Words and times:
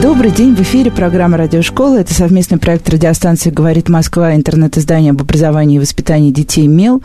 Добрый 0.00 0.30
день, 0.30 0.56
в 0.56 0.60
эфире 0.62 0.90
программа 0.90 1.36
«Радиошкола». 1.36 2.00
Это 2.00 2.14
совместный 2.14 2.58
проект 2.58 2.88
радиостанции 2.88 3.50
«Говорит 3.50 3.88
Москва», 3.88 4.34
интернет-издание 4.34 5.10
об 5.10 5.20
образовании 5.20 5.76
и 5.76 5.78
воспитании 5.78 6.30
детей 6.30 6.66
«МЕЛ». 6.66 7.02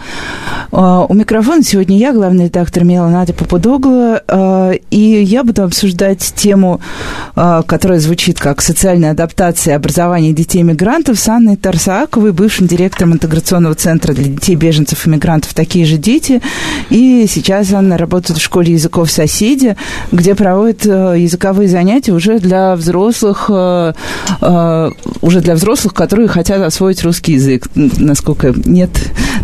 А, 0.71 1.05
у 1.05 1.13
микрофона 1.13 1.63
сегодня 1.63 1.97
я, 1.97 2.13
главный 2.13 2.45
редактор 2.45 2.85
«МЕЛа» 2.85 3.09
Надя 3.09 3.33
Попудогла, 3.33 4.21
а, 4.27 4.71
и 4.89 4.97
я 4.99 5.43
буду 5.43 5.63
обсуждать 5.63 6.21
тему, 6.35 6.79
а, 7.35 7.61
которая 7.61 7.99
звучит 7.99 8.39
как 8.39 8.61
«Социальная 8.61 9.11
адаптация 9.11 9.75
образования 9.75 10.33
детей-мигрантов» 10.33 11.19
с 11.19 11.27
Анной 11.27 11.57
Тарсаковой, 11.57 12.31
бывшим 12.31 12.67
директором 12.67 13.13
интеграционного 13.13 13.75
центра 13.75 14.13
для 14.13 14.25
детей 14.25 14.55
беженцев 14.55 15.05
и 15.05 15.09
мигрантов 15.09 15.53
«Такие 15.53 15.85
же 15.85 15.97
дети». 15.97 16.41
И 16.89 17.27
сейчас 17.29 17.73
Анна 17.73 17.97
работает 17.97 18.39
в 18.39 18.43
школе 18.43 18.73
языков 18.73 19.11
«Соседи», 19.11 19.75
где 20.11 20.35
проводит 20.35 20.85
языковые 20.85 21.67
занятия 21.67 22.13
уже 22.13 22.39
для 22.39 22.76
взрослых, 22.77 23.45
э, 23.49 23.93
э, 24.41 24.91
уже 25.21 25.41
для 25.41 25.55
взрослых, 25.55 25.93
которые 25.93 26.27
хотят 26.27 26.61
освоить 26.61 27.03
русский 27.03 27.33
язык. 27.33 27.67
Насколько 27.75 28.53
нет. 28.65 28.91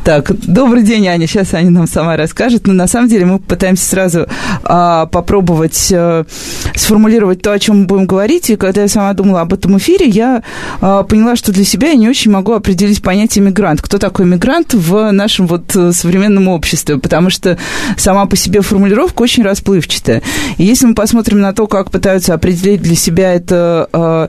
Так, 0.03 0.31
добрый 0.45 0.83
день, 0.83 1.07
Аня. 1.07 1.27
Сейчас 1.27 1.53
Аня 1.53 1.69
нам 1.69 1.87
сама 1.87 2.17
расскажет. 2.17 2.67
Но 2.67 2.73
на 2.73 2.87
самом 2.87 3.07
деле 3.07 3.25
мы 3.25 3.39
пытаемся 3.39 3.85
сразу 3.85 4.27
а, 4.63 5.05
попробовать 5.05 5.91
а, 5.93 6.25
сформулировать 6.75 7.41
то, 7.41 7.53
о 7.53 7.59
чем 7.59 7.81
мы 7.81 7.85
будем 7.85 8.05
говорить. 8.05 8.49
И 8.49 8.55
когда 8.57 8.81
я 8.81 8.87
сама 8.87 9.13
думала 9.13 9.41
об 9.41 9.53
этом 9.53 9.77
эфире, 9.77 10.07
я 10.07 10.43
а, 10.81 11.03
поняла, 11.03 11.35
что 11.35 11.51
для 11.53 11.63
себя 11.63 11.90
я 11.90 11.95
не 11.95 12.09
очень 12.09 12.31
могу 12.31 12.51
определить 12.51 13.01
понятие 13.01 13.45
мигрант. 13.45 13.81
Кто 13.81 13.97
такой 13.97 14.25
мигрант 14.25 14.73
в 14.73 15.12
нашем 15.12 15.47
вот 15.47 15.71
современном 15.71 16.49
обществе? 16.49 16.97
Потому 16.97 17.29
что 17.29 17.57
сама 17.97 18.25
по 18.25 18.35
себе 18.35 18.62
формулировка 18.62 19.21
очень 19.21 19.43
расплывчатая. 19.43 20.21
И 20.57 20.63
если 20.63 20.85
мы 20.85 20.95
посмотрим 20.95 21.40
на 21.40 21.53
то, 21.53 21.68
как 21.68 21.91
пытаются 21.91 22.34
определить 22.34 22.81
для 22.81 22.95
себя 22.95 23.23
себя 23.24 23.34
это 23.34 23.90
э, 23.93 24.27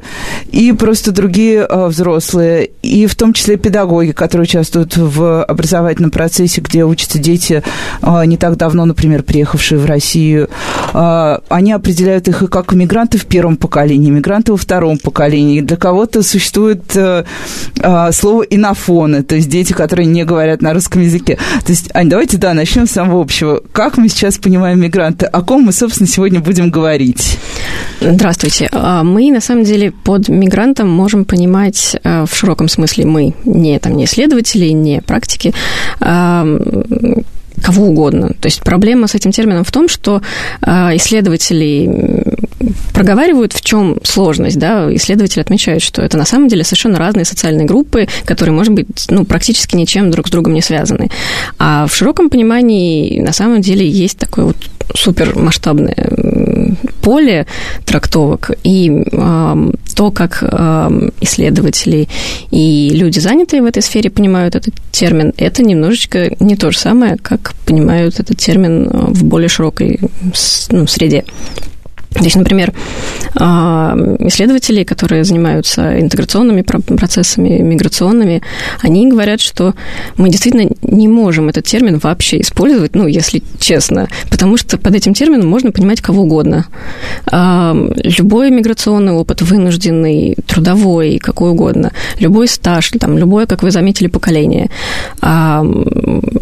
и 0.53 0.73
просто 0.73 1.13
другие 1.13 1.67
э, 1.69 1.87
взрослые, 1.87 2.71
и 2.83 3.07
в 3.07 3.15
том 3.15 3.33
числе 3.33 3.57
педагоги, 3.57 4.13
которые 4.13 4.45
участвуют 4.45 4.97
в 4.97 5.45
образовательном 5.45 6.11
процессе, 6.11 6.61
где 6.61 6.85
учатся 6.85 7.19
дети 7.19 7.63
э, 8.03 8.25
не 8.27 8.37
так 8.37 8.57
давно, 8.57 8.85
например, 8.85 9.23
приехавшие 9.23 9.79
в 9.79 9.87
Россию. 9.87 10.49
Они 10.93 11.73
определяют 11.73 12.29
их 12.29 12.43
и 12.43 12.47
как 12.47 12.73
мигранты 12.73 13.19
в 13.19 13.27
первом 13.27 13.57
поколении, 13.57 14.11
мигранты 14.11 14.53
во 14.53 14.59
втором 14.59 14.99
поколении. 14.99 15.61
Для 15.61 15.77
кого-то 15.77 16.23
существует 16.23 16.83
слово 16.93 18.43
инофоны, 18.43 19.23
то 19.23 19.35
есть 19.35 19.49
дети, 19.49 19.73
которые 19.73 20.07
не 20.07 20.25
говорят 20.25 20.63
на 20.63 20.73
русском 20.73 21.03
языке. 21.03 21.39
То 21.65 21.73
есть, 21.73 21.91
Ань, 21.95 22.09
давайте, 22.09 22.37
да, 22.37 22.55
начнем 22.55 22.87
с 22.87 22.93
самого 22.93 23.21
общего. 23.21 23.61
Как 23.73 23.97
мы 23.99 24.09
сейчас 24.09 24.39
понимаем 24.39 24.81
мигранты? 24.81 25.27
О 25.27 25.43
ком 25.43 25.63
мы, 25.63 25.73
собственно, 25.73 26.09
сегодня 26.09 26.41
будем 26.41 26.71
говорить? 26.71 27.39
Здравствуйте. 28.01 28.69
А, 28.85 29.03
мы, 29.03 29.31
на 29.31 29.41
самом 29.41 29.65
деле, 29.65 29.93
под 29.93 30.29
мигрантом 30.29 30.89
можем 30.89 31.25
понимать 31.25 31.97
э, 32.03 32.27
в 32.29 32.37
широком 32.37 32.69
смысле 32.69 33.07
мы, 33.07 33.35
не, 33.45 33.79
там, 33.79 33.97
не 33.97 34.05
исследователи, 34.05 34.67
не 34.67 35.01
практики, 35.01 35.55
а, 36.01 36.47
кого 37.63 37.87
угодно. 37.87 38.35
То 38.41 38.47
есть 38.47 38.63
проблема 38.63 39.07
с 39.07 39.15
этим 39.15 39.33
термином 39.33 39.65
в 39.65 39.73
том, 39.73 39.89
что 39.89 40.21
а, 40.61 40.95
исследователи 40.97 42.35
проговаривают, 42.93 43.55
в 43.55 43.63
чем 43.63 43.99
сложность, 44.03 44.59
да, 44.59 44.95
исследователи 44.95 45.41
отмечают, 45.41 45.83
что 45.83 46.03
это 46.03 46.19
на 46.19 46.27
самом 46.27 46.49
деле 46.49 46.63
совершенно 46.63 46.99
разные 46.99 47.25
социальные 47.25 47.67
группы, 47.67 48.07
которые, 48.27 48.55
может 48.55 48.75
быть, 48.75 49.07
ну, 49.09 49.25
практически 49.25 49.77
ничем 49.77 50.11
друг 50.11 50.29
с 50.29 50.31
другом 50.31 50.53
не 50.53 50.63
связаны. 50.63 51.11
А 51.59 51.87
в 51.87 51.95
широком 51.95 52.29
понимании 52.29 53.21
на 53.21 53.33
самом 53.33 53.63
деле 53.63 53.89
есть 53.89 54.19
такой 54.19 54.45
вот 54.45 54.57
супермасштабное 54.95 55.97
поле 57.01 57.47
трактовок, 57.85 58.51
и 58.63 58.91
э, 58.91 59.71
то, 59.95 60.11
как 60.11 60.43
э, 60.43 61.11
исследователи 61.21 62.09
и 62.51 62.91
люди, 62.93 63.19
занятые 63.19 63.63
в 63.63 63.67
этой 63.67 63.83
сфере, 63.83 64.11
понимают 64.11 64.55
этот 64.55 64.75
термин, 64.91 65.33
это 65.37 65.63
немножечко 65.63 66.35
не 66.41 66.57
то 66.57 66.71
же 66.71 66.79
самое, 66.79 67.17
как 67.17 67.55
понимают 67.67 68.21
этот 68.21 68.39
термин 68.39 68.89
в 68.89 69.25
более 69.25 69.49
широкой 69.49 70.01
ну, 70.71 70.87
среде. 70.87 71.25
То 72.15 72.23
есть, 72.23 72.37
например, 72.37 72.73
а, 73.37 73.97
исследователи, 74.21 74.85
которые 74.85 75.25
занимаются 75.25 76.01
интеграционными 76.01 76.63
процессами, 76.63 77.59
миграционными, 77.59 78.43
они 78.83 79.09
говорят, 79.09 79.41
что 79.41 79.75
мы 80.17 80.29
действительно 80.31 80.71
не 80.83 81.09
можем 81.09 81.49
этот 81.49 81.65
термин 81.65 81.99
вообще 81.99 82.41
использовать, 82.41 82.95
ну, 82.95 83.09
если 83.09 83.43
честно, 83.59 84.09
потому 84.31 84.57
что 84.57 84.79
под 84.79 84.95
этим 84.95 85.13
термином 85.13 85.49
можно 85.49 85.73
понимать 85.73 86.01
кого 86.01 86.23
угодно. 86.23 86.67
А, 87.27 87.77
любой 88.03 88.51
миграционный 88.51 89.13
опыт, 89.13 89.43
вынужденный, 89.43 90.37
трудовой, 90.47 91.19
какой 91.19 91.51
угодно, 91.51 91.93
любой 92.21 92.47
стаж, 92.47 92.93
там, 93.01 93.19
любое, 93.19 93.47
как 93.47 93.65
вы 93.65 93.73
заметили, 93.73 94.07
поколение. 94.07 94.71
А, 95.21 95.65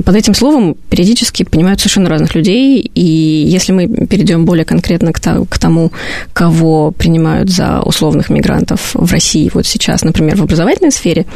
под 0.04 0.16
этим 0.16 0.34
словом 0.34 0.76
периодически 0.90 1.44
понимают 1.44 1.80
совершенно 1.80 2.10
разных 2.10 2.34
людей, 2.34 2.90
и 2.94 3.02
если 3.02 3.72
мы 3.72 3.88
перейдем 3.88 4.44
более 4.44 4.66
конкретно 4.66 5.12
к 5.12 5.58
тому, 5.62 5.92
кого 6.32 6.90
принимают 6.90 7.48
за 7.50 7.80
условных 7.80 8.30
мигрантов 8.30 8.90
в 8.94 9.12
России 9.12 9.50
вот 9.54 9.66
сейчас, 9.66 10.02
например, 10.02 10.36
в 10.36 10.42
образовательной 10.42 10.92
сфере, 10.92 11.26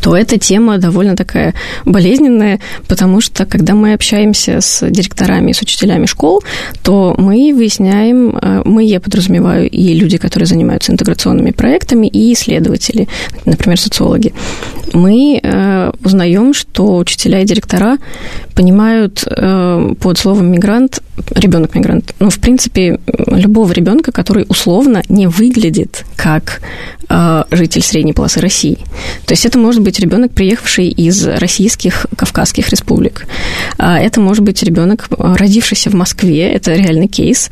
то 0.00 0.16
эта 0.16 0.38
тема 0.38 0.78
довольно 0.78 1.16
такая 1.16 1.54
болезненная, 1.84 2.60
потому 2.88 3.20
что 3.20 3.46
когда 3.46 3.74
мы 3.74 3.94
общаемся 3.94 4.60
с 4.60 4.88
директорами, 4.90 5.52
с 5.52 5.62
учителями 5.62 6.06
школ, 6.06 6.42
то 6.82 7.14
мы 7.18 7.52
выясняем, 7.54 8.36
э, 8.36 8.62
мы, 8.64 8.84
я 8.84 9.00
подразумеваю, 9.00 9.68
и 9.68 9.94
люди, 9.94 10.18
которые 10.18 10.46
занимаются 10.46 10.92
интеграционными 10.92 11.52
проектами, 11.52 12.06
и 12.06 12.32
исследователи, 12.32 13.08
например, 13.44 13.78
социологи, 13.78 14.32
мы 14.92 15.40
э, 15.42 15.92
узнаем, 16.04 16.54
что 16.54 16.96
учителя 16.96 17.40
и 17.40 17.44
директора 17.44 17.98
понимают 18.54 19.24
э, 19.26 19.94
под 20.00 20.18
словом 20.18 20.50
мигрант 20.50 21.02
ребенок-мигрант. 21.30 22.14
Ну, 22.18 22.30
в 22.30 22.38
принципе, 22.38 22.98
любого 23.06 23.72
ребенка, 23.72 24.12
который 24.12 24.46
условно 24.48 25.02
не 25.08 25.26
выглядит 25.26 26.04
как 26.16 26.60
э, 27.08 27.44
житель 27.50 27.82
средней 27.82 28.12
полосы 28.12 28.40
России. 28.40 28.78
То 29.26 29.32
есть 29.32 29.46
это 29.46 29.58
может 29.58 29.82
быть 29.82 29.98
ребенок, 30.00 30.32
приехавший 30.32 30.88
из 30.88 31.26
российских 31.26 32.06
Кавказских 32.16 32.68
республик. 32.70 33.26
А 33.78 33.98
это 33.98 34.20
может 34.20 34.42
быть 34.42 34.62
ребенок, 34.62 35.08
родившийся 35.10 35.90
в 35.90 35.94
Москве. 35.94 36.50
Это 36.50 36.74
реальный 36.74 37.08
кейс 37.08 37.50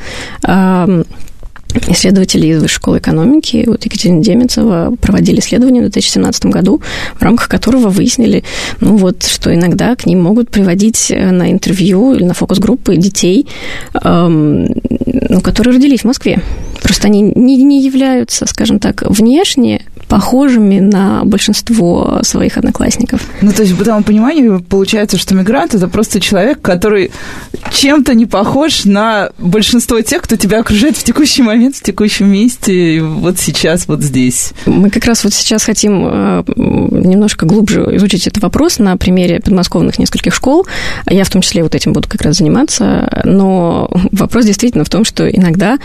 исследователи 1.88 2.46
из 2.48 2.62
Высшей 2.62 2.76
школы 2.76 2.98
экономики, 2.98 3.64
вот 3.66 3.84
Екатерина 3.84 4.22
Демецова, 4.22 4.94
проводили 5.00 5.40
исследование 5.40 5.82
в 5.82 5.86
2017 5.86 6.46
году, 6.46 6.80
в 7.14 7.22
рамках 7.22 7.48
которого 7.48 7.88
выяснили, 7.88 8.44
ну 8.80 8.96
вот, 8.96 9.24
что 9.24 9.54
иногда 9.54 9.96
к 9.96 10.06
ним 10.06 10.22
могут 10.22 10.50
приводить 10.50 11.10
э, 11.10 11.30
на 11.30 11.50
интервью 11.50 12.14
или 12.14 12.24
на 12.24 12.34
фокус-группы 12.34 12.96
детей, 12.96 13.46
эм, 14.02 14.68
ну, 15.28 15.40
которые 15.40 15.76
родились 15.76 16.00
в 16.00 16.04
Москве. 16.04 16.40
Просто 16.82 17.08
они 17.08 17.22
не, 17.22 17.62
не 17.62 17.82
являются, 17.82 18.46
скажем 18.46 18.78
так, 18.78 19.02
внешне 19.08 19.82
похожими 20.08 20.80
на 20.80 21.24
большинство 21.24 22.20
своих 22.22 22.56
одноклассников. 22.56 23.20
Ну, 23.42 23.52
то 23.52 23.62
есть, 23.62 23.74
в 23.74 23.80
этом 23.80 24.04
понимании 24.04 24.58
получается, 24.58 25.18
что 25.18 25.34
мигрант– 25.34 25.74
это 25.74 25.88
просто 25.88 26.20
человек, 26.20 26.60
который 26.62 27.10
чем-то 27.72 28.14
не 28.14 28.26
похож 28.26 28.84
на 28.84 29.30
большинство 29.38 30.00
тех, 30.00 30.22
кто 30.22 30.36
тебя 30.36 30.60
окружает 30.60 30.96
в 30.96 31.04
текущий 31.04 31.42
момент, 31.42 31.76
в 31.76 31.82
текущем 31.82 32.28
месте, 32.28 33.02
вот 33.02 33.38
сейчас, 33.38 33.88
вот 33.88 34.02
здесь. 34.02 34.52
Мы 34.66 34.90
как 34.90 35.04
раз 35.04 35.24
вот 35.24 35.32
сейчас 35.32 35.64
хотим 35.64 36.06
э, 36.06 36.44
немножко 36.56 37.46
глубже 37.46 37.82
изучить 37.96 38.26
этот 38.26 38.42
вопрос 38.42 38.78
на 38.78 38.96
примере 38.96 39.40
подмосковных 39.40 39.98
нескольких 39.98 40.34
школ. 40.34 40.66
Я 41.08 41.24
в 41.24 41.30
том 41.30 41.42
числе 41.42 41.62
вот 41.62 41.74
этим 41.74 41.92
буду 41.92 42.08
как 42.08 42.22
раз 42.22 42.36
заниматься. 42.36 43.22
Но 43.24 43.90
вопрос 44.12 44.44
действительно 44.44 44.84
в 44.84 44.90
том, 44.90 45.04
что 45.04 45.28
иногда 45.28 45.78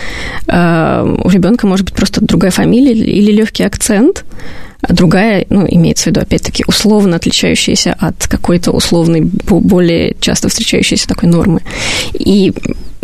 э, 0.47 1.17
у 1.23 1.29
ребенка 1.29 1.67
может 1.67 1.85
быть 1.85 1.95
просто 1.95 2.21
другая 2.21 2.51
фамилия 2.51 2.93
или 2.93 3.31
легкий 3.31 3.63
акцент, 3.63 4.10
момент, 4.11 4.25
а 4.81 4.93
другая, 4.93 5.45
ну, 5.49 5.65
имеется 5.69 6.05
в 6.05 6.07
виду, 6.07 6.21
опять-таки, 6.21 6.63
условно 6.67 7.15
отличающаяся 7.15 7.95
от 7.99 8.27
какой-то 8.27 8.71
условной, 8.71 9.21
более 9.21 10.15
часто 10.19 10.49
встречающейся 10.49 11.07
такой 11.07 11.29
нормы. 11.29 11.61
И 12.13 12.53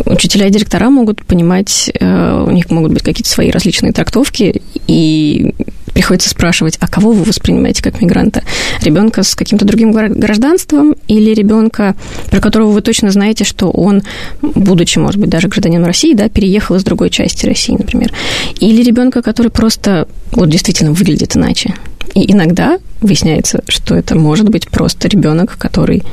учителя 0.04 0.46
и 0.46 0.50
директора 0.50 0.90
могут 0.90 1.24
понимать, 1.24 1.90
э, 1.98 2.44
у 2.46 2.50
них 2.50 2.70
могут 2.70 2.92
быть 2.92 3.02
какие-то 3.02 3.30
свои 3.30 3.50
различные 3.50 3.92
трактовки, 3.92 4.62
и 4.86 5.54
приходится 5.98 6.30
спрашивать, 6.30 6.76
а 6.78 6.86
кого 6.86 7.10
вы 7.10 7.24
воспринимаете 7.24 7.82
как 7.82 8.00
мигранта? 8.00 8.44
Ребенка 8.82 9.24
с 9.24 9.34
каким-то 9.34 9.64
другим 9.64 9.90
гражданством 9.90 10.94
или 11.08 11.34
ребенка, 11.34 11.96
про 12.30 12.38
которого 12.38 12.70
вы 12.70 12.82
точно 12.82 13.10
знаете, 13.10 13.42
что 13.42 13.68
он, 13.68 14.04
будучи, 14.40 15.00
может 15.00 15.20
быть, 15.20 15.28
даже 15.28 15.48
гражданином 15.48 15.86
России, 15.86 16.14
да, 16.14 16.28
переехал 16.28 16.76
из 16.76 16.84
другой 16.84 17.10
части 17.10 17.46
России, 17.46 17.74
например. 17.76 18.12
Или 18.60 18.84
ребенка, 18.84 19.22
который 19.22 19.50
просто 19.50 20.06
вот 20.30 20.48
действительно 20.48 20.92
выглядит 20.92 21.34
иначе. 21.34 21.74
И 22.14 22.32
иногда 22.32 22.78
выясняется, 23.00 23.64
что 23.66 23.96
это 23.96 24.14
может 24.14 24.48
быть 24.50 24.68
просто 24.68 25.08
ребенок, 25.08 25.58
который 25.58 26.04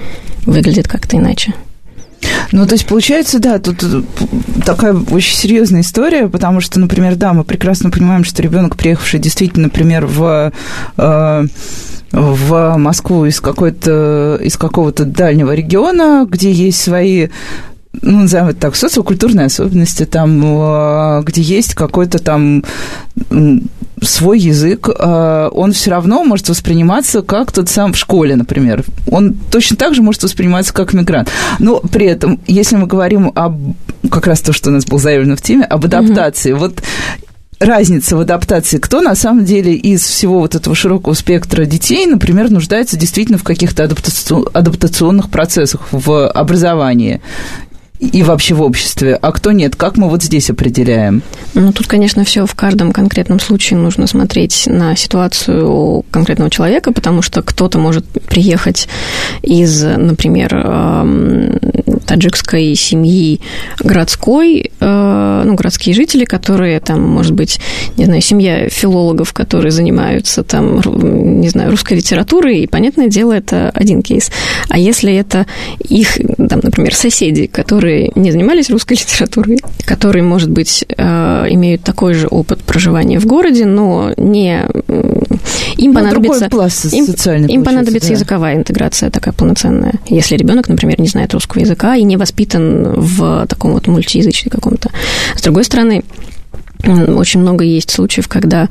выглядит 0.48 0.88
как-то 0.88 1.18
иначе. 1.18 1.54
Ну, 2.52 2.66
то 2.66 2.74
есть, 2.74 2.86
получается, 2.86 3.40
да, 3.40 3.60
тут 3.60 3.84
такая 4.66 4.96
очень 5.12 5.36
серьезная 5.36 5.82
история, 5.82 6.28
потому 6.28 6.62
что, 6.62 6.80
например, 6.80 7.16
да, 7.16 7.34
мы 7.34 7.44
прекрасно 7.44 7.90
понимаем, 7.90 8.24
что 8.24 8.42
ребенок, 8.42 8.76
приехавший 8.76 9.20
действительно, 9.20 9.64
например, 9.66 10.06
в 10.06 10.52
э, 10.98 11.48
в 12.12 12.78
Москву 12.78 13.26
из 13.26 13.42
какой-то 13.42 14.40
из 14.42 14.58
какого-то 14.58 15.06
дальнего 15.06 15.54
региона, 15.54 16.26
где 16.30 16.52
есть 16.52 16.82
свои 16.82 17.28
ну, 18.02 18.22
назовем 18.22 18.48
это 18.48 18.60
так, 18.60 18.76
социокультурные 18.76 19.48
особенности, 19.48 20.06
там, 20.06 20.42
э, 20.44 21.24
где 21.26 21.42
есть 21.42 21.74
какой-то 21.74 22.20
там 22.20 22.64
свой 24.02 24.40
язык, 24.40 24.90
э, 24.90 25.50
он 25.52 25.72
все 25.72 25.92
равно 25.92 26.24
может 26.24 26.50
восприниматься 26.50 27.22
как 27.22 27.52
тот 27.52 27.70
сам 27.70 27.94
в 27.94 27.98
школе, 27.98 28.36
например. 28.36 28.84
Он 29.10 29.34
точно 29.34 29.78
так 29.78 29.96
же 29.96 30.02
может 30.02 30.24
восприниматься 30.24 30.74
как 30.74 30.94
мигрант. 30.94 31.30
Но 31.60 31.80
при 31.80 32.06
этом, 32.08 32.40
если 32.48 32.76
мы 32.76 32.88
говорим 32.88 33.32
об 33.36 33.76
как 34.10 34.28
раз 34.28 34.42
то, 34.42 34.54
что 34.54 34.70
у 34.70 34.74
нас 34.74 34.86
было 34.86 35.00
заявлено 35.00 35.36
в 35.36 35.42
теме, 35.42 35.64
об 35.64 35.86
адаптации, 35.86 36.54
mm-hmm. 36.54 36.60
вот 36.60 36.82
разница 37.60 38.18
в 38.18 38.20
адаптации. 38.20 38.78
Кто 38.78 39.02
на 39.02 39.16
самом 39.16 39.46
деле 39.46 39.74
из 39.74 40.04
всего 40.04 40.40
вот 40.40 40.56
этого 40.56 40.76
широкого 40.76 41.14
спектра 41.14 41.66
детей, 41.66 42.06
например, 42.06 42.52
нуждается 42.52 42.98
действительно 42.98 43.38
в 43.38 43.44
каких-то 43.44 43.84
адаптационных 43.84 45.30
процессах 45.30 45.88
в 45.92 46.28
образовании? 46.30 47.22
И 48.00 48.24
вообще 48.24 48.54
в 48.56 48.62
обществе, 48.62 49.16
а 49.16 49.32
кто 49.32 49.52
нет? 49.52 49.76
Как 49.76 49.98
мы 49.98 50.10
вот 50.10 50.22
здесь 50.22 50.50
определяем? 50.50 51.22
Ну, 51.54 51.72
тут, 51.72 51.88
конечно, 51.88 52.24
все 52.24 52.46
в 52.46 52.54
каждом 52.56 52.92
конкретном 52.92 53.40
случае 53.40 53.80
нужно 53.80 54.08
смотреть 54.08 54.68
на 54.68 54.96
ситуацию 54.96 56.04
конкретного 56.12 56.52
человека, 56.52 56.92
потому 56.92 57.22
что 57.22 57.42
кто-то 57.42 57.80
может 57.80 58.06
приехать 58.06 58.88
из, 59.42 59.84
например, 59.84 60.52
таджикской 62.16 62.76
семьи 62.76 63.42
городской, 63.80 64.72
э, 64.80 65.44
ну, 65.46 65.54
городские 65.56 65.94
жители, 65.94 66.24
которые 66.24 66.80
там, 66.80 67.02
может 67.02 67.34
быть, 67.34 67.60
не 67.98 68.06
знаю, 68.06 68.22
семья 68.22 68.70
филологов, 68.70 69.34
которые 69.34 69.72
занимаются 69.72 70.44
там, 70.44 70.82
не 71.42 71.50
знаю, 71.50 71.72
русской 71.72 71.96
литературой, 71.96 72.60
и, 72.60 72.68
понятное 72.68 73.08
дело, 73.08 73.34
это 73.34 73.70
один 73.70 74.02
кейс. 74.02 74.32
А 74.70 74.78
если 74.78 75.14
это 75.14 75.46
их, 75.80 76.18
там, 76.38 76.62
например, 76.64 76.96
соседи, 76.96 77.48
которые 77.48 78.12
не 78.16 78.32
занимались 78.32 78.70
русской 78.70 78.94
литературой, 79.02 79.60
которые, 79.84 80.24
может 80.24 80.50
быть, 80.50 80.86
э, 80.98 81.46
имеют 81.50 81.82
такой 81.82 82.14
же 82.14 82.28
опыт 82.28 82.64
проживания 82.64 83.20
в 83.20 83.26
городе, 83.26 83.66
но 83.66 84.14
не... 84.16 84.66
Им 85.78 85.92
ну, 85.92 85.94
понадобится... 85.94 86.50
пласт 86.50 86.94
им, 86.94 87.06
им 87.06 87.64
понадобится 87.64 88.10
да. 88.10 88.14
языковая 88.14 88.56
интеграция 88.56 89.10
такая 89.10 89.34
полноценная. 89.34 89.96
Если 90.08 90.38
ребенок, 90.38 90.70
например, 90.70 91.02
не 91.02 91.08
знает 91.08 91.34
русского 91.34 91.62
языка 91.62 91.96
и 91.96 92.04
не 92.06 92.18
воспитан 92.18 92.94
в 92.96 93.46
таком 93.48 93.74
вот 93.74 93.88
мультиязычном 93.88 94.50
каком-то. 94.50 94.92
С 95.36 95.42
другой 95.42 95.63
стороны, 95.63 96.04
очень 96.86 97.40
много 97.42 97.64
есть 97.64 97.92
случаев, 97.92 98.28
когда... 98.28 98.70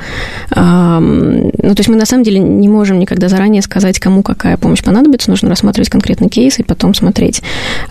Ну, 0.50 1.50
то 1.75 1.78
есть 1.78 1.88
мы 1.88 1.96
на 1.96 2.06
самом 2.06 2.25
деле 2.25 2.38
не 2.38 2.69
можем 2.69 2.99
никогда 2.99 3.28
заранее 3.28 3.62
сказать, 3.62 3.99
кому 3.99 4.22
какая 4.22 4.56
помощь 4.56 4.82
понадобится. 4.82 5.31
Нужно 5.31 5.49
рассматривать 5.49 5.88
конкретный 5.88 6.28
кейс 6.28 6.58
и 6.58 6.62
потом 6.62 6.94
смотреть. 6.94 7.43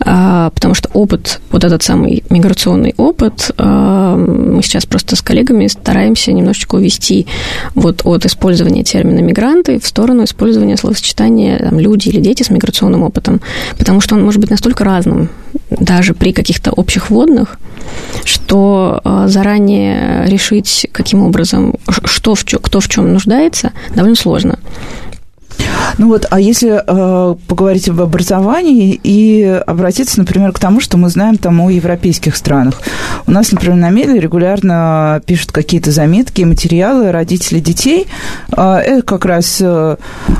Э, 0.05 0.49
потому 0.53 0.73
что 0.73 0.89
опыт, 0.93 1.41
вот 1.51 1.63
этот 1.63 1.83
самый 1.83 2.23
миграционный 2.29 2.93
опыт, 2.97 3.51
мы 3.57 4.61
сейчас 4.63 4.85
просто 4.85 5.15
с 5.15 5.21
коллегами 5.21 5.67
стараемся 5.67 6.31
немножечко 6.31 6.75
увести 6.75 7.27
вот 7.75 8.01
от 8.05 8.25
использования 8.25 8.83
термина 8.83 9.19
«мигранты» 9.19 9.79
в 9.79 9.85
сторону 9.85 10.23
использования 10.23 10.77
словосочетания 10.77 11.59
там, 11.59 11.79
«люди» 11.79 12.09
или 12.09 12.19
«дети» 12.19 12.43
с 12.43 12.49
миграционным 12.49 13.03
опытом. 13.03 13.41
Потому 13.77 14.01
что 14.01 14.15
он 14.15 14.23
может 14.23 14.39
быть 14.41 14.49
настолько 14.49 14.83
разным, 14.83 15.29
даже 15.69 16.13
при 16.13 16.31
каких-то 16.31 16.71
общих 16.71 17.09
вводных, 17.09 17.59
что 18.25 19.01
э, 19.03 19.25
заранее 19.27 20.25
решить, 20.27 20.87
каким 20.91 21.23
образом, 21.23 21.75
что 22.05 22.35
в 22.35 22.45
чё, 22.45 22.59
кто 22.59 22.79
в 22.79 22.87
чем 22.87 23.13
нуждается, 23.13 23.71
довольно 23.95 24.15
сложно. 24.15 24.59
Ну 25.97 26.07
вот, 26.07 26.25
а 26.29 26.39
если 26.39 26.81
э, 26.85 27.35
поговорить 27.47 27.89
об 27.89 28.01
образовании 28.01 28.99
и 29.03 29.43
обратиться, 29.65 30.19
например, 30.19 30.51
к 30.51 30.59
тому, 30.59 30.79
что 30.79 30.97
мы 30.97 31.09
знаем 31.09 31.37
там 31.37 31.59
о 31.61 31.69
европейских 31.69 32.35
странах. 32.35 32.81
У 33.27 33.31
нас, 33.31 33.51
например, 33.51 33.77
на 33.77 33.89
Меле 33.89 34.19
регулярно 34.19 35.21
пишут 35.25 35.51
какие-то 35.51 35.91
заметки, 35.91 36.41
материалы 36.41 37.11
родители 37.11 37.59
детей. 37.59 38.07
Э, 38.55 38.77
это 38.77 39.03
как 39.03 39.25
раз 39.25 39.59
э, 39.61 39.97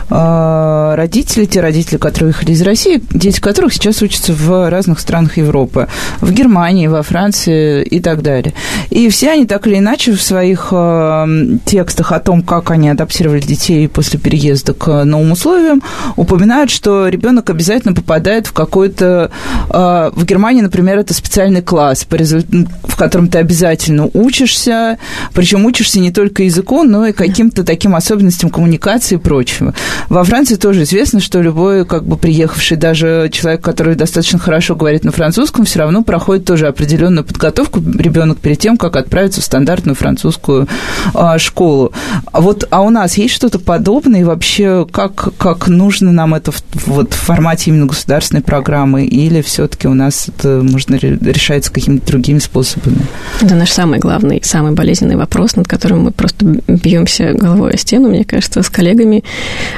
э, 0.09 0.93
родители, 0.95 1.45
те 1.45 1.61
родители, 1.61 1.97
которые 1.97 2.29
уехали 2.29 2.51
из 2.51 2.61
России, 2.61 3.03
дети 3.11 3.39
которых 3.39 3.73
сейчас 3.73 4.01
учатся 4.01 4.33
в 4.33 4.69
разных 4.69 4.99
странах 4.99 5.37
Европы. 5.37 5.87
В 6.19 6.31
Германии, 6.31 6.87
во 6.87 7.03
Франции 7.03 7.83
и 7.83 7.99
так 7.99 8.21
далее. 8.21 8.53
И 8.89 9.09
все 9.09 9.31
они 9.31 9.45
так 9.45 9.67
или 9.67 9.77
иначе 9.77 10.13
в 10.13 10.21
своих 10.21 10.69
э, 10.71 11.57
текстах 11.65 12.11
о 12.11 12.19
том, 12.19 12.41
как 12.41 12.71
они 12.71 12.89
адаптировали 12.89 13.41
детей 13.41 13.87
после 13.87 14.19
переезда 14.19 14.73
к 14.73 15.02
новым 15.05 15.31
условиям, 15.31 15.81
упоминают, 16.15 16.71
что 16.71 17.07
ребенок 17.07 17.49
обязательно 17.49 17.93
попадает 17.93 18.47
в 18.47 18.53
какой-то... 18.53 19.31
Э, 19.69 20.11
в 20.13 20.25
Германии, 20.25 20.61
например, 20.61 20.99
это 20.99 21.13
специальный 21.13 21.61
класс, 21.61 22.05
в 22.09 22.95
котором 22.95 23.27
ты 23.27 23.37
обязательно 23.37 24.09
учишься, 24.13 24.97
причем 25.33 25.65
учишься 25.65 25.99
не 25.99 26.11
только 26.11 26.43
языку, 26.43 26.83
но 26.83 27.07
и 27.07 27.11
каким-то 27.11 27.63
таким 27.63 27.95
особенностям 27.95 28.49
коммуникации 28.49 29.15
и 29.15 29.17
прочего. 29.17 29.73
Во 30.09 30.23
Франции 30.23 30.55
тоже 30.55 30.83
известно, 30.83 31.19
что 31.19 31.41
любой, 31.41 31.85
как 31.85 32.05
бы 32.05 32.17
приехавший 32.17 32.77
даже 32.77 33.29
человек, 33.31 33.61
который 33.61 33.95
достаточно 33.95 34.39
хорошо 34.39 34.75
говорит 34.75 35.03
на 35.03 35.11
французском, 35.11 35.65
все 35.65 35.79
равно 35.79 36.03
проходит 36.03 36.45
тоже 36.45 36.67
определенную 36.67 37.23
подготовку 37.23 37.79
ребенок 37.79 38.39
перед 38.39 38.59
тем, 38.59 38.77
как 38.77 38.95
отправиться 38.95 39.41
в 39.41 39.43
стандартную 39.43 39.95
французскую 39.95 40.67
а, 41.13 41.37
школу. 41.39 41.91
А 42.31 42.41
вот, 42.41 42.67
а 42.69 42.81
у 42.81 42.89
нас 42.89 43.17
есть 43.17 43.33
что-то 43.33 43.59
подобное 43.59 44.21
и 44.21 44.23
вообще 44.23 44.85
как 44.93 45.35
как 45.37 45.67
нужно 45.67 46.11
нам 46.11 46.35
это 46.35 46.51
в, 46.51 46.63
вот, 46.85 47.13
в 47.13 47.17
формате 47.17 47.71
именно 47.71 47.87
государственной 47.87 48.43
программы, 48.43 49.05
или 49.05 49.41
все-таки 49.41 49.87
у 49.87 49.95
нас 49.95 50.29
это 50.29 50.61
можно 50.63 50.95
решается 50.95 51.71
какими-то 51.71 52.05
другими 52.05 52.37
способами? 52.37 52.99
Это 53.41 53.55
наш 53.55 53.71
самый 53.71 53.99
главный, 53.99 54.41
самый 54.43 54.73
болезненный 54.73 55.15
вопрос, 55.15 55.55
над 55.55 55.67
которым 55.67 56.03
мы 56.03 56.11
просто 56.11 56.45
бьемся 56.67 57.33
головой 57.33 57.71
о 57.73 57.77
стену, 57.77 58.09
мне 58.09 58.23
кажется, 58.23 58.61
с 58.61 58.69
коллегами 58.69 59.23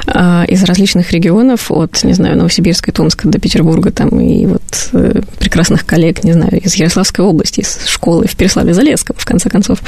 а, 0.08 0.44
из 0.48 0.64
различных 0.64 1.12
регионов, 1.14 1.72
от, 1.72 2.04
не 2.04 2.14
знаю, 2.14 2.38
Новосибирска 2.38 2.92
и 2.92 2.94
Томска 2.94 3.30
до 3.30 3.40
Петербурга, 3.40 3.92
там, 3.92 4.20
и 4.20 4.46
вот 4.46 4.90
э, 4.92 5.22
прекрасных 5.40 5.86
коллег, 5.86 6.26
не 6.26 6.34
знаю, 6.34 6.60
из 6.62 6.76
Ярославской 6.76 7.24
области, 7.24 7.62
из 7.62 7.88
школы 7.88 8.28
в 8.28 8.36
Переславе-Залесском, 8.36 9.16
в 9.18 9.26
конце 9.26 9.50
концов. 9.50 9.80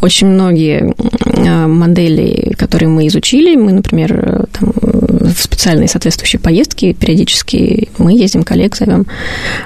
Очень 0.00 0.26
многие 0.26 0.92
а, 1.46 1.68
модели, 1.68 2.52
которые 2.58 2.88
мы 2.88 3.06
изучили, 3.06 3.54
мы, 3.54 3.72
например, 3.72 4.46
там, 4.58 4.72
в 4.74 5.38
специальные 5.38 5.88
соответствующие 5.88 6.40
поездки 6.40 6.92
периодически 6.92 7.88
мы 7.98 8.12
ездим, 8.12 8.42
коллег 8.42 8.76
зовем. 8.76 9.06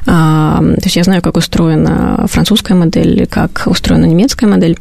А, 0.06 0.58
то 0.60 0.84
есть 0.84 0.96
я 0.96 1.04
знаю, 1.04 1.22
как 1.22 1.36
устроена 1.36 2.26
французская 2.28 2.74
модель, 2.74 3.26
как 3.26 3.64
устроена 3.66 4.06
немецкая 4.06 4.46
модель. 4.46 4.78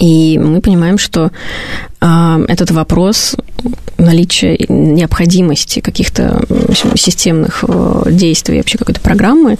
И 0.00 0.38
мы 0.38 0.60
понимаем, 0.62 0.96
что 0.96 1.30
э, 2.00 2.44
этот 2.48 2.70
вопрос 2.70 3.36
наличия 3.98 4.56
необходимости 4.68 5.80
каких-то 5.80 6.44
системных 6.96 7.64
э, 7.68 8.04
действий, 8.10 8.58
вообще 8.58 8.78
какой-то 8.78 9.00
программы 9.00 9.58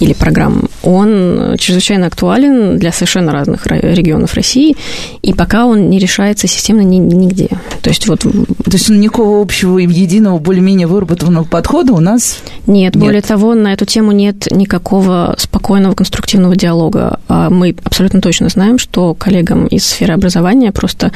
или 0.00 0.12
программ, 0.12 0.68
он 0.82 1.56
чрезвычайно 1.58 2.06
актуален 2.06 2.78
для 2.78 2.92
совершенно 2.92 3.32
разных 3.32 3.66
регионов 3.66 4.34
России, 4.34 4.76
и 5.22 5.32
пока 5.32 5.66
он 5.66 5.90
не 5.90 5.98
решается 5.98 6.46
системно 6.46 6.82
ни, 6.82 6.98
нигде. 6.98 7.48
То 7.84 7.90
есть 7.90 8.08
вот... 8.08 8.20
То 8.20 8.70
есть 8.72 8.88
никакого 8.88 9.42
общего 9.42 9.76
единого, 9.76 10.38
более-менее 10.38 10.86
выработанного 10.86 11.44
подхода 11.44 11.92
у 11.92 12.00
нас 12.00 12.38
нет? 12.66 12.94
Нет, 12.94 12.96
более 12.96 13.20
того, 13.20 13.54
на 13.54 13.74
эту 13.74 13.84
тему 13.84 14.12
нет 14.12 14.50
никакого 14.50 15.34
спокойного 15.38 15.94
конструктивного 15.94 16.56
диалога. 16.56 17.20
А 17.28 17.50
мы 17.50 17.76
абсолютно 17.84 18.22
точно 18.22 18.48
знаем, 18.48 18.78
что 18.78 19.12
коллегам 19.12 19.66
из 19.66 19.84
сферы 19.84 20.14
образования 20.14 20.72
просто 20.72 21.12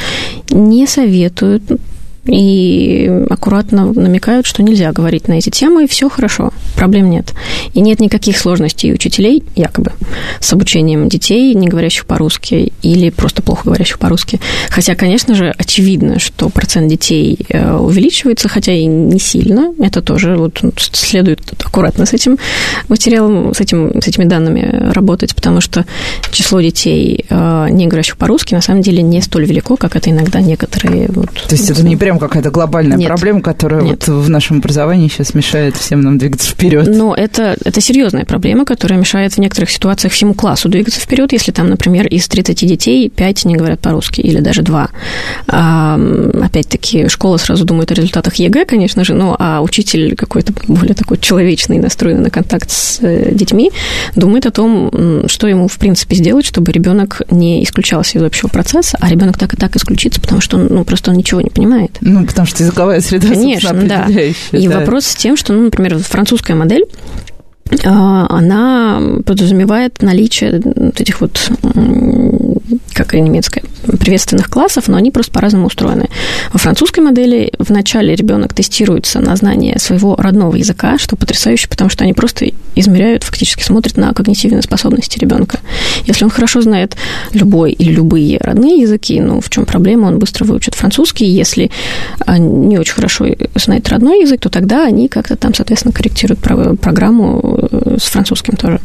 не 0.51 0.87
советуют 0.87 1.63
и 2.29 3.11
аккуратно 3.31 3.93
намекают, 3.93 4.47
что 4.47 4.63
нельзя 4.63 4.93
говорить 4.93 5.29
на 5.29 5.35
эти 5.35 5.51
темы, 5.51 5.85
и 5.85 5.89
все 5.89 6.09
хорошо, 6.09 6.53
проблем 6.77 7.11
нет. 7.11 7.33
И 7.75 7.81
нет 7.81 8.01
никаких 8.01 8.39
сложностей 8.39 8.93
учителей, 8.93 9.43
якобы, 9.57 9.93
с 10.41 10.53
обучением 10.53 11.09
детей, 11.09 11.55
не 11.55 11.69
говорящих 11.69 12.07
по-русски, 12.07 12.73
или 12.83 13.11
просто 13.11 13.43
плохо 13.43 13.63
говорящих 13.65 13.99
по-русски. 13.99 14.41
Хотя, 14.69 14.95
конечно 14.95 15.35
же, 15.35 15.55
очевидно, 15.57 16.19
что 16.19 16.49
процент 16.49 16.89
детей 16.89 17.39
э, 17.49 17.75
увеличивается, 17.75 18.49
хотя 18.49 18.73
и 18.73 18.85
не 18.85 19.19
сильно. 19.19 19.73
Это 19.81 20.03
тоже 20.03 20.37
вот, 20.37 20.63
следует 20.77 21.41
аккуратно 21.65 22.07
с 22.07 22.13
этим 22.13 22.39
материалом, 22.89 23.55
с, 23.55 23.61
этим, 23.61 24.01
с 24.01 24.07
этими 24.07 24.25
данными 24.25 24.93
работать, 24.93 25.35
потому 25.35 25.61
что 25.61 25.87
число 26.31 26.61
детей, 26.61 27.25
э, 27.29 27.69
не 27.71 27.87
говорящих 27.87 28.17
по-русски, 28.17 28.55
на 28.55 28.61
самом 28.61 28.83
деле 28.83 29.03
не 29.03 29.21
столь 29.23 29.47
велико, 29.47 29.77
как 29.77 29.97
это 29.97 30.11
иногда 30.11 30.41
некоторые... 30.41 31.09
Вот, 31.09 31.31
То 31.33 31.55
есть 31.55 31.71
это 31.71 31.83
не 31.83 31.97
прям 31.97 32.18
какая-то 32.19 32.51
глобальная 32.51 32.97
Нет. 32.97 33.09
проблема, 33.09 33.41
которая 33.41 33.83
Нет. 33.83 34.07
вот 34.07 34.25
в 34.25 34.31
нашем 34.31 34.59
образовании 34.59 35.09
сейчас 35.09 35.35
мешает 35.35 35.77
всем 35.77 36.01
нам 36.01 36.19
двигаться 36.19 36.51
вперед? 36.51 36.87
Но 36.89 37.15
это, 37.15 37.57
это 37.65 37.81
серьезная 37.81 38.25
проблема, 38.25 38.65
которая 38.65 38.99
мешает 38.99 39.35
в 39.35 39.39
некоторых 39.39 39.71
ситуациях 39.71 40.13
всему 40.13 40.35
классу 40.35 40.69
двигаться 40.69 41.01
вперед, 41.01 41.33
если 41.33 41.53
там, 41.53 41.69
например, 41.69 42.07
из 42.07 42.29
30 42.29 42.67
детей 42.67 43.09
5 43.09 43.45
не 43.45 43.57
говорят 43.57 43.81
по-русски 43.81 44.21
или 44.21 44.41
даже 44.41 44.63
2. 44.63 44.91
А, 45.49 46.01
опять-таки, 46.43 47.09
школа 47.09 47.37
сразу 47.37 47.65
думает 47.65 47.91
о 47.91 47.95
результатах 47.95 48.35
ЕГЭ, 48.37 48.65
конечно 48.65 49.05
же, 49.05 49.15
ну, 49.15 49.35
а 49.39 49.61
учитель 49.61 50.17
какой-то 50.17 50.53
более 50.67 50.95
такой 50.95 51.19
человечный, 51.19 51.79
настроенный 51.79 52.25
на 52.25 52.31
контакт 52.31 52.71
с 52.71 52.99
э, 53.01 53.33
детьми, 53.33 53.71
думает 54.15 54.47
о 54.47 54.51
том, 54.51 55.27
что 55.29 55.47
ему, 55.47 55.69
в 55.69 55.79
принципе, 55.79 56.17
сделать, 56.17 56.45
чтобы 56.45 56.73
ребенок 56.73 57.23
не 57.31 57.63
исключался 57.65 58.19
из 58.19 58.23
общего 58.23 58.49
процесса, 58.49 58.97
а 59.01 59.09
ребенок 59.11 59.39
так 59.39 59.55
и 59.55 59.57
так 59.57 59.77
исключится, 59.77 60.21
потому 60.21 60.41
что 60.41 60.57
он, 60.57 60.69
ну, 60.71 60.85
просто 60.85 61.11
он 61.11 61.17
ничего 61.17 61.41
не 61.41 61.51
понимает. 61.51 61.98
Ну, 62.01 62.27
потому 62.27 62.47
что 62.47 62.63
языковая 62.63 63.01
среда, 63.01 63.29
Конечно, 63.29 63.73
да. 63.73 64.07
И 64.53 64.69
да. 64.69 64.81
вопрос 64.81 65.07
с 65.07 65.15
тем, 65.15 65.37
что, 65.37 65.53
ну, 65.53 65.65
например, 65.65 65.99
французская 65.99 66.55
модель, 66.55 66.85
а, 67.85 68.27
она 68.31 69.01
подразумевает 69.27 70.01
наличие 70.03 70.61
вот 70.65 71.01
этих 71.01 71.21
вот 71.21 71.51
как 72.93 73.15
и 73.15 73.21
немецкая, 73.21 73.63
приветственных 73.99 74.49
классов, 74.51 74.89
но 74.89 74.97
они 74.97 75.11
просто 75.11 75.33
по-разному 75.33 75.67
устроены. 75.67 76.09
Во 76.53 76.59
французской 76.59 77.01
модели 77.01 77.53
вначале 77.59 78.15
ребенок 78.15 78.55
тестируется 78.55 79.21
на 79.21 79.37
знание 79.37 79.79
своего 79.79 80.17
родного 80.17 80.57
языка, 80.57 80.99
что 80.99 81.17
потрясающе, 81.17 81.69
потому 81.69 81.91
что 81.91 82.05
они 82.05 82.13
просто 82.13 82.51
измеряют, 82.75 83.25
фактически 83.25 83.63
смотрят 83.63 83.97
на 83.97 84.13
когнитивные 84.13 84.63
способности 84.63 85.19
ребенка. 85.19 85.61
Если 86.05 86.25
он 86.25 86.31
хорошо 86.31 86.61
знает 86.61 86.97
любой 87.33 87.73
или 87.73 87.93
любые 87.93 88.39
родные 88.39 88.83
языки, 88.83 89.21
ну, 89.21 89.41
в 89.41 89.51
чем 89.51 89.67
проблема, 89.67 90.07
он 90.07 90.19
быстро 90.19 90.45
выучит 90.45 90.75
французский. 90.75 91.27
Если 91.27 91.71
не 92.27 92.79
очень 92.79 92.95
хорошо 92.95 93.27
знает 93.55 93.89
родной 93.89 94.23
язык, 94.23 94.41
то 94.41 94.49
тогда 94.49 94.85
они 94.85 95.09
как-то 95.09 95.37
там, 95.37 95.55
соответственно, 95.55 95.93
корректируют 95.93 96.41
программу 96.41 97.69
э, 97.71 97.97
с 97.99 98.05
французским 98.05 98.57
тоже 98.57 98.81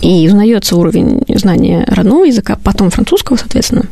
и 0.00 0.26
узнается 0.26 0.76
уровень 0.76 1.22
знания 1.28 1.84
родного 1.88 2.24
языка, 2.24 2.58
потом 2.62 2.90
французского, 2.90 3.36
соответственно. 3.36 3.84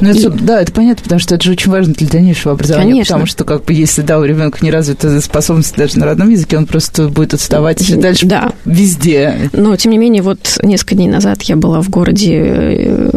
Ну, 0.00 0.10
это, 0.10 0.28
и... 0.28 0.28
да, 0.28 0.60
это 0.60 0.72
понятно, 0.72 1.02
потому 1.02 1.18
что 1.20 1.34
это 1.34 1.44
же 1.44 1.52
очень 1.52 1.70
важно 1.70 1.94
для 1.94 2.08
дальнейшего 2.08 2.54
образования. 2.54 2.90
Конечно. 2.90 3.14
Потому 3.14 3.26
что, 3.26 3.44
как 3.44 3.64
бы, 3.64 3.72
если, 3.72 4.02
да, 4.02 4.18
у 4.18 4.24
ребенка 4.24 4.58
не 4.62 4.70
развита 4.70 5.20
способность 5.20 5.76
даже 5.76 5.98
на 5.98 6.06
родном 6.06 6.30
языке, 6.30 6.56
он 6.56 6.66
просто 6.66 7.08
будет 7.08 7.34
отставать 7.34 8.00
дальше 8.00 8.26
да. 8.26 8.52
везде. 8.64 9.50
Но, 9.52 9.76
тем 9.76 9.92
не 9.92 9.98
менее, 9.98 10.22
вот 10.22 10.58
несколько 10.62 10.94
дней 10.94 11.08
назад 11.08 11.42
я 11.42 11.56
была 11.56 11.80
в 11.80 11.90
городе 11.90 12.36
э, 12.36 13.10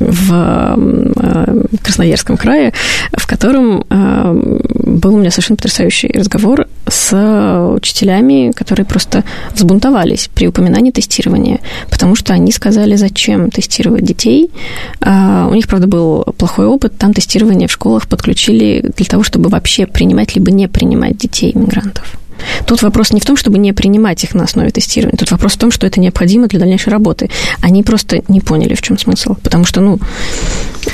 в 0.00 0.32
э, 0.32 1.64
Красноярском 1.82 2.36
крае, 2.36 2.72
в 3.12 3.26
котором 3.26 3.84
э, 3.88 4.60
был 4.84 5.14
у 5.14 5.18
меня 5.18 5.30
совершенно 5.30 5.56
потрясающий 5.56 6.08
разговор 6.08 6.66
с 6.86 7.16
учителями, 7.76 8.52
которые 8.52 8.84
просто 8.84 9.24
взбунтовались 9.54 10.28
при 10.34 10.48
упоминании 10.48 10.90
тестирования, 10.90 11.60
потому 11.88 12.14
что 12.14 12.32
они 12.32 12.52
сказали, 12.52 12.96
зачем 12.96 13.50
тестировать 13.50 14.04
детей. 14.04 14.50
У 15.00 15.54
них, 15.54 15.68
правда, 15.68 15.79
был 15.86 16.22
плохой 16.38 16.66
опыт, 16.66 16.96
там 16.98 17.14
тестирование 17.14 17.68
в 17.68 17.72
школах 17.72 18.08
подключили 18.08 18.92
для 18.96 19.06
того, 19.06 19.22
чтобы 19.22 19.48
вообще 19.48 19.86
принимать 19.86 20.34
либо 20.34 20.50
не 20.50 20.68
принимать 20.68 21.16
детей 21.16 21.52
иммигрантов. 21.54 22.18
Тут 22.66 22.82
вопрос 22.82 23.12
не 23.12 23.20
в 23.20 23.24
том, 23.24 23.36
чтобы 23.36 23.58
не 23.58 23.72
принимать 23.72 24.22
их 24.24 24.34
на 24.34 24.44
основе 24.44 24.70
тестирования. 24.70 25.18
Тут 25.18 25.30
вопрос 25.30 25.54
в 25.54 25.58
том, 25.58 25.70
что 25.70 25.86
это 25.86 26.00
необходимо 26.00 26.46
для 26.46 26.58
дальнейшей 26.58 26.90
работы. 26.90 27.30
Они 27.60 27.82
просто 27.82 28.22
не 28.28 28.40
поняли, 28.40 28.74
в 28.74 28.82
чем 28.82 28.98
смысл. 28.98 29.36
Потому 29.42 29.64
что, 29.64 29.80
ну, 29.80 29.98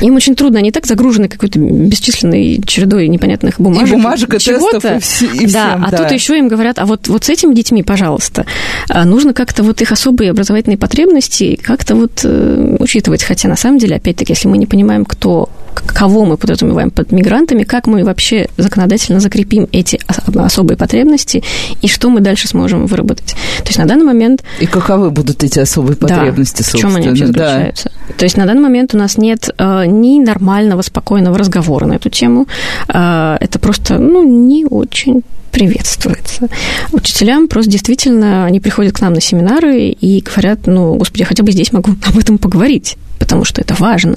им 0.01 0.17
очень 0.17 0.35
трудно. 0.35 0.59
Они 0.59 0.71
так 0.71 0.87
загружены 0.87 1.29
какой-то 1.29 1.59
бесчисленной 1.59 2.63
чередой 2.67 3.09
непонятных 3.09 3.61
бумажек. 3.61 3.89
И 3.89 3.93
бумажек, 3.93 4.35
и 4.35 4.39
чего-то. 4.39 5.01
И, 5.21 5.45
и 5.45 5.47
да, 5.47 5.71
всем, 5.71 5.85
а 5.85 5.91
да. 5.91 5.97
тут 5.99 6.13
еще 6.13 6.39
им 6.39 6.49
говорят, 6.49 6.79
а 6.79 6.87
вот, 6.87 7.09
вот 7.09 7.25
с 7.25 7.31
этими 7.31 7.55
детьми, 7.55 7.83
пожалуйста, 7.83 8.47
а, 8.89 9.05
нужно 9.05 9.33
как-то 9.35 9.63
вот 9.63 9.81
их 9.83 9.93
особые 9.93 10.31
образовательные 10.31 10.79
потребности 10.79 11.59
как-то 11.63 11.95
вот 11.95 12.21
э, 12.25 12.77
учитывать. 12.79 13.23
Хотя, 13.23 13.49
на 13.49 13.57
самом 13.57 13.79
деле, 13.79 13.97
опять-таки, 13.97 14.33
если 14.33 14.49
мы 14.49 14.59
не 14.59 14.67
понимаем, 14.67 15.05
кто 15.05 15.49
кого 15.81 16.25
мы 16.25 16.37
подразумеваем 16.37 16.91
под 16.91 17.13
мигрантами, 17.13 17.65
как 17.65 17.87
мы 17.87 18.05
вообще 18.05 18.49
законодательно 18.57 19.21
закрепим 19.21 19.69
эти 19.73 20.01
особые 20.35 20.77
потребности 20.77 21.43
и 21.83 21.89
что 21.89 22.11
мы 22.11 22.21
дальше 22.21 22.49
сможем 22.49 22.87
выработать. 22.87 23.37
То 23.59 23.67
есть 23.67 23.79
на 23.79 23.87
данный 23.87 24.05
момент... 24.05 24.43
И 24.61 24.67
каковы 24.67 25.11
будут 25.11 25.43
эти 25.45 25.59
особые 25.59 25.97
потребности, 25.97 26.63
да, 26.63 26.65
собственно? 26.65 26.91
в 26.91 26.95
чем 26.95 26.97
они 26.97 27.09
вообще 27.09 27.27
заключаются. 27.27 27.91
Да. 28.09 28.15
То 28.17 28.25
есть 28.25 28.37
на 28.37 28.47
данный 28.47 28.63
момент 28.63 28.95
у 28.95 28.99
нас 28.99 29.19
нет 29.19 29.51
э, 29.57 29.87
ни 29.87 30.21
нормального, 30.21 30.83
спокойного 30.83 31.39
разговора 31.39 31.87
на 31.87 31.95
эту 31.95 32.11
тему. 32.11 32.47
Э, 32.89 33.37
это 33.41 33.59
просто, 33.59 33.99
ну, 33.99 34.23
не 34.23 34.65
очень 34.65 35.23
приветствуется. 35.57 36.49
Учителям 36.93 37.49
просто 37.49 37.71
действительно, 37.71 38.45
они 38.45 38.61
приходят 38.61 38.95
к 38.95 39.01
нам 39.01 39.15
на 39.15 39.21
семинары 39.23 39.89
и 39.89 40.21
говорят, 40.21 40.67
ну, 40.67 40.97
господи, 40.97 41.23
я 41.23 41.27
хотя 41.27 41.43
бы 41.43 41.53
здесь 41.53 41.73
могу 41.73 41.93
об 42.05 42.19
этом 42.19 42.37
поговорить, 42.37 42.99
потому 43.19 43.45
что 43.45 43.63
это 43.63 43.75
важно. 43.79 44.17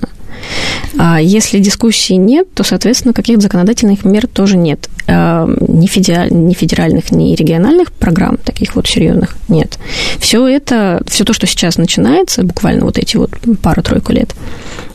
А 0.98 1.22
если 1.22 1.60
дискуссии 1.60 2.13
нет, 2.13 2.48
то, 2.53 2.63
соответственно, 2.63 3.13
каких-то 3.13 3.41
законодательных 3.41 4.05
мер 4.05 4.27
тоже 4.27 4.58
нет. 4.58 4.89
А, 5.08 5.48
ни, 5.67 5.88
федераль, 5.88 6.31
ни 6.31 6.53
федеральных, 6.53 7.12
ни 7.12 7.36
региональных 7.36 7.91
программ, 7.91 8.38
таких 8.38 8.75
вот 8.75 8.88
серьезных, 8.88 9.38
нет. 9.48 9.77
Все 10.19 10.48
это, 10.48 11.01
все 11.08 11.24
то, 11.24 11.34
что 11.34 11.48
сейчас 11.48 11.77
начинается, 11.77 12.43
буквально 12.43 12.86
вот 12.86 12.98
эти 12.98 13.17
вот 13.17 13.31
пару-тройку 13.62 14.13
лет, 14.13 14.34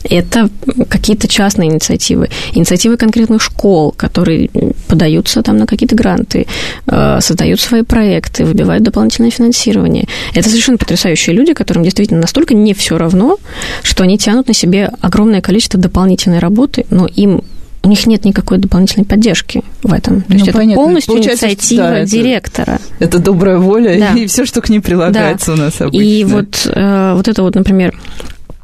это 0.09 0.49
какие-то 0.89 1.27
частные 1.27 1.69
инициативы, 1.69 2.29
инициативы 2.53 2.97
конкретных 2.97 3.41
школ, 3.41 3.91
которые 3.91 4.49
подаются 4.87 5.41
там 5.41 5.57
на 5.57 5.65
какие-то 5.65 5.95
гранты, 5.95 6.47
а, 6.87 7.19
создают 7.21 7.59
свои 7.59 7.81
проекты, 7.81 8.45
выбивают 8.45 8.83
дополнительное 8.83 9.31
финансирование. 9.31 10.07
Это 10.33 10.49
совершенно 10.49 10.77
потрясающие 10.77 11.35
люди, 11.35 11.53
которым 11.53 11.83
действительно 11.83 12.21
настолько 12.21 12.53
не 12.53 12.73
все 12.73 12.97
равно, 12.97 13.37
что 13.83 14.03
они 14.03 14.17
тянут 14.17 14.47
на 14.47 14.53
себе 14.53 14.91
огромное 15.01 15.34
количество 15.41 15.79
дополнительной 15.79 16.39
работы, 16.39 16.85
но 16.89 17.07
им 17.07 17.41
у 17.85 17.87
них 17.87 18.07
нет 18.07 18.25
никакой 18.25 18.57
дополнительной 18.57 19.05
поддержки 19.05 19.63
в 19.83 19.93
этом. 19.93 20.21
То 20.21 20.27
ну, 20.29 20.35
есть 20.35 20.51
понятно. 20.51 20.71
это 20.71 20.81
полностью 20.81 21.13
Получается, 21.13 21.47
инициатива 21.47 21.89
да, 21.89 22.05
директора. 22.05 22.79
Это, 22.99 23.05
это 23.05 23.19
добрая 23.19 23.57
воля 23.57 23.99
да. 23.99 24.19
и 24.19 24.25
все, 24.25 24.45
что 24.45 24.61
к 24.61 24.69
ней 24.69 24.79
прилагается 24.79 25.47
да. 25.47 25.53
у 25.53 25.55
нас 25.57 25.79
обычно. 25.79 26.03
И 26.03 26.23
вот, 26.23 26.65
э, 26.65 27.13
вот 27.15 27.27
это 27.27 27.43
вот, 27.43 27.53
например, 27.53 27.93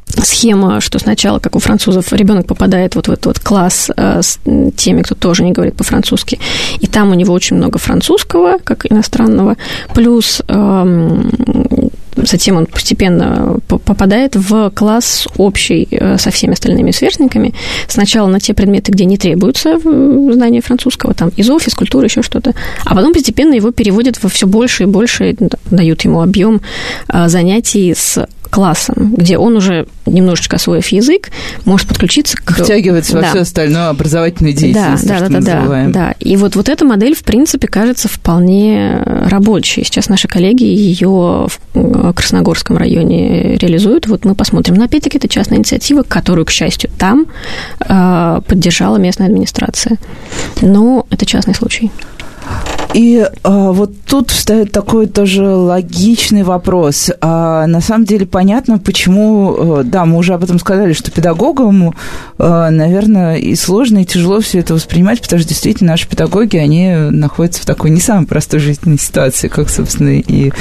схема, 0.07 0.81
что 0.81 0.99
сначала, 0.99 1.39
как 1.39 1.55
у 1.55 1.59
французов, 1.59 2.11
ребенок 2.13 2.47
попадает 2.47 2.95
вот 2.95 3.07
в 3.07 3.11
этот 3.11 3.25
вот 3.27 3.39
класс 3.39 3.91
э, 3.95 4.21
с 4.21 4.39
теми, 4.75 5.03
кто 5.03 5.15
тоже 5.15 5.43
не 5.43 5.51
говорит 5.51 5.75
по-французски, 5.75 6.39
и 6.79 6.87
там 6.87 7.11
у 7.11 7.13
него 7.13 7.33
очень 7.33 7.57
много 7.57 7.77
французского, 7.77 8.57
как 8.63 8.91
иностранного, 8.91 9.55
плюс 9.93 10.41
эм, 10.47 11.31
затем 12.15 12.57
он 12.57 12.65
постепенно 12.65 13.57
попадает 13.67 14.35
в 14.35 14.69
класс 14.71 15.27
общий 15.37 15.87
э, 15.91 16.17
со 16.17 16.31
всеми 16.31 16.53
остальными 16.53 16.91
сверстниками. 16.91 17.53
Сначала 17.87 18.27
на 18.27 18.39
те 18.39 18.53
предметы, 18.53 18.91
где 18.91 19.05
не 19.05 19.17
требуется 19.17 19.79
знания 19.79 20.61
французского, 20.61 21.13
там 21.13 21.31
изо, 21.37 21.59
физкультура, 21.59 22.05
еще 22.05 22.21
что-то, 22.21 22.53
а 22.85 22.95
потом 22.95 23.13
постепенно 23.13 23.53
его 23.53 23.71
переводят 23.71 24.21
во 24.23 24.29
все 24.29 24.47
больше 24.47 24.83
и 24.83 24.85
больше, 24.85 25.35
дают 25.69 26.01
ему 26.01 26.21
объем 26.21 26.61
э, 27.07 27.27
занятий 27.27 27.93
с 27.93 28.27
классом, 28.51 29.15
где 29.15 29.37
он 29.37 29.55
уже 29.55 29.87
немножечко 30.05 30.57
освоив 30.57 30.87
язык, 30.89 31.29
может 31.65 31.87
подключиться 31.87 32.37
к... 32.37 32.51
Втягивается 32.51 33.13
да. 33.13 33.21
во 33.21 33.27
всю 33.29 33.39
остальную 33.39 33.89
образовательную 33.89 34.53
деятельность, 34.53 35.07
да, 35.07 35.19
да, 35.21 35.29
да, 35.29 35.39
да, 35.39 35.65
да, 35.65 35.87
да. 35.87 36.15
И 36.19 36.35
вот, 36.35 36.55
вот 36.55 36.69
эта 36.69 36.85
модель, 36.85 37.15
в 37.15 37.23
принципе, 37.23 37.67
кажется 37.67 38.09
вполне 38.09 39.01
рабочей. 39.05 39.83
Сейчас 39.83 40.09
наши 40.09 40.27
коллеги 40.27 40.65
ее 40.65 41.47
в 41.47 41.59
э, 41.73 42.13
Красногорском 42.13 42.77
районе 42.77 43.55
реализуют. 43.55 44.07
Вот 44.07 44.25
мы 44.25 44.35
посмотрим. 44.35 44.75
Но, 44.75 44.83
опять-таки, 44.83 45.17
это 45.17 45.29
частная 45.29 45.57
инициатива, 45.57 46.03
которую, 46.03 46.45
к 46.45 46.51
счастью, 46.51 46.89
там 46.97 47.27
э, 47.79 48.41
поддержала 48.45 48.97
местная 48.97 49.27
администрация. 49.27 49.97
Но 50.61 51.05
это 51.09 51.25
частный 51.25 51.55
случай. 51.55 51.89
И 52.93 53.25
а, 53.43 53.71
вот 53.71 53.93
тут 54.05 54.31
встает 54.31 54.71
такой 54.71 55.07
тоже 55.07 55.47
логичный 55.47 56.43
вопрос. 56.43 57.09
А, 57.21 57.65
на 57.67 57.79
самом 57.79 58.05
деле 58.05 58.25
понятно, 58.25 58.79
почему, 58.79 59.79
э, 59.79 59.83
да, 59.85 60.05
мы 60.05 60.17
уже 60.17 60.33
об 60.33 60.43
этом 60.43 60.59
сказали, 60.59 60.91
что 60.91 61.09
педагогам, 61.09 61.93
а, 62.37 62.69
наверное, 62.69 63.37
и 63.37 63.55
сложно, 63.55 63.99
и 63.99 64.05
тяжело 64.05 64.41
все 64.41 64.59
это 64.59 64.73
воспринимать, 64.73 65.21
потому 65.21 65.39
что 65.39 65.49
действительно 65.49 65.91
наши 65.91 66.07
педагоги, 66.07 66.57
они 66.57 66.93
находятся 67.11 67.61
в 67.61 67.65
такой 67.65 67.91
не 67.91 68.01
самой 68.01 68.27
простой 68.27 68.59
жизненной 68.59 68.99
ситуации, 68.99 69.47
как, 69.47 69.69
собственно, 69.69 70.19
и 70.19 70.51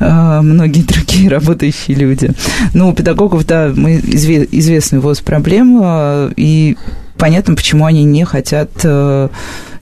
а, 0.00 0.42
многие 0.42 0.82
другие 0.82 1.30
работающие 1.30 1.96
люди. 1.96 2.30
Но 2.74 2.90
у 2.90 2.92
педагогов, 2.92 3.46
да, 3.46 3.72
мы 3.74 3.96
изве- 3.98 4.48
известны 4.50 4.96
его 4.96 5.14
проблем, 5.24 5.80
и 6.36 6.76
понятно, 7.16 7.54
почему 7.54 7.84
они 7.86 8.04
не 8.04 8.24
хотят 8.24 8.70
э, 8.84 9.28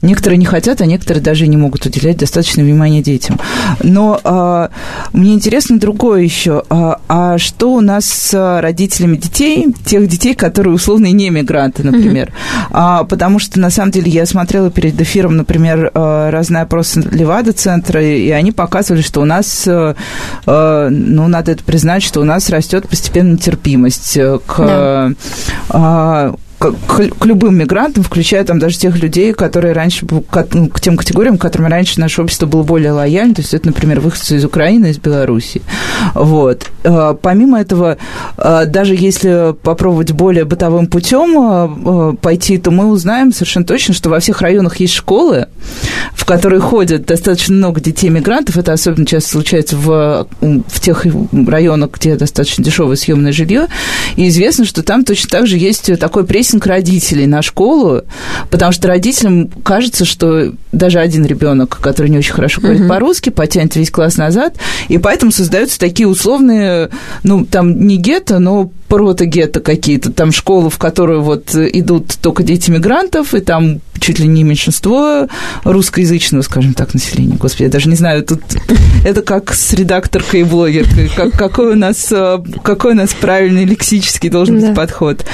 Некоторые 0.02 0.36
не 0.36 0.44
хотят, 0.44 0.80
а 0.80 0.86
некоторые 0.86 1.22
даже 1.22 1.46
не 1.46 1.56
могут 1.56 1.86
уделять 1.86 2.16
достаточно 2.16 2.64
внимания 2.64 3.02
детям. 3.02 3.38
Но 3.84 4.20
а, 4.24 4.70
мне 5.12 5.32
интересно 5.32 5.78
другое 5.78 6.22
еще. 6.22 6.64
А, 6.70 7.00
а 7.08 7.38
что 7.38 7.72
у 7.72 7.80
нас 7.80 8.06
с 8.06 8.60
родителями 8.60 9.16
детей, 9.16 9.72
тех 9.86 10.08
детей, 10.08 10.34
которые 10.34 10.74
условно 10.74 11.06
не 11.06 11.30
мигранты, 11.30 11.84
например? 11.84 12.28
Mm-hmm. 12.30 12.66
А, 12.72 13.04
потому 13.04 13.38
что, 13.38 13.60
на 13.60 13.70
самом 13.70 13.92
деле, 13.92 14.10
я 14.10 14.26
смотрела 14.26 14.72
перед 14.72 15.00
эфиром, 15.00 15.36
например, 15.36 15.92
а, 15.94 16.32
разные 16.32 16.64
опросы 16.64 17.00
Левада-центра, 17.00 18.02
и 18.02 18.30
они 18.30 18.50
показывали, 18.50 19.02
что 19.02 19.20
у 19.20 19.24
нас, 19.24 19.68
а, 19.68 19.94
ну, 20.90 21.28
надо 21.28 21.52
это 21.52 21.62
признать, 21.62 22.02
что 22.02 22.20
у 22.20 22.24
нас 22.24 22.50
растет 22.50 22.88
постепенно 22.88 23.38
терпимость 23.38 24.18
к... 24.46 24.56
Да. 24.58 25.12
А, 25.68 26.34
к, 26.70 27.08
к 27.18 27.26
любым 27.26 27.56
мигрантам, 27.56 28.04
включая 28.04 28.44
там 28.44 28.58
даже 28.58 28.78
тех 28.78 29.02
людей, 29.02 29.32
которые 29.32 29.72
раньше, 29.72 30.06
к, 30.06 30.46
ну, 30.52 30.68
к 30.68 30.80
тем 30.80 30.96
категориям, 30.96 31.38
к 31.38 31.40
которым 31.40 31.68
раньше 31.68 31.98
наше 31.98 32.22
общество 32.22 32.46
было 32.46 32.62
более 32.62 32.92
лояльно, 32.92 33.34
то 33.34 33.42
есть 33.42 33.54
это, 33.54 33.66
например, 33.66 34.00
выходцы 34.00 34.36
из 34.36 34.44
Украины, 34.44 34.90
из 34.90 34.98
Беларуси. 34.98 35.62
Вот. 36.14 36.70
А, 36.84 37.14
помимо 37.14 37.60
этого, 37.60 37.98
а, 38.36 38.66
даже 38.66 38.94
если 38.94 39.54
попробовать 39.62 40.12
более 40.12 40.44
бытовым 40.44 40.86
путем 40.86 41.36
а, 41.38 42.14
пойти, 42.14 42.58
то 42.58 42.70
мы 42.70 42.86
узнаем 42.86 43.32
совершенно 43.32 43.66
точно, 43.66 43.94
что 43.94 44.10
во 44.10 44.20
всех 44.20 44.40
районах 44.40 44.76
есть 44.76 44.94
школы, 44.94 45.48
в 46.14 46.24
которые 46.24 46.60
ходят 46.60 47.06
достаточно 47.06 47.54
много 47.54 47.80
детей-мигрантов. 47.80 48.56
Это 48.56 48.72
особенно 48.72 49.06
часто 49.06 49.30
случается 49.30 49.76
в, 49.76 50.28
в 50.40 50.80
тех 50.80 51.04
районах, 51.32 51.90
где 51.92 52.16
достаточно 52.16 52.62
дешевое 52.62 52.96
съемное 52.96 53.32
жилье. 53.32 53.66
И 54.16 54.28
известно, 54.28 54.64
что 54.64 54.82
там 54.82 55.04
точно 55.04 55.28
так 55.30 55.46
же 55.46 55.58
есть 55.58 55.98
такой 55.98 56.24
прессинг 56.24 56.51
прессинг 56.52 56.66
родителей 56.66 57.26
на 57.26 57.42
школу, 57.42 58.02
потому 58.50 58.72
что 58.72 58.88
родителям 58.88 59.48
кажется, 59.64 60.04
что 60.04 60.52
даже 60.70 60.98
один 60.98 61.24
ребенок, 61.24 61.78
который 61.80 62.08
не 62.08 62.18
очень 62.18 62.34
хорошо 62.34 62.60
говорит 62.60 62.82
uh-huh. 62.82 62.88
по-русски, 62.88 63.30
потянет 63.30 63.74
весь 63.76 63.90
класс 63.90 64.16
назад, 64.16 64.56
и 64.88 64.98
поэтому 64.98 65.32
создаются 65.32 65.78
такие 65.78 66.08
условные, 66.08 66.90
ну, 67.22 67.46
там 67.46 67.86
не 67.86 67.96
гетто, 67.96 68.38
но 68.38 68.70
прото-гетто 68.88 69.60
какие-то, 69.60 70.12
там 70.12 70.32
школы, 70.32 70.68
в 70.68 70.78
которую 70.78 71.22
вот 71.22 71.54
идут 71.54 72.14
только 72.20 72.42
дети 72.42 72.70
мигрантов, 72.70 73.34
и 73.34 73.40
там 73.40 73.80
чуть 73.98 74.18
ли 74.18 74.26
не 74.26 74.42
меньшинство 74.42 75.28
русскоязычного, 75.64 76.42
скажем 76.42 76.74
так, 76.74 76.92
населения. 76.92 77.36
Господи, 77.36 77.64
я 77.64 77.70
даже 77.70 77.88
не 77.88 77.96
знаю, 77.96 78.24
тут 78.24 78.42
это 79.04 79.22
как 79.22 79.54
с 79.54 79.72
редакторкой 79.72 80.40
и 80.40 80.44
блогеркой, 80.44 81.10
как, 81.14 81.32
какой, 81.32 81.72
у 81.72 81.76
нас, 81.76 82.12
какой 82.62 82.92
у 82.92 82.96
нас 82.96 83.14
правильный 83.14 83.64
лексический 83.64 84.28
должен 84.28 84.60
быть 84.60 84.74
подход. 84.74 85.24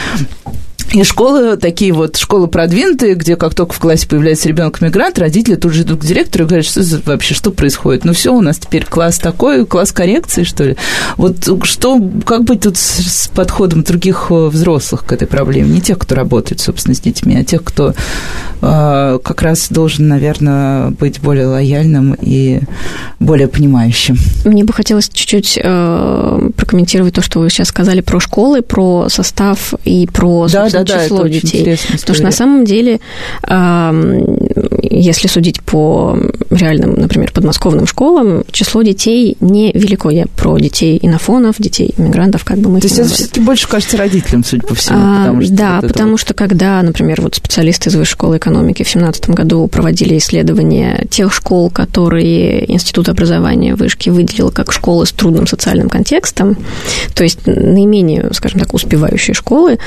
И 0.92 1.04
школы 1.04 1.56
такие 1.58 1.92
вот, 1.92 2.16
школы 2.16 2.48
продвинутые, 2.48 3.14
где 3.14 3.36
как 3.36 3.54
только 3.54 3.74
в 3.74 3.78
классе 3.78 4.08
появляется 4.08 4.48
ребенок-мигрант, 4.48 5.18
родители 5.18 5.56
тут 5.56 5.74
же 5.74 5.82
идут 5.82 6.00
к 6.00 6.04
директору 6.04 6.44
и 6.44 6.46
говорят, 6.46 6.66
что 6.66 6.82
вообще, 7.04 7.34
что 7.34 7.50
происходит? 7.50 8.06
Ну 8.06 8.14
все, 8.14 8.32
у 8.34 8.40
нас 8.40 8.58
теперь 8.58 8.84
класс 8.86 9.18
такой, 9.18 9.66
класс 9.66 9.92
коррекции, 9.92 10.44
что 10.44 10.64
ли? 10.64 10.76
Вот 11.16 11.46
что, 11.64 12.00
как 12.24 12.44
быть 12.44 12.62
тут 12.62 12.78
с, 12.78 13.24
с 13.24 13.28
подходом 13.28 13.82
других 13.82 14.28
э, 14.30 14.46
взрослых 14.46 15.04
к 15.04 15.12
этой 15.12 15.28
проблеме? 15.28 15.68
Не 15.68 15.80
тех, 15.82 15.98
кто 15.98 16.14
работает, 16.14 16.60
собственно, 16.60 16.94
с 16.94 17.00
детьми, 17.00 17.36
а 17.36 17.44
тех, 17.44 17.62
кто 17.62 17.92
э, 18.62 19.18
как 19.22 19.42
раз 19.42 19.68
должен, 19.68 20.08
наверное, 20.08 20.90
быть 20.90 21.20
более 21.20 21.48
лояльным 21.48 22.16
и 22.18 22.60
более 23.20 23.48
понимающим. 23.48 24.16
Мне 24.46 24.64
бы 24.64 24.72
хотелось 24.72 25.10
чуть-чуть 25.10 25.58
э, 25.62 26.50
прокомментировать 26.56 27.14
то, 27.14 27.20
что 27.20 27.40
вы 27.40 27.50
сейчас 27.50 27.68
сказали 27.68 28.00
про 28.00 28.20
школы, 28.20 28.62
про 28.62 29.08
состав 29.10 29.74
и 29.84 30.06
про 30.06 30.48
да, 30.48 30.70
да, 30.70 30.77
да, 30.84 31.04
число 31.04 31.26
детей. 31.26 31.78
Потому 31.92 32.14
что 32.14 32.24
на 32.24 32.32
самом 32.32 32.64
деле, 32.64 33.00
если 34.82 35.28
судить 35.28 35.62
по 35.62 36.18
реальным, 36.50 36.94
например, 36.94 37.32
подмосковным 37.32 37.86
школам, 37.86 38.44
число 38.50 38.82
детей 38.82 39.36
невелико. 39.40 40.08
Я 40.08 40.26
про 40.26 40.58
детей 40.58 40.98
инофонов, 41.00 41.56
детей 41.58 41.94
иммигрантов, 41.96 42.44
как 42.44 42.58
бы 42.58 42.70
мы 42.70 42.80
То 42.80 42.86
есть 42.86 42.98
это 42.98 43.08
все-таки 43.08 43.40
больше 43.40 43.68
кажется 43.68 43.96
родителям, 43.96 44.44
судя 44.44 44.66
по 44.66 44.74
всему. 44.74 44.98
А, 44.98 45.18
потому 45.18 45.42
что 45.42 45.52
да, 45.52 45.78
вот 45.80 45.92
потому 45.92 46.10
вот... 46.12 46.20
что 46.20 46.34
когда, 46.34 46.82
например, 46.82 47.20
вот 47.20 47.34
специалисты 47.34 47.90
из 47.90 47.96
Высшей 47.96 48.12
школы 48.12 48.38
экономики 48.38 48.82
в 48.82 48.86
2017 48.86 49.30
году 49.30 49.66
проводили 49.68 50.18
исследование 50.18 51.06
тех 51.10 51.32
школ, 51.32 51.70
которые 51.70 52.70
Институт 52.72 53.08
образования 53.08 53.74
Вышки 53.74 54.10
выделил 54.10 54.50
как 54.50 54.72
школы 54.72 55.06
с 55.06 55.12
трудным 55.12 55.46
социальным 55.46 55.88
контекстом, 55.88 56.56
то 57.14 57.22
есть 57.22 57.46
наименее, 57.46 58.30
скажем 58.32 58.60
так, 58.60 58.74
успевающие 58.74 59.34
школы, 59.34 59.78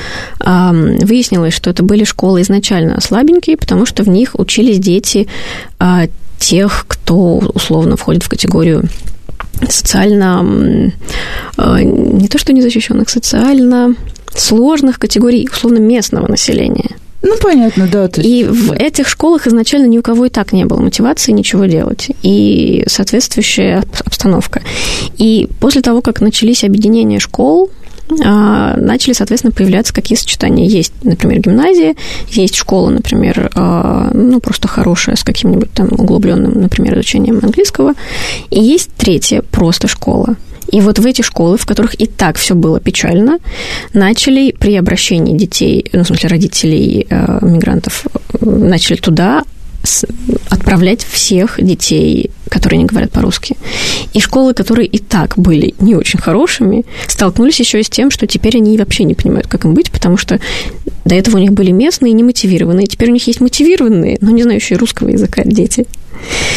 выяснилось, 0.82 1.54
что 1.54 1.70
это 1.70 1.82
были 1.82 2.04
школы 2.04 2.42
изначально 2.42 3.00
слабенькие, 3.00 3.56
потому 3.56 3.86
что 3.86 4.02
в 4.02 4.08
них 4.08 4.38
учились 4.38 4.78
дети 4.78 5.28
а, 5.78 6.06
тех, 6.38 6.84
кто 6.88 7.38
условно 7.54 7.96
входит 7.96 8.22
в 8.22 8.28
категорию 8.28 8.88
социально, 9.68 10.92
а, 11.56 11.80
не 11.80 12.28
то 12.28 12.38
что 12.38 12.52
незащищенных, 12.52 13.08
социально 13.08 13.94
сложных 14.34 14.98
категорий, 14.98 15.48
условно, 15.50 15.78
местного 15.78 16.26
населения. 16.26 16.90
Ну, 17.22 17.36
понятно, 17.40 17.86
да. 17.86 18.10
Есть, 18.16 18.18
и 18.18 18.44
в 18.44 18.72
этих 18.72 19.08
школах 19.08 19.46
изначально 19.46 19.86
ни 19.86 19.98
у 19.98 20.02
кого 20.02 20.26
и 20.26 20.28
так 20.28 20.52
не 20.52 20.64
было 20.64 20.80
мотивации 20.80 21.30
ничего 21.30 21.66
делать. 21.66 22.08
И 22.22 22.82
соответствующая 22.88 23.84
обстановка. 24.04 24.62
И 25.18 25.48
после 25.60 25.82
того, 25.82 26.02
как 26.02 26.20
начались 26.20 26.64
объединения 26.64 27.20
школ, 27.20 27.70
начали, 28.16 29.12
соответственно, 29.12 29.52
появляться 29.52 29.92
какие 29.92 30.16
сочетания. 30.16 30.66
Есть, 30.66 30.92
например, 31.02 31.40
гимназия, 31.40 31.94
есть 32.28 32.56
школа, 32.56 32.90
например, 32.90 33.50
а, 33.54 34.10
ну, 34.12 34.40
просто 34.40 34.68
хорошая, 34.68 35.16
с 35.16 35.24
каким-нибудь 35.24 35.72
там 35.72 35.88
углубленным, 35.90 36.60
например, 36.60 36.94
изучением 36.94 37.40
английского, 37.42 37.94
и 38.50 38.60
есть 38.60 38.90
третья, 38.96 39.42
просто 39.42 39.88
школа. 39.88 40.36
И 40.68 40.80
вот 40.80 40.98
в 40.98 41.06
эти 41.06 41.22
школы, 41.22 41.58
в 41.58 41.66
которых 41.66 42.00
и 42.00 42.06
так 42.06 42.36
все 42.36 42.54
было 42.54 42.80
печально, 42.80 43.38
начали 43.92 44.52
при 44.52 44.76
обращении 44.76 45.36
детей, 45.36 45.84
ну, 45.92 46.02
в 46.02 46.06
смысле, 46.06 46.28
родителей 46.30 47.06
э, 47.08 47.38
мигрантов, 47.42 48.06
начали 48.40 48.96
туда 48.96 49.44
отправлять 50.48 51.04
всех 51.04 51.62
детей, 51.62 52.30
которые 52.48 52.78
не 52.78 52.84
говорят 52.84 53.10
по-русски. 53.10 53.56
И 54.12 54.20
школы, 54.20 54.54
которые 54.54 54.86
и 54.86 54.98
так 54.98 55.34
были 55.36 55.74
не 55.80 55.94
очень 55.94 56.18
хорошими, 56.18 56.84
столкнулись 57.06 57.60
еще 57.60 57.80
и 57.80 57.82
с 57.82 57.90
тем, 57.90 58.10
что 58.10 58.26
теперь 58.26 58.58
они 58.58 58.76
вообще 58.78 59.04
не 59.04 59.14
понимают, 59.14 59.46
как 59.46 59.64
им 59.64 59.74
быть, 59.74 59.90
потому 59.90 60.16
что 60.16 60.40
до 61.04 61.14
этого 61.14 61.36
у 61.36 61.40
них 61.40 61.52
были 61.52 61.70
местные, 61.70 62.12
немотивированные, 62.12 62.86
теперь 62.86 63.10
у 63.10 63.12
них 63.12 63.26
есть 63.26 63.40
мотивированные, 63.40 64.18
но 64.20 64.30
не 64.30 64.42
знающие 64.42 64.78
русского 64.78 65.08
языка 65.08 65.42
дети. 65.44 65.86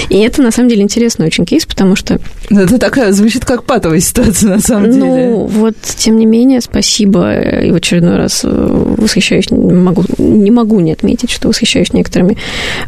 И 0.09 0.17
это, 0.19 0.41
на 0.41 0.51
самом 0.51 0.69
деле, 0.69 0.83
интересный 0.83 1.25
очень 1.25 1.45
кейс, 1.45 1.65
потому 1.65 1.95
что... 1.95 2.19
Ну, 2.49 2.61
это 2.61 2.77
такая, 2.77 3.11
звучит 3.11 3.45
как 3.45 3.63
патовая 3.63 3.99
ситуация, 3.99 4.49
на 4.49 4.59
самом 4.59 4.89
ну, 4.89 4.93
деле. 4.93 5.29
Ну, 5.29 5.45
вот, 5.45 5.75
тем 5.81 6.17
не 6.17 6.25
менее, 6.25 6.61
спасибо. 6.61 7.33
И 7.39 7.71
в 7.71 7.75
очередной 7.75 8.17
раз 8.17 8.41
э, 8.43 8.49
восхищаюсь, 8.49 9.49
не 9.51 9.73
могу, 9.73 10.03
не 10.17 10.51
могу 10.51 10.79
не 10.79 10.91
отметить, 10.93 11.31
что 11.31 11.47
восхищаюсь 11.47 11.93
некоторыми 11.93 12.37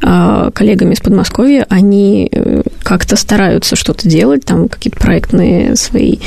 э, 0.01 0.51
коллегами 0.53 0.93
из 0.93 0.99
Подмосковья. 0.99 1.65
Они 1.69 2.29
э, 2.31 2.63
как-то 2.83 3.15
стараются 3.15 3.75
что-то 3.75 4.07
делать, 4.07 4.45
там 4.45 4.69
какие-то 4.69 4.99
проектные 4.99 5.75
свои, 5.75 6.17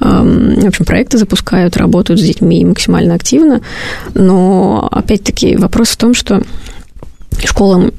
в 0.00 0.66
общем, 0.66 0.84
проекты 0.84 1.18
запускают, 1.18 1.76
работают 1.76 2.20
с 2.20 2.22
детьми 2.22 2.64
максимально 2.64 3.14
активно. 3.14 3.60
Но, 4.14 4.88
опять-таки, 4.90 5.56
вопрос 5.56 5.88
в 5.88 5.96
том, 5.96 6.14
что 6.14 6.42
школам 7.44 7.92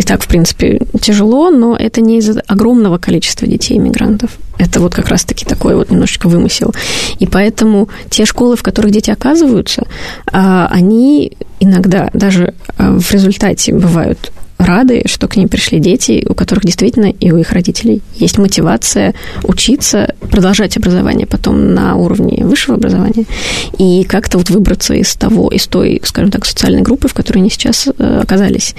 и 0.00 0.02
так, 0.02 0.22
в 0.22 0.28
принципе, 0.28 0.80
тяжело, 0.98 1.50
но 1.50 1.76
это 1.76 2.00
не 2.00 2.18
из-за 2.18 2.40
огромного 2.46 2.96
количества 2.96 3.46
детей-иммигрантов. 3.46 4.30
Это 4.56 4.80
вот 4.80 4.94
как 4.94 5.08
раз-таки 5.08 5.44
такой 5.44 5.74
вот 5.74 5.90
немножечко 5.90 6.26
вымысел. 6.26 6.74
И 7.18 7.26
поэтому 7.26 7.90
те 8.08 8.24
школы, 8.24 8.56
в 8.56 8.62
которых 8.62 8.92
дети 8.92 9.10
оказываются, 9.10 9.86
а, 10.32 10.68
они 10.72 11.36
иногда 11.60 12.08
даже 12.14 12.54
а, 12.78 12.98
в 12.98 13.12
результате 13.12 13.74
бывают 13.74 14.32
рады, 14.60 15.02
что 15.06 15.28
к 15.28 15.36
ним 15.36 15.48
пришли 15.48 15.78
дети, 15.78 16.24
у 16.28 16.34
которых 16.34 16.64
действительно 16.64 17.06
и 17.06 17.30
у 17.30 17.36
их 17.38 17.52
родителей 17.52 18.02
есть 18.14 18.38
мотивация 18.38 19.14
учиться, 19.42 20.14
продолжать 20.30 20.76
образование 20.76 21.26
потом 21.26 21.74
на 21.74 21.96
уровне 21.96 22.44
высшего 22.44 22.76
образования 22.76 23.24
и 23.78 24.04
как-то 24.04 24.38
вот 24.38 24.50
выбраться 24.50 24.94
из 24.94 25.14
того, 25.14 25.48
из 25.48 25.66
той, 25.66 26.00
скажем 26.04 26.30
так, 26.30 26.46
социальной 26.46 26.82
группы, 26.82 27.08
в 27.08 27.14
которой 27.14 27.38
они 27.38 27.50
сейчас 27.50 27.88
э, 27.98 28.20
оказались. 28.22 28.74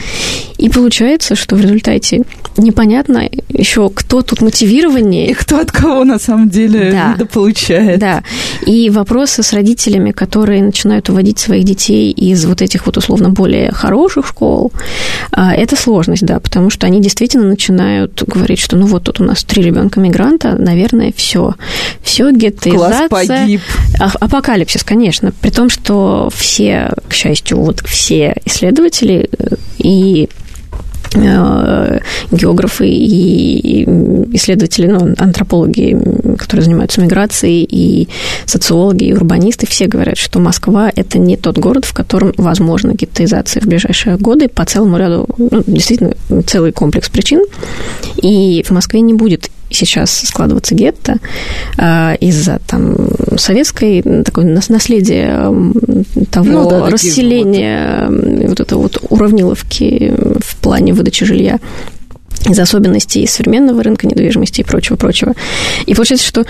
И 0.58 0.70
получается, 0.70 1.36
что 1.36 1.56
в 1.56 1.62
результате 1.62 2.24
непонятно 2.58 3.30
еще, 3.50 3.90
кто 3.90 4.22
тут 4.22 4.42
мотивированнее. 4.42 5.32
И 5.32 5.34
кто 5.34 5.60
от 5.60 5.72
кого 5.72 6.04
на 6.04 6.20
самом 6.20 6.50
деле 6.50 6.92
да. 6.92 7.26
получает. 7.26 8.00
Да. 8.00 8.24
И 8.66 8.90
вопросы 8.90 9.44
с 9.44 9.54
родителями, 9.54 10.12
которые 10.12 10.62
начинают 10.64 11.10
уводить 11.10 11.40
своих 11.40 11.64
детей 11.64 12.12
из 12.12 12.46
вот 12.46 12.62
этих 12.62 12.86
вот 12.86 12.98
условно 12.98 13.30
более 13.30 13.72
хороших 13.72 14.28
школ, 14.28 14.72
а, 15.32 15.54
это 15.72 15.82
сложность, 15.82 16.26
да, 16.26 16.40
потому 16.40 16.70
что 16.70 16.86
они 16.86 17.02
действительно 17.02 17.46
начинают 17.46 18.24
говорить, 18.24 18.60
что 18.60 18.76
ну 18.76 18.86
вот 18.86 19.04
тут 19.04 19.22
у 19.22 19.24
нас 19.24 19.44
три 19.44 19.64
ребенка 19.64 20.00
мигранта, 20.00 20.56
наверное, 20.56 21.14
все. 21.16 21.56
Все 22.04 22.32
геттоизация. 22.32 23.08
Класс 23.08 23.28
погиб. 23.28 23.62
Апокалипсис, 24.00 24.84
конечно. 24.84 25.32
При 25.42 25.50
том, 25.50 25.70
что 25.70 26.30
все, 26.36 26.92
к 27.08 27.14
счастью, 27.14 27.60
вот 27.60 27.80
все 27.82 28.36
исследователи 28.46 29.30
э, 29.38 29.56
и 29.78 30.30
географы 31.14 32.88
и 32.88 33.84
исследователи, 34.34 34.88
ну, 34.88 35.14
антропологи, 35.18 35.98
которые 36.38 36.64
занимаются 36.64 37.02
миграцией, 37.02 37.64
и 37.70 38.08
социологи, 38.46 39.06
и 39.06 39.14
урбанисты, 39.14 39.68
все 39.68 39.88
говорят, 39.88 40.18
что 40.18 40.40
Москва– 40.40 40.92
это 40.96 41.20
не 41.20 41.38
тот 41.38 41.58
город, 41.58 41.86
в 41.86 41.94
котором 41.94 42.34
возможна 42.38 42.94
геттоизация 42.94 43.62
в 43.62 43.66
ближайшие 43.66 44.18
годы 44.18 44.48
по 44.48 44.66
целому 44.66 44.98
ряду, 44.98 45.28
ну, 45.38 45.64
действительно, 45.68 46.14
целый 46.48 46.72
комплекс 46.72 47.10
причин. 47.10 47.44
И 48.22 48.64
в 48.64 48.72
Москве 48.72 49.02
не 49.02 49.14
будет 49.14 49.50
сейчас 49.72 50.12
складываться 50.28 50.76
гетто 50.76 51.18
э, 51.78 52.16
из-за 52.20 52.60
там 52.68 52.96
советской 53.38 54.02
такой 54.24 54.46
наследия 54.46 55.52
того 56.32 56.46
ну, 56.46 56.70
да, 56.70 56.90
расселения 56.90 58.08
вот. 58.10 58.50
вот 58.50 58.60
это 58.60 58.78
вот 58.78 58.98
уравниловки 59.10 60.14
в 60.40 60.56
плане 60.58 60.94
выдачи 60.94 61.26
жилья 61.26 61.60
из 62.50 62.60
особенностей 62.60 63.28
современного 63.28 63.84
рынка 63.84 64.08
недвижимости 64.08 64.62
и 64.62 64.64
прочего-прочего. 64.64 65.34
И 65.86 65.94
получается, 65.94 66.26
что 66.26 66.46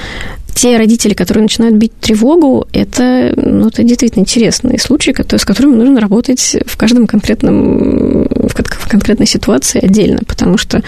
те 0.53 0.77
родители, 0.77 1.13
которые 1.13 1.43
начинают 1.43 1.75
бить 1.75 1.93
тревогу, 1.99 2.67
это, 2.71 3.33
ну, 3.35 3.67
это 3.67 3.83
действительно 3.83 4.21
интересные 4.21 4.79
случаи, 4.79 5.11
с 5.11 5.45
которыми 5.45 5.75
нужно 5.75 5.99
работать 5.99 6.57
в 6.65 6.77
каждом 6.77 7.07
конкретном, 7.07 8.25
в 8.25 8.89
конкретной 8.89 9.27
ситуации 9.27 9.83
отдельно, 9.83 10.21
потому 10.27 10.57
что 10.57 10.81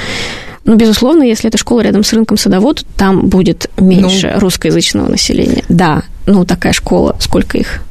ну, 0.66 0.76
безусловно, 0.76 1.24
если 1.24 1.50
это 1.50 1.58
школа 1.58 1.82
рядом 1.82 2.04
с 2.04 2.14
рынком 2.14 2.38
садовод, 2.38 2.86
там 2.96 3.28
будет 3.28 3.70
меньше 3.78 4.32
ну, 4.36 4.40
русскоязычного 4.40 5.10
населения. 5.10 5.64
Да, 5.70 6.04
ну, 6.26 6.46
такая 6.46 6.74
школа, 6.74 7.16
сколько 7.20 7.58
их? 7.58 7.82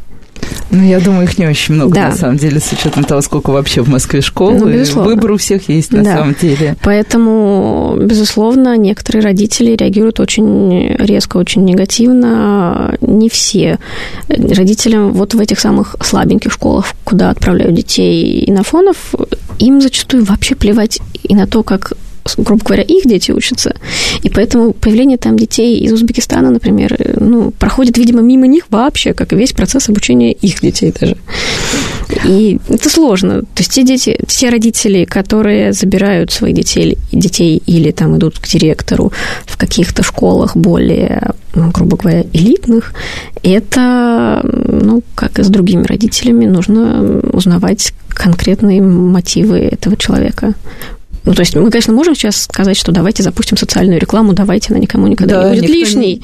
Ну, 0.71 0.83
я 0.83 1.01
думаю, 1.01 1.25
их 1.25 1.39
не 1.39 1.47
очень 1.47 1.75
много, 1.75 1.95
да. 1.95 2.09
на 2.09 2.17
самом 2.17 2.37
деле, 2.39 2.59
с 2.59 2.73
учетом 2.73 3.05
того, 3.05 3.21
сколько 3.21 3.51
вообще 3.51 3.83
в 3.83 3.89
Москве 3.89 4.23
школ. 4.23 4.53
Ну, 4.53 4.71
безусловно. 4.71 5.15
Выбор 5.15 5.33
у 5.33 5.37
всех 5.37 5.69
есть, 5.69 5.93
на 5.93 6.03
да. 6.03 6.17
самом 6.17 6.35
деле. 6.41 6.77
Поэтому, 6.83 7.97
безусловно, 8.01 8.77
некоторые 8.77 9.23
родители 9.23 9.77
реагируют 9.77 10.19
очень 10.19 10.97
резко, 10.97 11.37
очень 11.37 11.65
негативно. 11.65 12.97
Не 13.03 13.29
все. 13.29 13.79
Родителям 14.29 15.13
вот 15.13 15.35
в 15.35 15.41
этих 15.41 15.61
самых 15.61 15.95
слабеньких 16.01 16.51
школах, 16.51 16.87
куда 17.05 17.31
отправляют 17.31 17.75
детей 17.75 18.43
инофонов, 18.49 19.15
им 19.59 19.81
зачастую 19.81 20.25
вообще 20.25 20.55
плевать 20.55 21.01
и 21.23 21.35
на 21.35 21.47
то, 21.47 21.63
как 21.63 21.93
грубо 22.37 22.65
говоря, 22.65 22.83
их 22.83 23.05
дети 23.05 23.31
учатся. 23.31 23.75
И 24.23 24.29
поэтому 24.29 24.73
появление 24.73 25.19
там 25.19 25.37
детей 25.37 25.79
из 25.79 25.93
Узбекистана, 25.93 26.51
например, 26.51 26.97
ну, 27.19 27.51
проходит, 27.51 27.99
видимо, 27.99 28.23
мимо 28.23 28.47
них 28.47 28.65
вообще, 28.71 29.13
как 29.13 29.33
и 29.33 29.37
весь 29.37 29.53
процесс 29.53 29.89
обучения 29.89 30.33
их 30.33 30.61
детей 30.61 30.93
даже. 30.99 31.17
И 32.25 32.59
это 32.69 32.89
сложно. 32.89 33.41
То 33.41 33.59
есть 33.59 33.73
те 33.73 33.85
дети, 33.85 34.19
те 34.27 34.51
родители, 34.51 35.05
которые 35.05 35.73
забирают 35.73 36.31
своих 36.31 36.55
детей, 36.55 36.99
детей 37.11 37.63
или 37.67 37.91
там 37.91 38.17
идут 38.17 38.39
к 38.39 38.47
директору 38.47 39.13
в 39.47 39.57
каких-то 39.57 40.03
школах 40.03 40.57
более, 40.57 41.33
ну, 41.55 41.71
грубо 41.71 41.97
говоря, 41.97 42.25
элитных, 42.33 42.95
это, 43.43 44.41
ну, 44.45 45.03
как 45.15 45.39
и 45.39 45.43
с 45.43 45.49
другими 45.49 45.85
родителями, 45.85 46.47
нужно 46.47 47.21
узнавать 47.33 47.93
конкретные 48.09 48.83
мотивы 48.83 49.59
этого 49.59 49.97
человека. 49.97 50.55
Ну, 51.25 51.35
то 51.35 51.41
есть 51.41 51.55
мы, 51.55 51.71
конечно, 51.71 51.93
можем 51.93 52.15
сейчас 52.15 52.43
сказать, 52.43 52.77
что 52.77 52.91
давайте 52.93 53.23
запустим 53.23 53.57
социальную 53.57 54.01
рекламу, 54.01 54.33
давайте 54.33 54.71
она 54.71 54.81
никому 54.81 55.07
никогда 55.07 55.43
да, 55.43 55.55
не 55.55 55.61
будет 55.61 55.71
лишней. 55.71 56.15
Не... 56.17 56.23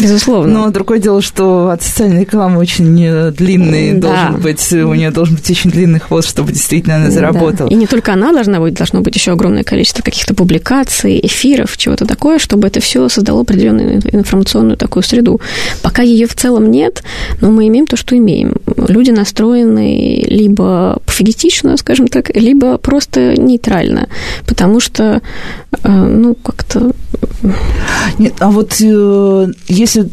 Безусловно. 0.00 0.52
Но 0.52 0.70
другое 0.70 0.98
дело, 0.98 1.22
что 1.22 1.70
от 1.70 1.82
социальной 1.82 2.22
рекламы 2.22 2.58
очень 2.58 3.02
э, 3.02 3.30
длинный 3.30 3.94
да. 3.94 4.08
должен 4.08 4.40
быть, 4.42 4.72
у 4.72 4.94
нее 4.94 5.10
должен 5.10 5.36
быть 5.36 5.50
очень 5.50 5.70
длинный 5.70 6.00
хвост, 6.00 6.28
чтобы 6.28 6.52
действительно 6.52 6.96
она 6.96 7.10
заработала. 7.10 7.68
Да. 7.68 7.74
И 7.74 7.78
не 7.78 7.86
только 7.86 8.12
она 8.12 8.32
должна 8.32 8.60
быть, 8.60 8.74
должно 8.74 9.00
быть 9.00 9.14
еще 9.14 9.32
огромное 9.32 9.64
количество 9.64 10.02
каких-то 10.02 10.34
публикаций, 10.34 11.20
эфиров, 11.22 11.76
чего-то 11.76 12.06
такое, 12.06 12.38
чтобы 12.38 12.68
это 12.68 12.80
все 12.80 13.08
создало 13.08 13.42
определенную 13.42 14.00
информационную 14.12 14.76
такую 14.76 15.02
среду. 15.02 15.40
Пока 15.82 16.02
ее 16.02 16.26
в 16.26 16.34
целом 16.34 16.70
нет, 16.70 17.02
но 17.40 17.50
мы 17.50 17.68
имеем 17.68 17.86
то, 17.86 17.96
что 17.96 18.16
имеем. 18.16 18.56
Люди 18.88 19.10
настроены 19.10 20.22
либо 20.26 20.98
пофигистично, 21.06 21.76
скажем 21.76 22.08
так, 22.08 22.34
либо 22.34 22.78
просто 22.78 23.34
нейтрально 23.36 24.08
потому 24.46 24.80
что, 24.80 25.20
э, 25.82 25.88
ну, 25.88 26.34
как-то... 26.34 26.92
Нет, 28.18 28.34
а 28.40 28.50
вот 28.50 28.80
э, 28.80 29.46
если 29.86 30.08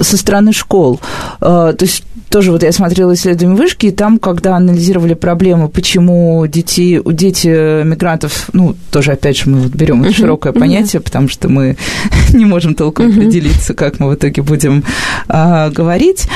со 0.00 0.16
стороны 0.16 0.52
школ, 0.52 1.00
э, 1.40 1.74
то 1.76 1.84
есть 1.84 2.04
тоже 2.30 2.52
вот 2.52 2.62
я 2.62 2.70
смотрела 2.72 3.12
исследование 3.14 3.56
вышки, 3.56 3.86
и 3.86 3.90
там, 3.90 4.18
когда 4.18 4.56
анализировали 4.56 5.14
проблемы, 5.14 5.68
почему 5.68 6.46
дети, 6.46 7.00
у 7.04 7.10
дети 7.10 7.82
мигрантов, 7.82 8.50
ну, 8.52 8.76
тоже, 8.92 9.12
опять 9.12 9.36
же, 9.36 9.50
мы 9.50 9.60
вот 9.62 9.72
берем 9.72 10.02
uh-huh. 10.02 10.12
широкое 10.12 10.52
понятие, 10.52 11.00
потому 11.00 11.28
что 11.28 11.48
мы 11.48 11.76
не 12.32 12.44
можем 12.44 12.76
толком 12.76 13.06
uh-huh. 13.06 13.16
определиться, 13.16 13.74
как 13.74 13.98
мы 13.98 14.10
в 14.10 14.14
итоге 14.14 14.42
будем 14.42 14.84
а, 15.28 15.70
говорить. 15.70 16.28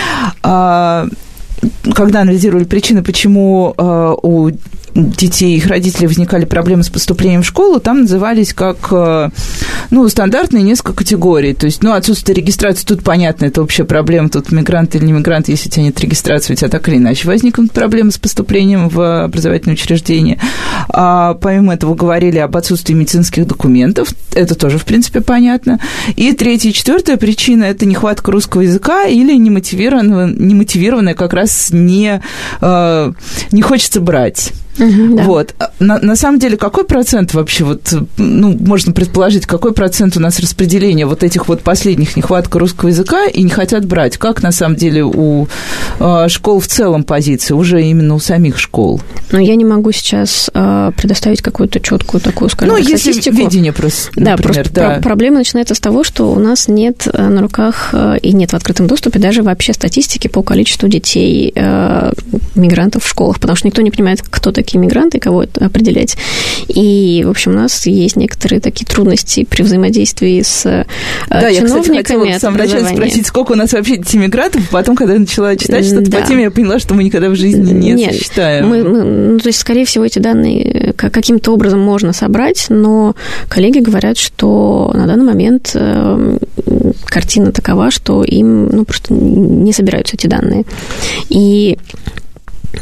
А, 0.43 1.07
когда 1.95 2.23
анализировали 2.23 2.65
причины, 2.65 3.03
почему 3.03 3.75
э, 3.77 4.15
у 4.23 4.51
детей 4.95 5.57
их 5.57 5.67
родителей 5.67 6.07
возникали 6.07 6.45
проблемы 6.45 6.85
с 6.85 6.89
поступлением 6.89 7.43
в 7.43 7.47
школу, 7.47 7.81
там 7.81 8.03
назывались 8.03 8.55
как, 8.55 8.77
э, 8.93 9.31
ну, 9.91 10.09
стандартные 10.09 10.63
несколько 10.63 10.93
категорий. 10.93 11.53
То 11.53 11.67
есть, 11.67 11.83
ну, 11.83 11.93
отсутствие 11.93 12.37
регистрации, 12.37 12.85
тут 12.85 13.03
понятно, 13.03 13.47
это 13.47 13.63
общая 13.63 13.85
проблема, 13.85 14.29
тут 14.29 14.53
мигрант 14.53 14.95
или 14.95 15.05
не 15.05 15.13
мигрант, 15.13 15.49
если 15.49 15.69
у 15.69 15.73
тебя 15.73 15.85
нет 15.85 16.01
регистрации, 16.01 16.53
у 16.53 16.57
тебя 16.57 16.69
так 16.69 16.89
или 16.89 16.99
иначе 16.99 17.27
возникнут 17.27 17.73
проблемы 17.73 18.13
с 18.13 18.19
поступлением 18.19 18.89
в 18.89 19.25
образовательное 19.25 19.75
учреждение. 19.75 20.39
А 20.89 21.35
помимо 21.35 21.75
этого 21.75 21.95
говорили 21.95 22.39
об 22.39 22.57
отсутствии 22.57 22.95
медицинских 22.95 23.47
документов, 23.47 24.11
это 24.33 24.55
тоже, 24.55 24.79
в 24.79 24.85
принципе, 24.85 25.21
понятно. 25.21 25.81
И 26.15 26.33
третья 26.33 26.71
и 26.71 26.73
четвертая 26.73 27.17
причина– 27.17 27.65
это 27.65 27.85
нехватка 27.85 28.31
русского 28.31 28.61
языка 28.61 29.05
или 29.05 29.37
немотивированная, 29.37 30.27
немотивированная 30.27 31.15
как 31.15 31.33
раз 31.33 31.71
не, 31.73 32.23
э, 32.61 33.13
не 33.51 33.63
хочется 33.63 34.01
брать. 34.01 34.53
Угу, 34.79 35.17
да. 35.17 35.23
Вот. 35.23 35.55
На, 35.79 35.99
на 35.99 36.17
самом 36.17 36.39
деле, 36.39 36.57
какой 36.57 36.85
процент 36.85 37.35
вообще, 37.35 37.65
вот, 37.65 37.95
ну, 38.17 38.57
можно 38.59 38.93
предположить, 38.93 39.47
какой 39.47 39.73
процент 39.73 40.17
у 40.17 40.21
нас 40.21 40.41
распределения 40.41 41.07
вот 41.07 41.23
этих 41.23 41.49
вот 41.49 41.63
последних 41.63 42.17
нехватка 42.17 42.59
русского 42.59 42.89
языка 42.89 43.27
и 43.27 43.43
не 43.43 43.51
хотят 43.51 43.85
брать? 43.87 44.17
Как 44.17 44.43
на 44.43 44.53
самом 44.53 44.77
деле 44.77 45.05
у 45.05 45.49
э, 46.01 46.29
школ 46.29 46.61
в 46.61 46.67
целом 46.67 47.05
позиция, 47.05 47.55
уже 47.57 47.83
именно 47.83 48.15
у 48.15 48.19
самих 48.21 48.59
школ? 48.59 49.01
Ну, 49.31 49.39
я 49.39 49.55
не 49.57 49.65
могу 49.65 49.93
сейчас 49.93 50.51
э, 50.53 50.93
предоставить 50.97 51.43
какую-то 51.43 51.81
четкую 51.81 52.21
такую, 52.21 52.49
скажем, 52.51 52.75
ну, 52.75 52.83
статистику. 52.83 53.17
если 53.17 53.31
видение 53.31 53.73
просто, 53.73 54.09
например, 54.17 54.37
Да, 54.37 54.43
просто 54.43 54.73
да. 54.73 54.91
Про- 54.95 55.03
проблема 55.03 55.39
начинается 55.39 55.75
с 55.75 55.81
того, 55.81 56.05
что 56.05 56.33
у 56.33 56.39
нас 56.39 56.69
нет 56.69 57.07
на 57.13 57.41
руках 57.41 57.95
и 58.23 58.33
нет 58.33 58.51
в 58.51 58.55
открытом 58.55 58.87
доступе 58.87 59.19
даже 59.19 59.43
вообще 59.43 59.73
статистики 59.73 60.29
по 60.29 60.43
количеству 60.43 60.89
детей 60.89 61.53
э, 61.55 62.13
мигрантов 62.55 63.05
в 63.05 63.09
школах, 63.09 63.39
потому 63.41 63.57
что 63.57 63.67
никто 63.67 63.83
не 63.83 63.91
понимает, 63.91 64.23
кто 64.23 64.51
такие 64.53 64.64
такие 64.65 64.81
мигранты, 64.81 65.19
кого 65.21 65.45
это 65.45 65.67
определять. 65.67 66.17
И, 66.69 67.23
в 67.27 67.31
общем, 67.31 67.53
у 67.53 67.55
нас 67.55 67.87
есть 67.87 68.17
некоторые 68.17 68.61
такие 68.61 68.87
трудности 68.87 69.45
при 69.49 69.63
взаимодействии 69.63 70.43
с 70.43 70.65
э, 70.65 70.87
да, 71.29 71.41
чиновниками. 71.41 71.43
Да, 71.43 71.49
я, 71.49 71.63
кстати, 71.65 71.97
хотела 71.97 72.25
в 72.25 72.41
самом 72.41 72.59
начале 72.59 72.87
спросить, 72.87 73.27
сколько 73.27 73.53
у 73.53 73.57
нас 73.57 73.73
вообще 73.73 73.99
детей 73.99 74.19
мигрантов, 74.19 74.69
потом, 74.71 74.97
когда 74.97 75.15
я 75.15 75.21
начала 75.21 75.57
читать 75.57 75.87
что-то 75.87 76.11
да. 76.11 76.21
по 76.21 76.27
теме, 76.27 76.45
я 76.45 76.51
поняла, 76.51 76.79
что 76.79 76.95
мы 76.95 77.05
никогда 77.05 77.29
в 77.29 77.37
жизни 77.37 77.73
не 77.73 77.93
Нет, 77.93 78.15
сосчитаем. 78.15 78.69
Мы, 78.69 78.83
мы, 78.85 79.03
ну, 79.05 79.39
то 79.39 79.49
есть, 79.49 79.59
скорее 79.59 79.85
всего, 79.85 80.05
эти 80.05 80.19
данные 80.19 80.95
каким-то 80.97 81.53
образом 81.53 81.81
можно 81.81 82.13
собрать, 82.13 82.67
но 82.71 83.15
коллеги 83.49 83.81
говорят, 83.81 84.17
что 84.17 84.91
на 84.95 85.07
данный 85.07 85.25
момент 85.25 85.73
э, 85.75 86.39
картина 87.05 87.53
такова, 87.53 87.91
что 87.91 88.25
им 88.25 88.69
ну, 88.69 88.85
просто 88.85 89.13
не 89.13 89.73
собираются 89.73 90.17
эти 90.17 90.27
данные. 90.27 90.65
И 91.29 91.79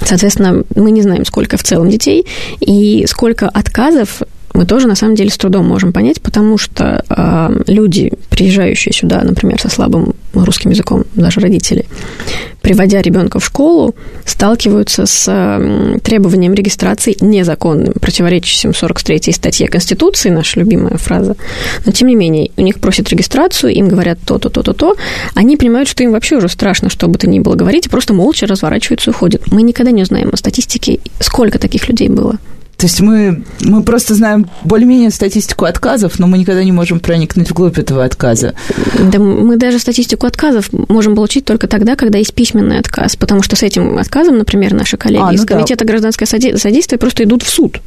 Соответственно, 0.00 0.64
мы 0.74 0.90
не 0.90 1.02
знаем, 1.02 1.24
сколько 1.24 1.56
в 1.56 1.62
целом 1.62 1.88
детей 1.88 2.26
и 2.60 3.06
сколько 3.06 3.48
отказов 3.48 4.22
мы 4.54 4.66
тоже 4.66 4.86
на 4.86 4.94
самом 4.94 5.14
деле 5.14 5.30
с 5.30 5.38
трудом 5.38 5.66
можем 5.66 5.92
понять, 5.92 6.20
потому 6.20 6.58
что 6.58 7.04
э, 7.08 7.62
люди, 7.66 8.12
приезжающие 8.28 8.92
сюда, 8.92 9.22
например, 9.22 9.60
со 9.60 9.70
слабым 9.70 10.14
русским 10.34 10.70
языком, 10.70 11.04
даже 11.14 11.40
родители, 11.40 11.86
приводя 12.60 13.00
ребенка 13.00 13.40
в 13.40 13.44
школу, 13.44 13.94
сталкиваются 14.26 15.06
с 15.06 15.26
э, 15.28 15.98
требованием 16.00 16.52
регистрации 16.52 17.16
незаконным, 17.20 17.94
противоречащим 17.94 18.74
43 18.74 19.32
статье 19.32 19.68
Конституции, 19.68 20.28
наша 20.28 20.60
любимая 20.60 20.98
фраза. 20.98 21.36
Но, 21.86 21.92
тем 21.92 22.08
не 22.08 22.14
менее, 22.14 22.50
у 22.56 22.62
них 22.62 22.78
просят 22.78 23.08
регистрацию, 23.08 23.72
им 23.72 23.88
говорят 23.88 24.18
то-то, 24.24 24.50
то-то, 24.50 24.74
то. 24.74 24.96
Они 25.34 25.56
понимают, 25.56 25.88
что 25.88 26.02
им 26.02 26.12
вообще 26.12 26.36
уже 26.36 26.48
страшно, 26.48 26.90
что 26.90 27.08
бы 27.08 27.18
то 27.18 27.28
ни 27.28 27.40
было 27.40 27.54
говорить, 27.54 27.86
и 27.86 27.88
просто 27.88 28.12
молча 28.12 28.46
разворачиваются 28.46 29.10
и 29.10 29.14
уходят. 29.14 29.50
Мы 29.50 29.62
никогда 29.62 29.92
не 29.92 30.02
узнаем 30.02 30.30
о 30.32 30.36
статистике, 30.36 31.00
сколько 31.20 31.58
таких 31.58 31.88
людей 31.88 32.08
было. 32.08 32.38
То 32.82 32.86
есть 32.86 33.00
мы, 33.00 33.44
мы 33.60 33.84
просто 33.84 34.16
знаем 34.16 34.50
более-менее 34.64 35.10
статистику 35.10 35.66
отказов, 35.66 36.18
но 36.18 36.26
мы 36.26 36.36
никогда 36.36 36.64
не 36.64 36.72
можем 36.72 36.98
проникнуть 36.98 37.48
вглубь 37.48 37.78
этого 37.78 38.04
отказа. 38.04 38.54
Да 38.98 39.20
мы 39.20 39.56
даже 39.56 39.78
статистику 39.78 40.26
отказов 40.26 40.68
можем 40.72 41.14
получить 41.14 41.44
только 41.44 41.68
тогда, 41.68 41.94
когда 41.94 42.18
есть 42.18 42.34
письменный 42.34 42.80
отказ, 42.80 43.14
потому 43.14 43.40
что 43.40 43.54
с 43.54 43.62
этим 43.62 43.98
отказом, 43.98 44.36
например, 44.36 44.74
наши 44.74 44.96
коллеги 44.96 45.22
а, 45.22 45.26
ну 45.26 45.32
из 45.34 45.44
Комитета 45.44 45.84
да. 45.84 45.90
гражданское 45.92 46.26
содействие 46.26 46.98
просто 46.98 47.22
идут 47.22 47.44
в 47.44 47.50
суд. 47.50 47.80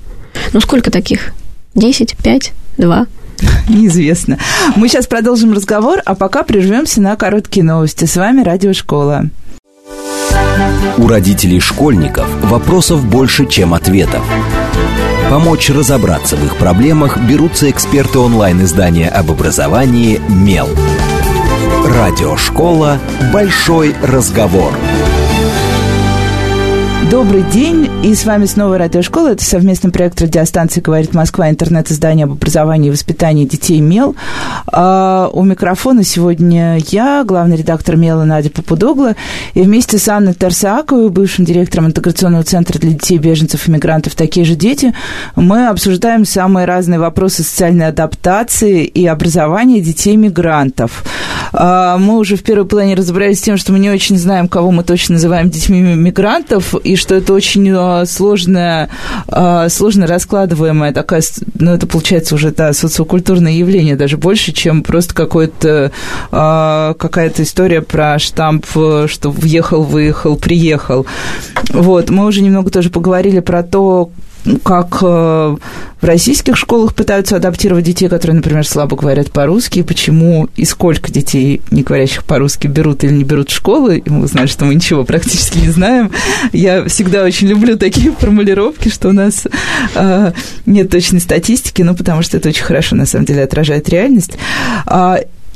Ну 0.53 0.61
сколько 0.61 0.91
таких? 0.91 1.33
Десять? 1.73 2.15
Пять? 2.23 2.53
Два? 2.77 3.07
Неизвестно. 3.67 4.39
Мы 4.77 4.87
сейчас 4.87 5.07
продолжим 5.07 5.51
разговор, 5.51 5.99
а 6.05 6.15
пока 6.15 6.43
прервемся 6.43 7.01
на 7.01 7.17
короткие 7.17 7.65
новости. 7.65 8.05
С 8.05 8.15
вами 8.15 8.43
Радиошкола. 8.43 9.25
У 10.97 11.07
родителей 11.09 11.59
школьников 11.59 12.29
вопросов 12.43 13.03
больше, 13.03 13.45
чем 13.45 13.73
ответов. 13.73 14.23
Помочь 15.35 15.69
разобраться 15.69 16.37
в 16.37 16.45
их 16.45 16.55
проблемах 16.55 17.17
берутся 17.17 17.69
эксперты 17.69 18.19
онлайн-издания 18.19 19.09
об 19.09 19.31
образовании 19.31 20.21
«Мел». 20.29 20.69
Радиошкола 21.85 22.99
«Большой 23.33 23.93
разговор». 24.01 24.71
Добрый 27.15 27.43
день, 27.43 27.89
и 28.03 28.13
с 28.13 28.25
вами 28.25 28.43
снова 28.43 28.77
Радиошкола. 28.77 29.29
Это 29.29 29.43
совместный 29.45 29.89
проект 29.89 30.21
радиостанции 30.21 30.81
«Говорит 30.81 31.13
Москва», 31.13 31.49
интернет-издание 31.49 32.25
об 32.25 32.33
образовании 32.33 32.89
и 32.89 32.91
воспитании 32.91 33.45
детей 33.45 33.79
«Мел». 33.79 34.17
А 34.67 35.29
у 35.31 35.45
микрофона 35.45 36.03
сегодня 36.03 36.77
я, 36.89 37.23
главный 37.23 37.55
редактор 37.55 37.95
«Мела» 37.95 38.25
Надя 38.25 38.49
Попудогла, 38.49 39.15
и 39.53 39.61
вместе 39.61 39.97
с 39.97 40.09
Анной 40.09 40.33
Тарсаковой, 40.33 41.09
бывшим 41.09 41.45
директором 41.45 41.85
интеграционного 41.85 42.43
центра 42.43 42.79
для 42.79 42.91
детей 42.91 43.17
беженцев 43.17 43.65
и 43.65 43.71
мигрантов 43.71 44.13
«Такие 44.13 44.45
же 44.45 44.55
дети», 44.55 44.93
мы 45.37 45.69
обсуждаем 45.69 46.25
самые 46.25 46.65
разные 46.65 46.99
вопросы 46.99 47.43
социальной 47.43 47.87
адаптации 47.87 48.83
и 48.83 49.07
образования 49.07 49.79
детей-мигрантов. 49.79 51.05
А 51.53 51.97
мы 51.97 52.17
уже 52.17 52.35
в 52.35 52.43
первой 52.43 52.65
плане 52.65 52.95
разобрались 52.95 53.39
с 53.39 53.43
тем, 53.43 53.55
что 53.55 53.71
мы 53.71 53.79
не 53.79 53.89
очень 53.89 54.17
знаем, 54.17 54.49
кого 54.49 54.71
мы 54.71 54.83
точно 54.83 55.13
называем 55.13 55.49
детьми 55.49 55.79
мигрантов, 55.79 56.75
и 56.75 56.97
что 57.05 57.13
это 57.13 57.33
очень 57.33 57.69
а, 57.71 58.03
сложная, 58.07 58.89
а, 59.27 59.69
сложно 59.69 60.07
раскладываемая 60.07 60.91
такая, 60.91 61.21
ну, 61.53 61.71
это 61.71 61.85
получается 61.85 62.33
уже, 62.33 62.49
да, 62.49 62.73
социокультурное 62.73 63.51
явление, 63.51 63.95
даже 63.95 64.17
больше, 64.17 64.51
чем 64.53 64.81
просто 64.81 65.13
какой-то, 65.13 65.91
а, 66.31 66.95
какая-то 66.95 67.43
история 67.43 67.83
про 67.83 68.17
штамп, 68.17 68.65
что 68.65 69.29
въехал, 69.29 69.83
выехал, 69.83 70.35
приехал. 70.35 71.05
Вот, 71.69 72.09
мы 72.09 72.25
уже 72.25 72.41
немного 72.41 72.71
тоже 72.71 72.89
поговорили 72.89 73.39
про 73.39 73.61
то, 73.61 74.09
как 74.63 74.99
э, 75.01 75.05
в 76.01 76.05
российских 76.05 76.55
школах 76.57 76.93
пытаются 76.93 77.35
адаптировать 77.35 77.83
детей, 77.83 78.07
которые, 78.07 78.35
например, 78.35 78.67
слабо 78.67 78.95
говорят 78.95 79.31
по-русски, 79.31 79.81
почему 79.81 80.49
и 80.55 80.65
сколько 80.65 81.11
детей, 81.11 81.61
не 81.71 81.83
говорящих 81.83 82.23
по-русски, 82.23 82.67
берут 82.67 83.03
или 83.03 83.13
не 83.13 83.23
берут 83.23 83.49
в 83.49 83.55
школы. 83.55 83.97
И 83.97 84.09
мы 84.09 84.27
знаем, 84.27 84.47
что 84.47 84.65
мы 84.65 84.75
ничего 84.75 85.03
практически 85.03 85.57
не 85.57 85.69
знаем. 85.69 86.11
Я 86.53 86.85
всегда 86.85 87.23
очень 87.23 87.47
люблю 87.47 87.77
такие 87.77 88.11
формулировки, 88.11 88.89
что 88.89 89.09
у 89.09 89.13
нас 89.13 89.45
э, 89.95 90.31
нет 90.65 90.89
точной 90.89 91.21
статистики, 91.21 91.81
ну, 91.81 91.95
потому 91.95 92.21
что 92.21 92.37
это 92.37 92.49
очень 92.49 92.63
хорошо, 92.63 92.95
на 92.95 93.05
самом 93.05 93.25
деле, 93.25 93.43
отражает 93.43 93.89
реальность. 93.89 94.37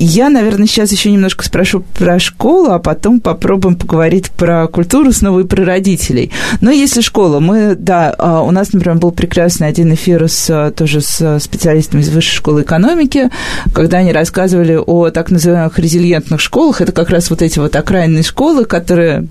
А, 0.00 0.02
я, 0.02 0.30
наверное, 0.30 0.66
сейчас 0.66 0.92
еще 0.92 1.10
немножко 1.10 1.44
спрошу 1.44 1.84
про 1.94 2.18
школу, 2.18 2.70
а 2.70 2.78
потом 2.78 3.20
попробуем 3.20 3.76
поговорить 3.76 4.30
про 4.30 4.66
культуру 4.66 5.12
снова 5.12 5.40
и 5.40 5.44
про 5.44 5.64
родителей. 5.64 6.30
Но 6.60 6.70
если 6.70 7.00
школа, 7.00 7.40
мы, 7.40 7.74
да, 7.74 8.14
а, 8.18 8.42
у 8.42 8.50
нас, 8.50 8.72
например, 8.72 8.98
был 8.98 9.12
прекрасный 9.12 9.68
один 9.68 9.92
эфир 9.94 10.28
с, 10.28 10.72
тоже 10.76 11.00
с 11.00 11.38
специалистами 11.40 12.00
из 12.00 12.08
Высшей 12.08 12.36
школы 12.36 12.62
экономики, 12.62 13.30
когда 13.74 13.98
они 13.98 14.12
рассказывали 14.12 14.78
о 14.84 15.10
так 15.10 15.30
называемых 15.30 15.78
резилиентных 15.78 16.40
школах. 16.40 16.80
Это 16.80 16.92
как 16.92 17.10
раз 17.10 17.30
вот 17.30 17.42
эти 17.42 17.58
вот 17.58 17.76
окраинные 17.76 18.22
школы, 18.22 18.64
которые 18.64 19.26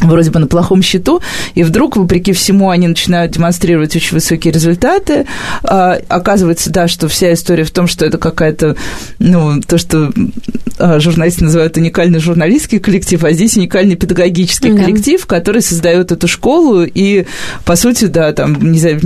вроде 0.00 0.30
бы 0.30 0.40
на 0.40 0.46
плохом 0.46 0.82
счету, 0.82 1.20
и 1.54 1.62
вдруг, 1.62 1.96
вопреки 1.96 2.32
всему, 2.32 2.70
они 2.70 2.88
начинают 2.88 3.32
демонстрировать 3.32 3.94
очень 3.94 4.14
высокие 4.14 4.52
результаты. 4.52 5.26
А, 5.62 5.98
оказывается, 6.08 6.70
да, 6.70 6.88
что 6.88 7.08
вся 7.08 7.32
история 7.32 7.64
в 7.64 7.70
том, 7.70 7.86
что 7.86 8.04
это 8.04 8.18
какая-то, 8.18 8.76
ну, 9.18 9.60
то, 9.60 9.78
что 9.78 10.12
а, 10.78 10.98
журналисты 10.98 11.44
называют 11.44 11.76
уникальный 11.76 12.18
журналистский 12.18 12.78
коллектив, 12.78 13.22
а 13.24 13.32
здесь 13.32 13.56
уникальный 13.56 13.96
педагогический 13.96 14.72
да. 14.72 14.82
коллектив, 14.82 15.24
который 15.26 15.62
создает 15.62 16.10
эту 16.10 16.26
школу, 16.26 16.82
и, 16.82 17.26
по 17.64 17.76
сути, 17.76 18.06
да, 18.06 18.32
там, 18.32 18.72
не 18.72 18.78
знаю, 18.78 19.00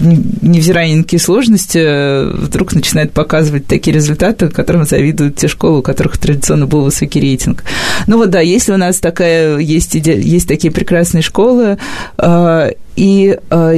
невзирая 0.00 0.88
ни 0.88 0.94
на 0.96 1.02
какие 1.02 1.20
сложности, 1.20 2.32
вдруг 2.32 2.74
начинает 2.74 3.12
показывать 3.12 3.66
такие 3.66 3.94
результаты, 3.94 4.48
которым 4.48 4.84
завидуют 4.84 5.36
те 5.36 5.48
школы, 5.48 5.78
у 5.78 5.82
которых 5.82 6.18
традиционно 6.18 6.66
был 6.66 6.82
высокий 6.82 7.20
рейтинг. 7.20 7.64
Ну 8.06 8.16
вот 8.16 8.30
да, 8.30 8.40
если 8.40 8.72
у 8.72 8.76
нас 8.76 8.98
такая 8.98 9.58
есть, 9.58 9.94
есть 9.94 10.48
такие 10.48 10.72
прекрасные 10.72 11.22
школы, 11.22 11.78
а, 12.18 12.70
и 12.96 13.38
а, 13.50 13.74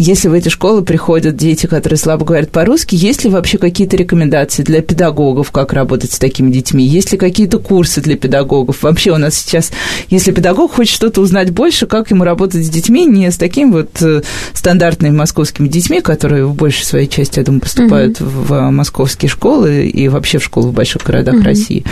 если 0.00 0.28
в 0.28 0.32
эти 0.32 0.48
школы 0.48 0.82
приходят 0.82 1.36
дети, 1.36 1.66
которые 1.66 1.98
слабо 1.98 2.24
говорят 2.24 2.50
по-русски, 2.50 2.94
есть 2.94 3.24
ли 3.24 3.30
вообще 3.30 3.58
какие-то 3.58 3.96
рекомендации 3.96 4.62
для 4.62 4.80
педагогов, 4.80 5.50
как 5.50 5.72
работать 5.72 6.12
с 6.12 6.18
такими 6.18 6.52
детьми? 6.52 6.84
Есть 6.86 7.10
ли 7.10 7.18
какие-то 7.18 7.58
курсы 7.58 8.00
для 8.00 8.16
педагогов? 8.16 8.84
Вообще 8.84 9.10
у 9.10 9.16
нас 9.16 9.34
сейчас, 9.34 9.72
если 10.08 10.30
педагог 10.30 10.72
хочет 10.72 10.94
что-то 10.94 11.20
узнать 11.20 11.50
больше, 11.50 11.86
как 11.86 12.12
ему 12.12 12.22
работать 12.22 12.64
с 12.64 12.70
детьми, 12.70 13.06
не 13.06 13.28
с 13.28 13.36
такими 13.36 13.72
вот 13.72 14.00
э, 14.00 14.22
стандартными 14.54 15.16
московскими 15.16 15.66
детьми, 15.66 16.00
которые 16.00 16.46
в 16.46 16.54
большей 16.54 16.84
своей 16.84 17.08
части, 17.08 17.40
я 17.40 17.44
думаю, 17.44 17.62
поступают 17.62 18.20
угу. 18.20 18.30
в 18.30 18.70
московские 18.70 19.28
школы 19.28 19.86
и 19.86 20.08
вообще 20.08 20.38
в 20.38 20.44
школы 20.44 20.68
в 20.68 20.72
больших 20.72 21.02
городах 21.02 21.34
угу. 21.34 21.44
России, 21.44 21.84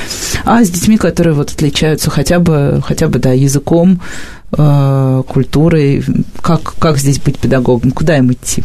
а 0.45 0.64
с 0.64 0.71
детьми, 0.71 0.97
которые 0.97 1.35
вот 1.35 1.51
отличаются 1.51 2.11
хотя 2.11 2.38
бы, 2.38 2.81
хотя 2.87 3.09
бы, 3.09 3.19
да, 3.19 3.33
языком, 3.33 4.01
Э, 4.45 4.45
культурой? 4.50 6.04
Как, 6.40 6.74
как 6.78 6.98
здесь 6.98 7.18
быть 7.18 7.38
педагогом? 7.38 7.90
Куда 7.90 8.16
им 8.18 8.32
идти? 8.32 8.62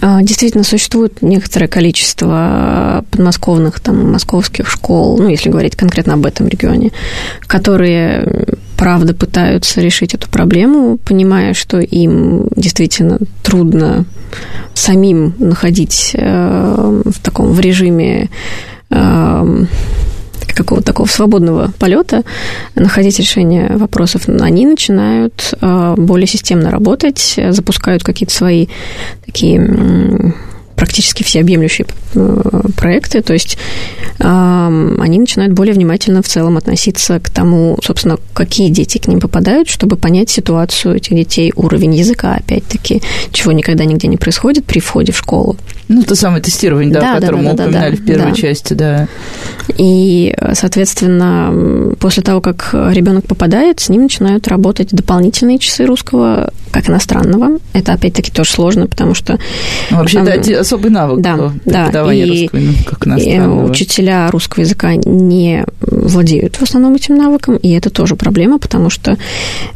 А, 0.00 0.22
действительно, 0.22 0.64
существует 0.64 1.22
некоторое 1.22 1.68
количество 1.68 3.04
подмосковных, 3.10 3.80
там, 3.80 4.12
московских 4.12 4.68
школ, 4.68 5.18
ну, 5.18 5.28
если 5.28 5.50
говорить 5.50 5.76
конкретно 5.76 6.14
об 6.14 6.26
этом 6.26 6.48
регионе, 6.48 6.92
которые, 7.46 8.46
правда, 8.76 9.14
пытаются 9.14 9.80
решить 9.80 10.14
эту 10.14 10.28
проблему, 10.28 10.98
понимая, 10.98 11.54
что 11.54 11.78
им 11.80 12.48
действительно 12.56 13.18
трудно 13.42 14.04
самим 14.74 15.34
находить 15.38 16.12
э, 16.14 17.02
в 17.04 17.18
таком, 17.20 17.52
в 17.52 17.60
режиме 17.60 18.30
э, 18.90 19.64
какого-то 20.54 20.86
такого 20.86 21.06
свободного 21.06 21.72
полета, 21.78 22.22
находить 22.74 23.18
решение 23.18 23.76
вопросов, 23.76 24.28
они 24.28 24.66
начинают 24.66 25.54
э, 25.60 25.94
более 25.96 26.26
системно 26.26 26.70
работать, 26.70 27.38
запускают 27.50 28.04
какие-то 28.04 28.34
свои 28.34 28.66
такие 29.24 30.34
практически 30.76 31.22
всеобъемлющие 31.22 31.86
э, 32.14 32.60
проекты, 32.76 33.22
то 33.22 33.32
есть 33.32 33.56
они 34.18 35.18
начинают 35.18 35.52
более 35.52 35.74
внимательно 35.74 36.22
в 36.22 36.28
целом 36.28 36.56
относиться 36.56 37.18
к 37.18 37.30
тому, 37.30 37.78
собственно, 37.82 38.18
какие 38.34 38.68
дети 38.68 38.98
к 38.98 39.08
ним 39.08 39.20
попадают, 39.20 39.68
чтобы 39.68 39.96
понять 39.96 40.30
ситуацию 40.30 40.96
этих 40.96 41.16
детей, 41.16 41.52
уровень 41.56 41.94
языка, 41.94 42.34
опять-таки, 42.34 43.02
чего 43.32 43.52
никогда 43.52 43.84
нигде 43.84 44.06
не 44.06 44.16
происходит 44.16 44.64
при 44.64 44.78
входе 44.78 45.12
в 45.12 45.18
школу. 45.18 45.56
Ну, 45.88 46.02
то 46.02 46.14
самое 46.14 46.42
тестирование, 46.42 46.92
да, 46.92 47.00
да 47.00 47.12
о 47.12 47.20
котором 47.20 47.44
да, 47.44 47.44
да, 47.44 47.48
мы 47.48 47.54
упоминали 47.54 47.96
да, 47.96 48.02
в 48.02 48.06
первой 48.06 48.30
да. 48.30 48.36
части, 48.36 48.74
да. 48.74 49.08
И, 49.76 50.34
соответственно, 50.54 51.94
после 51.98 52.22
того, 52.22 52.40
как 52.40 52.70
ребенок 52.72 53.26
попадает, 53.26 53.80
с 53.80 53.88
ним 53.88 54.02
начинают 54.02 54.48
работать 54.48 54.88
дополнительные 54.90 55.58
часы 55.58 55.84
русского 55.84 56.50
как 56.70 56.88
иностранного. 56.88 57.58
Это, 57.74 57.92
опять-таки, 57.92 58.30
тоже 58.30 58.50
сложно, 58.50 58.86
потому 58.86 59.14
что... 59.14 59.38
Ну, 59.90 59.98
вообще, 59.98 60.24
там, 60.24 60.42
да, 60.42 60.60
особый 60.60 60.90
навык 60.90 61.20
да, 61.20 61.52
да, 61.64 62.12
и, 62.12 62.48
русского 62.48 62.60
как 62.86 63.06
иностранного. 63.06 63.66
И 63.66 63.70
учителя 63.70 64.30
русского 64.30 64.62
языка 64.62 64.94
не 64.94 65.64
владеют 65.80 66.56
в 66.56 66.62
основном 66.62 66.94
этим 66.94 67.16
навыком, 67.16 67.56
и 67.56 67.70
это 67.72 67.90
тоже 67.90 68.16
проблема, 68.16 68.58
потому 68.58 68.88
что, 68.88 69.18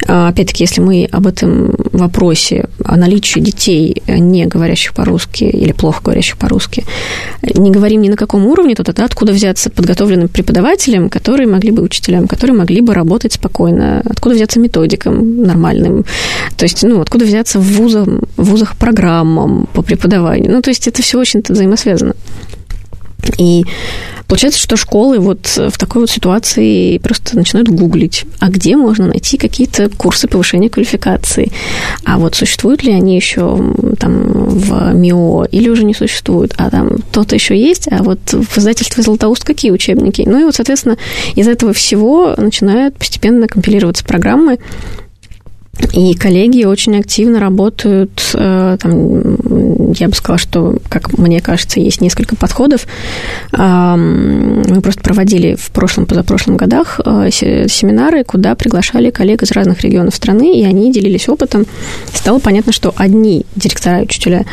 опять-таки, 0.06 0.64
если 0.64 0.80
мы 0.80 1.06
об 1.12 1.26
этом 1.26 1.74
вопросе, 1.92 2.68
о 2.84 2.96
наличии 2.96 3.40
детей, 3.40 4.02
не 4.06 4.46
говорящих 4.46 4.94
по-русски 4.94 5.44
или 5.44 5.72
плохо 5.72 5.95
говорящих 6.02 6.36
по-русски, 6.36 6.84
не 7.42 7.70
говорим 7.70 8.02
ни 8.02 8.08
на 8.08 8.16
каком 8.16 8.46
уровне, 8.46 8.74
то 8.74 8.84
тогда 8.84 9.04
откуда 9.04 9.32
взяться 9.32 9.70
подготовленным 9.70 10.28
преподавателям, 10.28 11.08
которые 11.08 11.46
могли 11.48 11.70
бы, 11.70 11.82
учителям, 11.82 12.26
которые 12.28 12.56
могли 12.56 12.80
бы 12.80 12.94
работать 12.94 13.32
спокойно, 13.32 14.02
откуда 14.04 14.34
взяться 14.34 14.60
методикам 14.60 15.42
нормальным, 15.42 16.04
то 16.56 16.64
есть, 16.64 16.82
ну, 16.82 17.00
откуда 17.00 17.24
взяться 17.24 17.58
в 17.58 17.64
вузах, 17.64 18.06
в 18.36 18.44
вузах 18.44 18.76
программам 18.76 19.68
по 19.72 19.82
преподаванию. 19.82 20.50
Ну, 20.52 20.62
то 20.62 20.70
есть 20.70 20.88
это 20.88 21.02
все 21.02 21.18
очень 21.18 21.42
взаимосвязано. 21.46 22.14
И 23.38 23.64
получается, 24.26 24.60
что 24.60 24.76
школы 24.76 25.18
вот 25.18 25.46
в 25.56 25.78
такой 25.78 26.02
вот 26.02 26.10
ситуации 26.10 26.98
просто 26.98 27.36
начинают 27.36 27.68
гуглить, 27.68 28.24
а 28.40 28.48
где 28.48 28.76
можно 28.76 29.06
найти 29.06 29.36
какие-то 29.36 29.88
курсы 29.88 30.28
повышения 30.28 30.68
квалификации, 30.68 31.52
а 32.04 32.18
вот 32.18 32.34
существуют 32.34 32.82
ли 32.82 32.92
они 32.92 33.16
еще 33.16 33.74
там 33.98 34.22
в 34.32 34.94
МИО 34.94 35.46
или 35.50 35.68
уже 35.68 35.84
не 35.84 35.94
существуют, 35.94 36.54
а 36.56 36.70
там 36.70 36.98
то-то 37.12 37.34
еще 37.34 37.56
есть, 37.56 37.88
а 37.90 38.02
вот 38.02 38.18
в 38.32 38.58
издательстве 38.58 39.02
«Златоуст» 39.02 39.44
какие 39.44 39.70
учебники? 39.70 40.22
Ну 40.26 40.40
и 40.40 40.44
вот, 40.44 40.54
соответственно, 40.54 40.96
из 41.34 41.48
этого 41.48 41.72
всего 41.72 42.34
начинают 42.36 42.96
постепенно 42.96 43.46
компилироваться 43.48 44.04
программы, 44.04 44.58
и 45.92 46.14
коллеги 46.14 46.64
очень 46.64 46.98
активно 46.98 47.40
работают, 47.40 48.32
э, 48.34 48.76
там, 48.80 49.92
я 49.92 50.08
бы 50.08 50.14
сказала, 50.14 50.38
что, 50.38 50.78
как 50.88 51.16
мне 51.18 51.40
кажется, 51.40 51.80
есть 51.80 52.00
несколько 52.00 52.36
подходов. 52.36 52.86
Мы 53.52 54.80
просто 54.82 55.02
проводили 55.02 55.54
в 55.54 55.70
прошлом, 55.70 56.06
позапрошлом 56.06 56.56
годах 56.56 57.00
э, 57.04 57.30
семинары, 57.30 58.24
куда 58.24 58.54
приглашали 58.54 59.10
коллег 59.10 59.42
из 59.42 59.52
разных 59.52 59.82
регионов 59.82 60.14
страны, 60.14 60.58
и 60.58 60.64
они 60.64 60.92
делились 60.92 61.28
опытом. 61.28 61.66
Стало 62.12 62.38
понятно, 62.38 62.72
что 62.72 62.92
одни 62.96 63.44
директора 63.54 64.00
и 64.00 64.04
учителя 64.04 64.44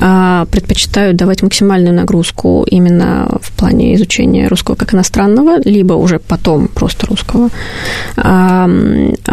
а, 0.00 0.46
предпочитают 0.46 1.16
давать 1.16 1.42
максимальную 1.42 1.94
нагрузку 1.94 2.66
именно 2.68 3.38
в 3.40 3.52
плане 3.52 3.94
изучения 3.94 4.48
русского 4.48 4.74
как 4.74 4.94
иностранного, 4.94 5.60
либо 5.64 5.94
уже 5.94 6.18
потом 6.18 6.68
просто 6.68 7.06
русского. 7.06 7.50
А 8.16 8.68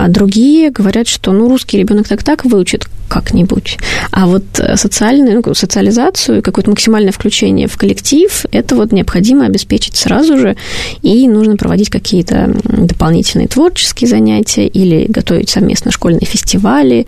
другие 0.08 0.71
говорят, 0.71 1.08
что 1.08 1.31
что 1.32 1.39
ну 1.39 1.48
русский 1.48 1.78
ребенок 1.78 2.08
так 2.08 2.24
так 2.24 2.46
выучит 2.46 2.88
как-нибудь, 3.08 3.78
а 4.12 4.26
вот 4.26 4.44
э, 4.60 4.78
социальную 4.78 5.41
ну, 5.46 5.54
социализацию, 5.54 6.41
какое-то 6.41 6.70
максимальное 6.70 7.12
включение 7.12 7.67
в 7.67 7.76
коллектив, 7.76 8.46
это 8.52 8.76
вот 8.76 8.94
необходимо 8.94 9.46
обеспечить 9.46 9.98
сразу 9.98 10.38
же, 10.38 10.56
и 11.02 11.28
нужно 11.28 11.58
проводить 11.58 11.89
какие-то 11.89 12.56
дополнительные 12.63 13.50
творческие 13.50 14.08
занятия 14.10 14.65
или 14.65 15.08
готовить 15.10 15.50
совместно 15.50 15.91
школьные 15.91 16.26
фестивали, 16.26 17.06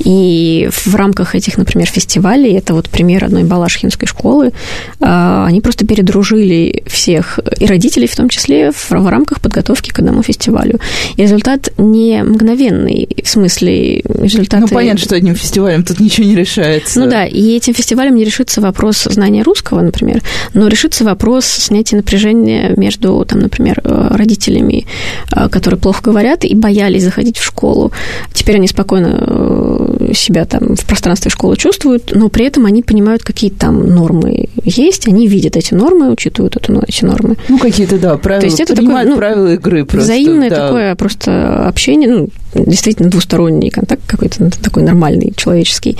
и 0.00 0.68
в 0.72 0.94
рамках 0.96 1.36
этих, 1.36 1.58
например, 1.58 1.86
фестивалей, 1.86 2.54
это 2.54 2.74
вот 2.74 2.90
пример 2.90 3.24
одной 3.24 3.44
балашхинской 3.44 4.08
школы, 4.08 4.52
а, 5.00 5.46
они 5.46 5.60
просто 5.60 5.86
передружили 5.86 6.82
всех, 6.86 7.38
и 7.60 7.66
родителей 7.66 8.08
в 8.08 8.16
том 8.16 8.28
числе, 8.28 8.72
в 8.72 9.08
рамках 9.08 9.40
подготовки 9.40 9.90
к 9.90 9.98
одному 10.00 10.24
фестивалю. 10.24 10.80
И 11.16 11.22
результат 11.22 11.68
не 11.78 12.24
мгновенный, 12.24 13.08
в 13.22 13.28
смысле 13.28 13.55
смысле 13.56 14.02
результаты... 14.02 14.62
Ну, 14.62 14.68
понятно, 14.68 15.00
что 15.00 15.14
одним 15.14 15.34
фестивалем 15.34 15.82
тут 15.82 16.00
ничего 16.00 16.26
не 16.26 16.34
решается. 16.34 17.00
Ну 17.00 17.08
да, 17.08 17.26
и 17.26 17.56
этим 17.56 17.74
фестивалем 17.74 18.14
не 18.16 18.24
решится 18.24 18.60
вопрос 18.60 19.04
знания 19.04 19.42
русского, 19.42 19.80
например, 19.80 20.22
но 20.54 20.68
решится 20.68 21.04
вопрос 21.04 21.46
снятия 21.46 21.96
напряжения 21.96 22.74
между, 22.76 23.24
там, 23.28 23.40
например, 23.40 23.80
э, 23.84 24.08
родителями, 24.12 24.86
э, 25.34 25.48
которые 25.48 25.80
плохо 25.80 26.02
говорят 26.02 26.44
и 26.44 26.54
боялись 26.54 27.04
заходить 27.04 27.38
в 27.38 27.44
школу. 27.44 27.92
Теперь 28.32 28.56
они 28.56 28.68
спокойно 28.68 29.18
э, 29.20 30.12
себя 30.14 30.44
там 30.44 30.76
в 30.76 30.84
пространстве 30.84 31.30
школы 31.30 31.56
чувствуют, 31.56 32.12
но 32.14 32.28
при 32.28 32.46
этом 32.46 32.66
они 32.66 32.82
понимают, 32.82 33.22
какие 33.22 33.50
там 33.50 33.86
нормы 33.86 34.48
есть, 34.64 35.08
они 35.08 35.26
видят 35.26 35.56
эти 35.56 35.74
нормы, 35.74 36.10
учитывают 36.10 36.56
эту, 36.56 36.82
эти 36.86 37.04
нормы. 37.04 37.36
Ну, 37.48 37.58
какие-то, 37.58 37.98
да, 37.98 38.16
правила, 38.16 38.40
То 38.40 38.46
есть 38.46 38.60
это 38.60 38.74
такое, 38.74 39.04
ну, 39.04 39.16
правила 39.16 39.54
игры 39.54 39.84
просто. 39.84 40.12
Взаимное 40.12 40.50
да. 40.50 40.66
такое 40.66 40.94
просто 40.94 41.66
общение, 41.66 42.08
ну, 42.08 42.28
действительно 42.64 43.10
двусторонний 43.10 43.70
контакт 43.70 44.02
какой-то 44.06 44.44
ну, 44.44 44.50
такой 44.62 44.82
нормальный, 44.82 45.32
человеческий, 45.36 45.96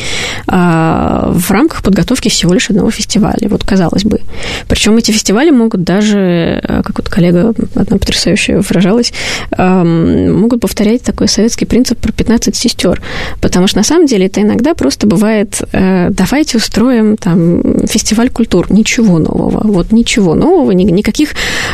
а, 0.46 1.30
в 1.32 1.50
рамках 1.50 1.82
подготовки 1.82 2.28
всего 2.28 2.54
лишь 2.54 2.70
одного 2.70 2.90
фестиваля, 2.90 3.48
вот 3.48 3.64
казалось 3.64 4.04
бы. 4.04 4.20
Причем 4.68 4.96
эти 4.96 5.10
фестивали 5.10 5.50
могут 5.50 5.82
даже, 5.82 6.60
а, 6.62 6.82
как 6.82 6.98
вот 6.98 7.08
коллега 7.08 7.54
одна 7.74 7.98
потрясающая 7.98 8.60
выражалась, 8.60 9.12
могут 9.56 10.60
повторять 10.60 11.02
такой 11.02 11.28
советский 11.28 11.64
принцип 11.66 11.98
про 11.98 12.12
15 12.12 12.54
сестер, 12.54 13.00
потому 13.40 13.66
что 13.66 13.78
на 13.78 13.84
самом 13.84 14.06
деле 14.06 14.26
это 14.26 14.42
иногда 14.42 14.74
просто 14.74 15.06
бывает, 15.06 15.62
э, 15.72 16.08
давайте 16.10 16.58
устроим 16.58 17.16
там 17.16 17.86
фестиваль 17.86 18.30
культур, 18.30 18.66
ничего 18.70 19.18
нового, 19.18 19.60
вот 19.66 19.92
ничего 19.92 20.34
нового, 20.34 20.70
никаких 20.72 21.30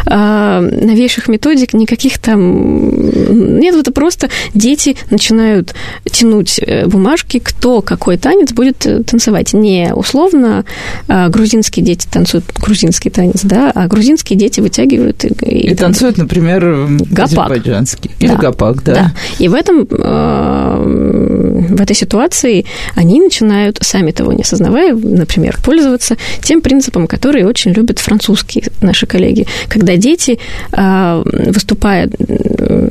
а, 0.07 0.61
новейших 0.61 1.29
методик, 1.29 1.73
никаких 1.75 2.19
там, 2.19 3.59
нет, 3.59 3.75
это 3.75 3.93
просто 3.93 4.29
дети 4.73 4.97
начинают 5.11 5.75
тянуть 6.11 6.59
э, 6.59 6.87
бумажки, 6.87 7.39
кто 7.39 7.83
какой 7.83 8.17
танец 8.17 8.53
будет 8.53 8.87
э, 8.87 9.03
танцевать. 9.03 9.53
Не 9.53 9.93
условно 9.95 10.65
а, 11.09 11.29
грузинские 11.29 11.85
дети 11.85 12.07
танцуют 12.11 12.45
грузинский 12.59 13.11
танец, 13.11 13.43
да, 13.43 13.71
а 13.75 13.87
грузинские 13.87 14.39
дети 14.39 14.61
вытягивают 14.61 15.25
и, 15.25 15.29
и, 15.45 15.73
и 15.73 15.75
танцуют, 15.75 16.17
например, 16.17 16.89
гапак. 17.11 17.25
азербайджанский. 17.25 18.11
Или 18.19 18.29
да. 18.29 18.37
гапак, 18.37 18.83
да. 18.83 18.95
да. 18.95 19.13
И 19.39 19.49
в 19.49 19.55
этом 19.55 19.87
э, 19.91 21.67
в 21.69 21.81
этой 21.81 21.95
ситуации 21.95 22.65
они 22.95 23.21
начинают, 23.21 23.79
сами 23.83 24.11
того 24.11 24.33
не 24.33 24.43
осознавая, 24.43 24.95
например, 24.95 25.59
пользоваться 25.63 26.17
тем 26.43 26.63
принципом, 26.63 27.07
который 27.07 27.45
очень 27.45 27.73
любят 27.73 27.99
французские 27.99 28.65
наши 28.81 29.07
коллеги, 29.07 29.47
когда 29.69 29.97
дети, 29.97 30.39
выступая 30.73 32.11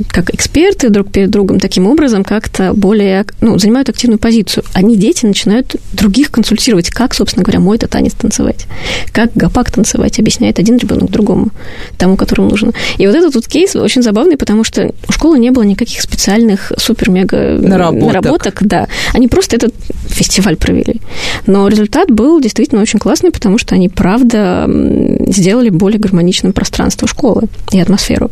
как 0.09 0.33
эксперты 0.33 0.89
друг 0.89 1.11
перед 1.11 1.29
другом, 1.29 1.59
таким 1.71 1.87
образом 1.87 2.25
как-то 2.25 2.73
более, 2.73 3.25
ну, 3.39 3.57
занимают 3.57 3.87
активную 3.87 4.19
позицию. 4.19 4.65
Они, 4.73 4.97
дети, 4.97 5.25
начинают 5.25 5.77
других 5.93 6.29
консультировать, 6.29 6.89
как, 6.89 7.13
собственно 7.13 7.45
говоря, 7.45 7.61
мой-то 7.61 7.87
танец 7.87 8.11
танцевать, 8.11 8.67
как 9.13 9.31
гопак 9.35 9.71
танцевать, 9.71 10.19
объясняет 10.19 10.59
один 10.59 10.75
ребенок 10.75 11.09
другому, 11.09 11.51
тому, 11.97 12.17
которому 12.17 12.49
нужно. 12.49 12.73
И 12.97 13.07
вот 13.07 13.15
этот 13.15 13.35
вот 13.35 13.47
кейс 13.47 13.73
очень 13.77 14.03
забавный, 14.03 14.35
потому 14.35 14.65
что 14.65 14.93
у 15.07 15.11
школы 15.13 15.39
не 15.39 15.49
было 15.51 15.63
никаких 15.63 16.01
специальных 16.01 16.73
супер-мега 16.75 17.57
наработок. 17.61 18.05
наработок, 18.05 18.57
да. 18.63 18.87
Они 19.13 19.29
просто 19.29 19.55
этот 19.55 19.73
фестиваль 20.09 20.57
провели. 20.57 20.99
Но 21.47 21.69
результат 21.69 22.11
был 22.11 22.41
действительно 22.41 22.81
очень 22.81 22.99
классный, 22.99 23.31
потому 23.31 23.57
что 23.57 23.75
они, 23.75 23.87
правда, 23.87 24.65
сделали 25.27 25.69
более 25.69 25.99
гармоничным 26.01 26.51
пространство 26.51 27.07
школы 27.07 27.43
и 27.71 27.79
атмосферу. 27.79 28.29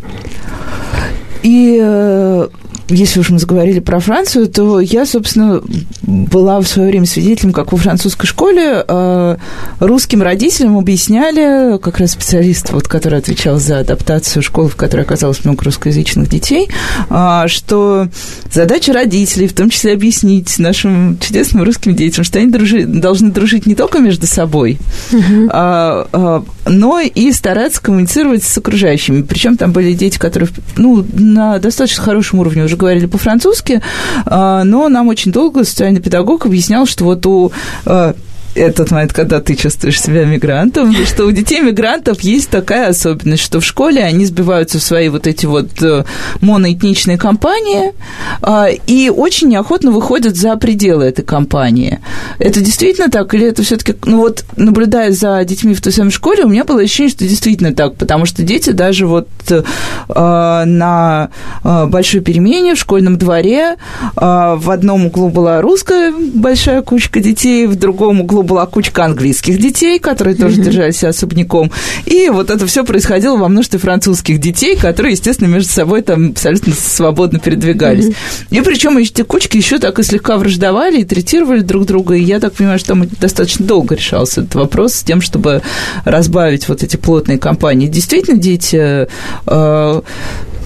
И 1.41 1.79
э, 1.81 2.47
если 2.89 3.19
уж 3.19 3.29
мы 3.29 3.39
заговорили 3.39 3.79
про 3.79 3.99
Францию, 3.99 4.47
то 4.47 4.79
я, 4.79 5.05
собственно, 5.05 5.61
была 6.01 6.59
в 6.59 6.67
свое 6.67 6.89
время 6.89 7.05
свидетелем, 7.05 7.53
как 7.53 7.71
во 7.71 7.77
французской 7.77 8.25
школе 8.25 8.83
э, 8.87 9.37
русским 9.79 10.21
родителям 10.21 10.77
объясняли, 10.77 11.77
как 11.77 11.99
раз 11.99 12.11
специалист, 12.11 12.71
вот, 12.71 12.87
который 12.87 13.19
отвечал 13.19 13.57
за 13.57 13.79
адаптацию 13.79 14.41
школы, 14.41 14.69
в 14.69 14.75
которой 14.75 15.01
оказалось 15.01 15.43
много 15.45 15.65
русскоязычных 15.65 16.29
детей, 16.29 16.69
э, 17.09 17.43
что 17.47 18.07
задача 18.51 18.93
родителей, 18.93 19.47
в 19.47 19.53
том 19.53 19.69
числе 19.69 19.93
объяснить 19.93 20.57
нашим 20.59 21.17
чудесным 21.19 21.63
русским 21.63 21.95
детям, 21.95 22.23
что 22.23 22.39
они 22.39 22.51
дружи, 22.51 22.85
должны 22.85 23.31
дружить 23.31 23.65
не 23.65 23.75
только 23.75 23.99
между 23.99 24.27
собой, 24.27 24.79
uh-huh. 25.11 25.49
а, 25.51 26.07
а, 26.11 26.43
но 26.65 26.99
и 26.99 27.31
стараться 27.31 27.81
коммуницировать 27.81 28.43
с 28.43 28.57
окружающими. 28.57 29.21
Причем 29.21 29.57
там 29.57 29.71
были 29.71 29.93
дети, 29.93 30.17
которые 30.17 30.49
ну, 30.77 31.05
на 31.13 31.59
достаточно 31.59 32.03
хорошем 32.03 32.39
уровне 32.39 32.63
уже 32.63 32.75
говорили 32.79 33.05
по-французски, 33.05 33.81
а, 34.25 34.63
но 34.63 34.89
нам 34.89 35.07
очень 35.07 35.31
долго 35.31 35.63
социальный 35.63 36.01
педагог 36.01 36.45
объяснял, 36.45 36.85
что 36.85 37.03
вот 37.03 37.25
у 37.25 37.51
а, 37.85 38.15
этот 38.59 38.91
момент, 38.91 39.13
когда 39.13 39.39
ты 39.39 39.55
чувствуешь 39.55 40.01
себя 40.01 40.25
мигрантом, 40.25 40.93
что 41.05 41.25
у 41.25 41.31
детей 41.31 41.61
мигрантов 41.61 42.21
есть 42.21 42.49
такая 42.49 42.89
особенность, 42.89 43.43
что 43.43 43.59
в 43.59 43.65
школе 43.65 44.03
они 44.03 44.25
сбиваются 44.25 44.79
в 44.79 44.83
свои 44.83 45.09
вот 45.09 45.27
эти 45.27 45.45
вот 45.45 45.81
э, 45.81 46.03
моноэтничные 46.41 47.17
компании 47.17 47.93
а, 48.41 48.67
и 48.67 49.09
очень 49.09 49.49
неохотно 49.49 49.91
выходят 49.91 50.35
за 50.35 50.55
пределы 50.57 51.05
этой 51.05 51.23
компании. 51.23 51.99
Это 52.37 52.61
действительно 52.61 53.09
так? 53.09 53.33
Или 53.33 53.47
это 53.47 53.63
все-таки, 53.63 53.95
ну 54.05 54.19
вот, 54.19 54.43
наблюдая 54.57 55.11
за 55.11 55.43
детьми 55.45 55.73
в 55.73 55.81
той 55.81 55.93
самой 55.93 56.11
школе, 56.11 56.43
у 56.43 56.49
меня 56.49 56.65
было 56.65 56.81
ощущение, 56.81 57.11
что 57.11 57.23
действительно 57.25 57.73
так, 57.73 57.95
потому 57.95 58.25
что 58.25 58.43
дети 58.43 58.71
даже 58.71 59.07
вот, 59.07 59.27
на 60.09 61.29
большой 61.63 62.21
перемене 62.21 62.75
в 62.75 62.79
школьном 62.79 63.17
дворе. 63.17 63.75
В 64.15 64.71
одном 64.71 65.07
углу 65.07 65.29
была 65.29 65.61
русская 65.61 66.11
большая 66.11 66.81
кучка 66.81 67.19
детей, 67.19 67.67
в 67.67 67.75
другом 67.75 68.21
углу 68.21 68.43
была 68.49 68.65
кучка 68.65 69.05
английских 69.05 69.59
детей, 69.59 69.99
которые 69.99 70.35
тоже 70.35 70.61
держались 70.61 71.03
особняком. 71.03 71.71
И 72.05 72.29
вот 72.29 72.49
это 72.49 72.65
все 72.65 72.83
происходило 72.83 73.37
во 73.37 73.47
множестве 73.47 73.79
французских 73.79 74.39
детей, 74.39 74.75
которые, 74.75 75.13
естественно, 75.13 75.47
между 75.47 75.71
собой 75.71 76.01
там 76.01 76.31
абсолютно 76.31 76.73
свободно 76.73 77.39
передвигались. 77.39 78.13
И 78.49 78.59
причем 78.61 78.97
эти 78.97 79.21
кучки 79.21 79.57
еще 79.57 79.77
так 79.77 79.99
и 79.99 80.03
слегка 80.03 80.37
враждовали 80.37 81.01
и 81.01 81.05
третировали 81.05 81.59
друг 81.59 81.85
друга. 81.85 82.15
И 82.15 82.23
я 82.23 82.39
так 82.39 82.53
понимаю, 82.53 82.79
что 82.79 82.89
там 82.89 83.07
достаточно 83.19 83.65
долго 83.65 83.95
решался 83.95 84.41
этот 84.41 84.55
вопрос 84.55 84.95
с 84.95 85.03
тем, 85.03 85.21
чтобы 85.21 85.61
разбавить 86.03 86.67
вот 86.67 86.81
эти 86.81 86.95
плотные 86.97 87.37
компании. 87.37 87.87
Действительно, 87.87 88.39
дети 88.39 89.07
э, 89.45 90.01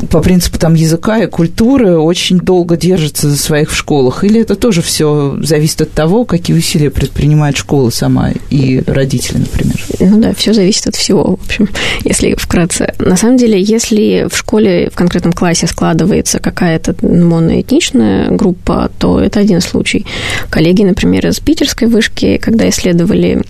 по 0.09 0.21
принципу 0.21 0.59
там 0.59 0.73
языка 0.73 1.19
и 1.23 1.27
культуры 1.27 1.97
очень 1.97 2.37
долго 2.37 2.77
держатся 2.77 3.29
за 3.29 3.37
своих 3.37 3.71
в 3.71 3.75
школах? 3.75 4.23
Или 4.23 4.41
это 4.41 4.55
тоже 4.55 4.81
все 4.81 5.37
зависит 5.41 5.81
от 5.81 5.91
того, 5.91 6.25
какие 6.25 6.57
усилия 6.57 6.89
предпринимает 6.89 7.57
школа 7.57 7.89
сама 7.89 8.31
и 8.49 8.83
родители, 8.85 9.39
например? 9.39 9.83
Ну 9.99 10.21
да, 10.21 10.33
все 10.33 10.53
зависит 10.53 10.87
от 10.87 10.95
всего, 10.95 11.37
в 11.37 11.43
общем, 11.45 11.69
если 12.03 12.35
вкратце. 12.35 12.93
На 12.99 13.15
самом 13.15 13.37
деле, 13.37 13.61
если 13.61 14.27
в 14.29 14.37
школе 14.37 14.89
в 14.91 14.95
конкретном 14.95 15.33
классе 15.33 15.67
складывается 15.67 16.39
какая-то 16.39 16.95
моноэтничная 17.01 18.29
группа, 18.29 18.91
то 18.99 19.19
это 19.19 19.39
один 19.39 19.61
случай. 19.61 20.05
Коллеги, 20.49 20.83
например, 20.83 21.27
из 21.27 21.39
питерской 21.39 21.87
вышки, 21.87 22.37
когда 22.37 22.69
исследовали 22.69 23.41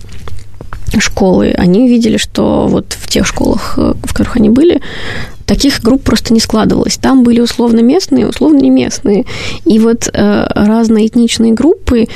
школы, 1.02 1.54
они 1.56 1.88
видели, 1.88 2.16
что 2.16 2.66
вот 2.68 2.96
в 2.98 3.08
тех 3.08 3.26
школах, 3.26 3.76
в 3.76 4.12
которых 4.12 4.36
они 4.36 4.50
были, 4.50 4.80
таких 5.46 5.80
групп 5.82 6.02
просто 6.02 6.32
не 6.32 6.40
складывалось. 6.40 6.96
Там 6.96 7.22
были 7.22 7.40
условно 7.40 7.80
местные, 7.80 8.26
условно 8.26 8.58
не 8.58 8.70
местные. 8.70 9.24
И 9.64 9.78
вот 9.78 10.08
э, 10.12 10.46
разные 10.54 11.06
этничные 11.06 11.52
группы 11.52 12.02
э, 12.02 12.06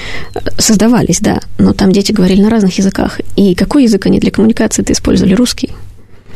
создавались, 0.58 1.20
да, 1.20 1.40
но 1.58 1.72
там 1.72 1.92
дети 1.92 2.12
говорили 2.12 2.42
на 2.42 2.50
разных 2.50 2.78
языках. 2.78 3.20
И 3.36 3.54
какой 3.54 3.84
язык 3.84 4.06
они 4.06 4.18
для 4.20 4.30
коммуникации-то 4.30 4.92
использовали? 4.92 5.34
Русский. 5.34 5.70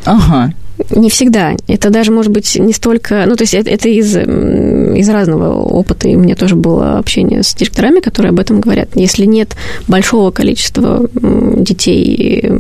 Ага. 0.05 0.53
Не 0.91 1.11
всегда. 1.11 1.55
Это 1.69 1.91
даже, 1.91 2.13
может 2.13 2.33
быть, 2.33 2.57
не 2.59 2.73
столько... 2.73 3.25
Ну, 3.27 3.37
то 3.37 3.43
есть 3.43 3.55
это, 3.55 3.71
это 3.71 3.89
из, 3.89 4.17
из 4.17 5.09
разного 5.09 5.55
опыта, 5.55 6.09
и 6.09 6.17
у 6.17 6.19
меня 6.19 6.35
тоже 6.35 6.57
было 6.57 6.99
общение 6.99 7.43
с 7.43 7.55
директорами, 7.55 8.01
которые 8.01 8.31
об 8.31 8.41
этом 8.41 8.61
говорят. 8.61 8.91
Если 8.95 9.25
нет 9.25 9.57
большого 9.89 10.31
количества 10.31 11.09
детей 11.15 12.51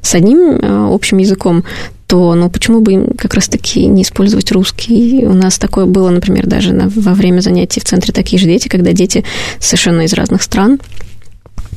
с 0.00 0.14
одним 0.14 0.38
э, 0.38 0.94
общим 0.94 1.18
языком, 1.18 1.64
то 2.06 2.34
ну, 2.34 2.48
почему 2.48 2.80
бы 2.80 2.92
им 2.94 3.06
как 3.18 3.34
раз-таки 3.34 3.84
не 3.86 4.02
использовать 4.02 4.50
русский? 4.50 5.26
У 5.26 5.34
нас 5.34 5.58
такое 5.58 5.84
было, 5.84 6.08
например, 6.08 6.46
даже 6.46 6.72
на, 6.72 6.88
во 6.88 7.12
время 7.12 7.40
занятий 7.40 7.80
в 7.80 7.84
центре 7.84 8.14
«Такие 8.14 8.40
же 8.40 8.46
дети», 8.46 8.68
когда 8.68 8.92
дети 8.92 9.24
совершенно 9.60 10.02
из 10.02 10.14
разных 10.14 10.42
стран 10.42 10.80
а, 10.80 11.07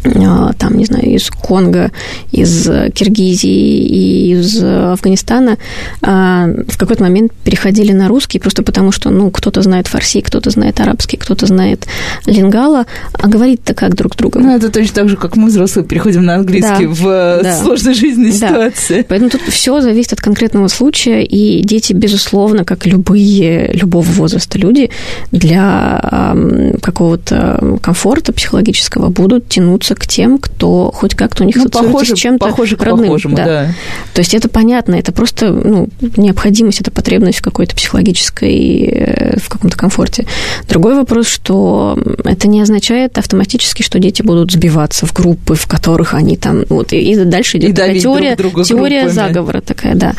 там, 0.03 0.77
не 0.77 0.85
знаю, 0.85 1.05
из 1.05 1.29
Конго, 1.29 1.91
из 2.31 2.69
Киргизии 2.93 3.49
и 3.49 4.31
из 4.33 4.63
Афганистана 4.63 5.57
а, 6.01 6.47
в 6.67 6.77
какой-то 6.77 7.03
момент 7.03 7.31
переходили 7.43 7.91
на 7.91 8.07
русский 8.07 8.39
просто 8.39 8.63
потому, 8.63 8.91
что, 8.91 9.09
ну, 9.09 9.29
кто-то 9.31 9.61
знает 9.61 9.87
фарси, 9.87 10.21
кто-то 10.21 10.49
знает 10.49 10.79
арабский, 10.79 11.17
кто-то 11.17 11.45
знает 11.45 11.87
лингала, 12.25 12.85
а 13.13 13.27
говорить-то 13.27 13.73
как 13.73 13.95
друг 13.95 14.13
с 14.13 14.17
другом? 14.17 14.43
Ну, 14.43 14.55
это 14.55 14.71
точно 14.71 14.95
так 14.95 15.09
же, 15.09 15.17
как 15.17 15.35
мы, 15.35 15.47
взрослые, 15.47 15.85
переходим 15.85 16.23
на 16.23 16.35
английский 16.35 16.87
да, 16.87 16.93
в 16.93 17.07
э, 17.07 17.43
да. 17.43 17.57
сложной 17.57 17.93
жизненной 17.93 18.31
да. 18.31 18.47
ситуации. 18.47 19.05
Поэтому 19.07 19.29
тут 19.29 19.41
все 19.41 19.81
зависит 19.81 20.13
от 20.13 20.21
конкретного 20.21 20.67
случая, 20.67 21.23
и 21.23 21.61
дети, 21.63 21.93
безусловно, 21.93 22.65
как 22.65 22.85
любые, 22.85 23.71
любого 23.73 24.05
возраста 24.05 24.57
люди, 24.57 24.89
для 25.31 26.35
какого-то 26.81 27.79
комфорта 27.81 28.33
психологического 28.33 29.09
будут 29.09 29.47
тянуться 29.47 29.90
к 29.95 30.07
тем, 30.07 30.37
кто 30.37 30.91
хоть 30.93 31.15
как-то 31.15 31.43
у 31.43 31.45
них 31.45 31.55
ну, 31.55 31.69
похоже, 31.69 32.15
с 32.15 32.19
чем-то 32.19 32.45
похоже 32.45 32.77
к 32.77 32.83
родным. 32.83 33.07
Похожему, 33.07 33.35
да. 33.35 33.45
да. 33.45 33.73
То 34.13 34.19
есть 34.19 34.33
это 34.33 34.49
понятно, 34.49 34.95
это 34.95 35.11
просто 35.11 35.51
ну, 35.51 35.89
необходимость, 36.17 36.81
это 36.81 36.91
потребность 36.91 37.39
в 37.39 37.41
какой-то 37.41 37.75
психологической, 37.75 38.83
э, 38.83 39.39
в 39.39 39.49
каком-то 39.49 39.77
комфорте. 39.77 40.25
Другой 40.67 40.95
вопрос, 40.95 41.27
что 41.27 41.97
это 42.23 42.47
не 42.47 42.61
означает 42.61 43.17
автоматически, 43.17 43.83
что 43.83 43.99
дети 43.99 44.21
будут 44.21 44.51
сбиваться 44.51 45.05
в 45.05 45.13
группы, 45.13 45.55
в 45.55 45.67
которых 45.67 46.13
они 46.13 46.37
там... 46.37 46.65
Вот, 46.69 46.93
и 46.93 47.15
дальше 47.15 47.57
идет 47.57 47.71
и 47.71 47.73
такая 47.73 47.99
теория, 47.99 48.35
друг 48.35 48.63
теория 48.63 49.09
заговора 49.09 49.61
такая, 49.61 49.95
да. 49.95 50.13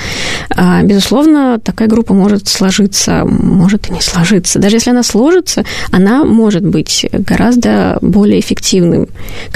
А, 0.50 0.82
безусловно, 0.82 1.58
такая 1.58 1.88
группа 1.88 2.14
может 2.14 2.48
сложиться, 2.48 3.24
может 3.24 3.88
и 3.88 3.92
не 3.92 4.00
сложиться. 4.00 4.58
Даже 4.58 4.76
если 4.76 4.90
она 4.90 5.02
сложится, 5.02 5.64
она 5.90 6.24
может 6.24 6.64
быть 6.64 7.06
гораздо 7.12 7.98
более 8.00 8.40
эффективным, 8.40 9.08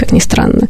как 0.07 0.13
ни 0.13 0.19
странно, 0.19 0.67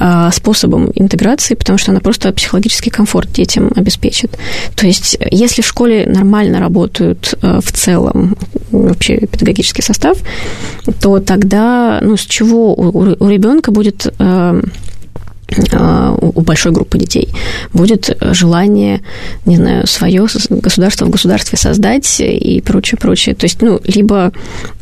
а, 0.00 0.30
способом 0.30 0.90
интеграции, 0.94 1.54
потому 1.54 1.78
что 1.78 1.90
она 1.90 2.00
просто 2.00 2.32
психологический 2.32 2.90
комфорт 2.90 3.30
детям 3.30 3.70
обеспечит. 3.76 4.38
То 4.74 4.86
есть, 4.86 5.18
если 5.30 5.60
в 5.60 5.66
школе 5.66 6.06
нормально 6.06 6.58
работают 6.58 7.34
э, 7.42 7.60
в 7.62 7.72
целом 7.72 8.36
вообще 8.70 9.18
педагогический 9.18 9.82
состав, 9.82 10.16
то 11.00 11.20
тогда, 11.20 12.00
ну, 12.02 12.16
с 12.16 12.22
чего 12.22 12.74
у, 12.74 13.16
у 13.18 13.28
ребенка 13.28 13.72
будет 13.72 14.06
а, 14.18 14.58
у 15.50 16.40
большой 16.42 16.72
группы 16.72 16.98
детей 16.98 17.28
будет 17.72 18.16
желание, 18.20 19.00
не 19.46 19.56
знаю, 19.56 19.86
свое 19.86 20.26
государство 20.50 21.06
в 21.06 21.10
государстве 21.10 21.58
создать 21.58 22.20
и 22.20 22.60
прочее, 22.60 22.98
прочее. 23.00 23.34
То 23.34 23.44
есть, 23.46 23.62
ну, 23.62 23.80
либо 23.84 24.32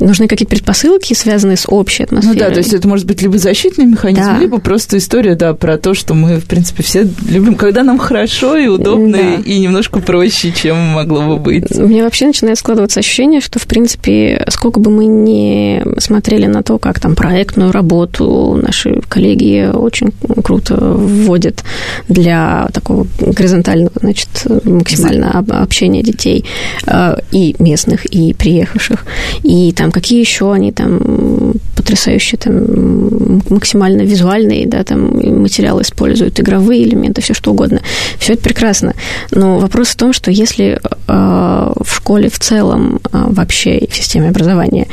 нужны 0.01 0.27
какие-то 0.27 0.51
предпосылки, 0.51 1.15
связанные 1.15 1.57
с 1.57 1.67
общей 1.69 2.05
атмосферой. 2.05 2.35
Ну 2.35 2.41
да, 2.41 2.51
то 2.51 2.59
есть 2.59 2.73
это 2.73 2.89
может 2.89 3.07
быть 3.07 3.23
либо 3.23 3.39
защитный 3.39 3.87
механизм, 3.87 4.25
да. 4.25 4.39
либо 4.39 4.59
просто 4.59 4.99
история, 4.99 5.37
да, 5.37 5.55
про 5.55 5.79
то, 5.79 5.95
что 5.95 6.15
мы, 6.15 6.41
в 6.41 6.47
принципе, 6.47 6.83
все 6.83 7.09
любим, 7.29 7.55
когда 7.55 7.83
нам 7.83 7.99
хорошо 7.99 8.57
и 8.57 8.67
удобно, 8.67 9.19
да. 9.19 9.35
и 9.45 9.59
немножко 9.59 10.01
проще, 10.01 10.53
чем 10.53 10.77
могло 10.77 11.23
бы 11.23 11.37
быть. 11.37 11.71
У 11.77 11.87
меня 11.87 12.05
вообще 12.05 12.27
начинает 12.27 12.59
складываться 12.59 13.01
ощущение, 13.01 13.41
что, 13.41 13.59
в 13.59 13.67
принципе, 13.67 14.45
сколько 14.49 14.81
бы 14.81 14.91
мы 14.91 15.07
ни 15.07 15.83
смотрели 16.01 16.47
на 16.47 16.63
то, 16.63 16.79
как 16.79 16.99
там 16.99 17.15
проектную 17.15 17.71
работу 17.71 18.59
наши 18.61 19.01
коллеги 19.09 19.71
очень 19.73 20.13
круто 20.43 20.56
круто 20.57 20.77
вводит 20.77 21.65
для 22.09 22.69
такого 22.73 23.07
горизонтального, 23.21 23.93
значит, 24.01 24.29
максимально 24.65 25.45
общения 25.63 26.03
детей 26.03 26.45
э, 26.87 27.17
и 27.31 27.55
местных, 27.59 28.07
и 28.07 28.33
приехавших. 28.33 29.05
И 29.43 29.73
там 29.73 29.93
какие 29.93 30.21
еще 30.21 30.53
они 30.53 30.73
там 30.73 31.53
потрясающие, 31.77 32.39
там 32.39 33.43
максимально 33.51 34.03
визуальные, 34.03 34.67
да, 34.67 34.83
там 34.83 35.11
материалы 35.43 35.83
используют, 35.83 36.41
игровые 36.41 36.85
элементы, 36.85 37.21
все 37.21 37.35
что 37.35 37.53
угодно. 37.53 37.81
Все 38.19 38.33
это 38.33 38.43
прекрасно. 38.43 38.95
Но 39.31 39.59
вопрос 39.59 39.89
в 39.89 39.97
том, 39.97 40.13
что 40.13 40.31
если 40.31 40.79
э, 40.79 40.79
в 41.07 41.95
школе 41.95 42.29
в 42.29 42.39
целом 42.39 43.01
э, 43.13 43.25
вообще 43.29 43.87
в 43.91 43.95
системе 43.95 44.31
образования 44.31 44.87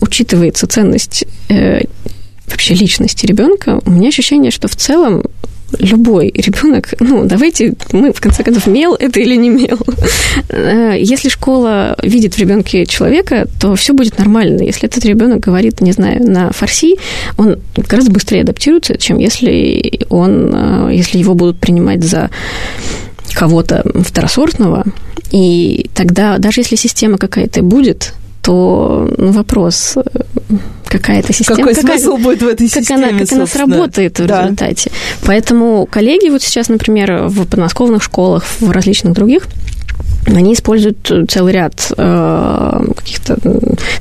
учитывается 0.00 0.66
ценность 0.68 1.24
вообще 2.46 2.74
личности 2.74 3.26
ребенка, 3.26 3.80
у 3.84 3.90
меня 3.90 4.08
ощущение, 4.08 4.50
что 4.50 4.68
в 4.68 4.76
целом 4.76 5.24
любой 5.78 6.30
ребенок, 6.34 6.94
ну, 7.00 7.24
давайте 7.24 7.74
мы, 7.92 8.12
в 8.12 8.20
конце 8.20 8.42
концов, 8.42 8.66
мел 8.66 8.94
это 8.94 9.20
или 9.20 9.36
не 9.36 9.48
мел. 9.48 9.78
Э, 10.48 10.94
если 10.98 11.28
школа 11.28 11.96
видит 12.02 12.34
в 12.34 12.38
ребенке 12.38 12.86
человека, 12.86 13.48
то 13.60 13.74
все 13.74 13.92
будет 13.92 14.18
нормально. 14.18 14.62
Если 14.62 14.88
этот 14.88 15.04
ребенок 15.04 15.40
говорит, 15.40 15.80
не 15.80 15.92
знаю, 15.92 16.22
на 16.22 16.52
фарси, 16.52 16.96
он 17.36 17.58
гораздо 17.76 18.10
быстрее 18.10 18.42
адаптируется, 18.42 18.96
чем 18.98 19.18
если 19.18 20.00
он, 20.08 20.50
э, 20.54 20.94
если 20.94 21.18
его 21.18 21.34
будут 21.34 21.58
принимать 21.58 22.02
за 22.02 22.30
кого-то 23.32 23.84
второсортного. 24.02 24.84
И 25.32 25.90
тогда, 25.94 26.38
даже 26.38 26.60
если 26.60 26.76
система 26.76 27.18
какая-то 27.18 27.62
будет, 27.62 28.14
то 28.44 29.10
ну, 29.16 29.32
вопрос, 29.32 29.96
какая-то 30.84 31.32
система. 31.32 31.56
Какой 31.56 31.74
какая, 31.74 31.98
смысл 31.98 32.16
будет 32.18 32.42
в 32.42 32.46
этой 32.46 32.68
системе, 32.68 33.02
Как 33.02 33.10
она, 33.10 33.18
как 33.20 33.32
она 33.32 33.46
сработает 33.46 34.20
в 34.20 34.26
да. 34.26 34.42
результате. 34.42 34.90
Поэтому 35.24 35.86
коллеги 35.86 36.28
вот 36.28 36.42
сейчас, 36.42 36.68
например, 36.68 37.24
в 37.28 37.46
подмосковных 37.46 38.02
школах, 38.02 38.44
в 38.60 38.70
различных 38.70 39.14
других, 39.14 39.46
они 40.26 40.52
используют 40.52 41.10
целый 41.28 41.52
ряд 41.52 41.90
э, 41.96 42.80
каких-то 42.96 43.38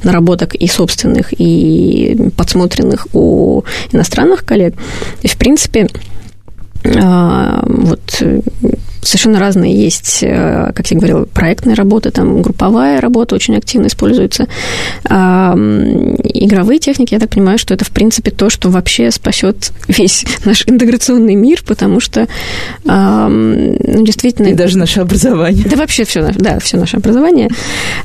наработок 0.04 0.56
и 0.56 0.68
собственных, 0.68 1.34
и 1.38 2.32
подсмотренных 2.36 3.08
у 3.14 3.64
иностранных 3.92 4.44
коллег. 4.44 4.76
И, 5.22 5.28
в 5.28 5.38
принципе, 5.38 5.88
э, 6.84 7.60
вот 7.64 8.24
совершенно 9.04 9.40
разные 9.40 9.76
есть, 9.76 10.20
э, 10.22 10.72
как 10.76 10.90
я 10.92 10.98
говорила, 10.98 11.26
проектные 11.26 11.76
работы, 11.76 12.12
там 12.12 12.42
групповая 12.42 13.02
работа 13.02 13.36
очень 13.36 13.56
активно 13.56 13.88
используется. 13.88 14.48
А, 15.06 15.54
игровые 15.56 16.80
техники, 16.80 17.14
я 17.14 17.20
так 17.20 17.30
понимаю, 17.30 17.58
что 17.58 17.74
это, 17.74 17.86
в 17.86 17.92
принципе, 17.92 18.32
то, 18.32 18.50
что 18.50 18.70
вообще 18.70 19.12
спасет 19.12 19.72
весь 19.88 20.26
наш 20.46 20.68
интеграционный 20.68 21.36
мир, 21.36 21.62
потому 21.66 22.00
что 22.00 22.28
ну, 22.86 24.04
действительно... 24.04 24.48
И 24.48 24.54
даже 24.54 24.78
наше 24.78 25.00
образование. 25.02 25.66
Да 25.70 25.78
вообще 25.78 26.04
все, 26.04 26.32
да, 26.36 26.60
все 26.60 26.78
наше 26.78 26.98
образование, 26.98 27.50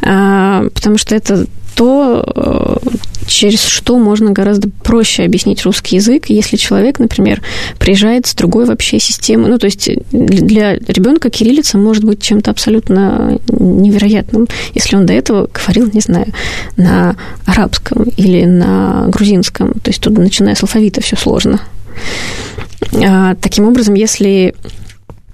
а, 0.03 0.69
потому 0.75 0.99
что 0.99 1.15
это 1.15 1.47
то, 1.79 2.25
э, 2.35 2.77
через 3.29 3.63
что 3.63 4.01
можно 4.01 4.33
гораздо 4.33 4.69
проще 4.83 5.23
объяснить 5.23 5.63
русский 5.63 5.95
язык, 5.95 6.25
если 6.27 6.57
человек, 6.57 6.99
например, 6.99 7.41
приезжает 7.79 8.27
с 8.27 8.35
другой 8.35 8.65
вообще 8.65 8.99
системы. 8.99 9.49
Ну, 9.49 9.59
то 9.59 9.67
есть 9.67 9.89
для 10.11 10.75
ребенка 10.75 11.31
кириллица 11.31 11.79
может 11.79 12.03
быть 12.03 12.21
чем-то 12.21 12.51
абсолютно 12.51 13.39
невероятным, 13.49 14.49
если 14.75 14.97
он 14.97 15.07
до 15.07 15.13
этого 15.13 15.49
говорил, 15.53 15.89
не 15.93 16.01
знаю, 16.01 16.27
на 16.77 17.15
арабском 17.47 18.03
или 18.17 18.45
на 18.45 19.07
грузинском. 19.07 19.75
То 19.75 19.91
есть 19.91 20.01
тут, 20.01 20.19
начиная 20.19 20.57
с 20.57 20.63
алфавита, 20.63 21.01
все 21.01 21.15
сложно. 21.15 21.61
А, 22.93 23.37
таким 23.37 23.69
образом, 23.69 23.95
если 23.95 24.57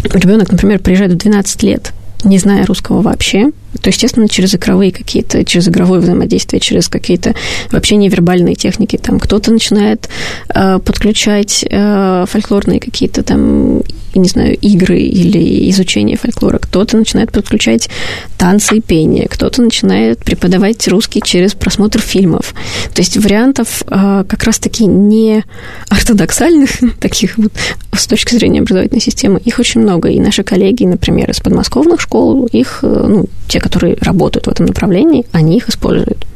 ребенок, 0.03 0.53
например, 0.53 0.78
приезжает 0.80 1.12
в 1.12 1.16
12 1.16 1.62
лет, 1.62 1.95
не 2.22 2.36
зная 2.36 2.66
русского 2.66 3.01
вообще, 3.01 3.51
то, 3.80 3.90
естественно, 3.90 4.28
через 4.28 4.54
игровые 4.54 4.92
какие-то, 4.92 5.44
через 5.44 5.68
игровое 5.68 6.00
взаимодействие, 6.00 6.60
через 6.60 6.88
какие-то 6.88 7.34
вообще 7.70 7.96
невербальные 7.96 8.54
техники. 8.54 8.96
Там 8.96 9.20
кто-то 9.20 9.52
начинает 9.52 10.08
э, 10.54 10.78
подключать 10.78 11.64
э, 11.68 12.24
фольклорные 12.28 12.80
какие-то 12.80 13.22
там, 13.22 13.82
не 14.14 14.28
знаю, 14.28 14.56
игры 14.56 14.98
или 14.98 15.70
изучение 15.70 16.16
фольклора. 16.16 16.58
Кто-то 16.58 16.96
начинает 16.96 17.32
подключать 17.32 17.88
танцы 18.38 18.76
и 18.76 18.80
пение. 18.80 19.26
Кто-то 19.28 19.62
начинает 19.62 20.18
преподавать 20.18 20.86
русский 20.88 21.20
через 21.22 21.54
просмотр 21.54 22.00
фильмов. 22.00 22.54
То 22.94 23.02
есть 23.02 23.16
вариантов 23.16 23.82
э, 23.86 24.24
как 24.28 24.44
раз-таки 24.44 24.86
не 24.86 25.44
ортодоксальных, 25.88 26.70
таких 27.00 27.36
вот 27.38 27.52
с 27.92 28.06
точки 28.06 28.34
зрения 28.34 28.60
образовательной 28.60 29.00
системы, 29.00 29.40
их 29.44 29.58
очень 29.58 29.80
много. 29.80 30.08
И 30.08 30.20
наши 30.20 30.42
коллеги, 30.42 30.84
например, 30.84 31.30
из 31.30 31.40
подмосковных 31.40 32.00
школ, 32.00 32.46
их, 32.46 32.80
э, 32.82 33.06
ну, 33.08 33.26
те, 33.48 33.60
которые 33.64 33.96
работают 34.02 34.46
в 34.46 34.50
этом 34.50 34.66
направлении, 34.66 35.24
они 35.32 35.56
их 35.56 35.70
используют. 35.70 36.26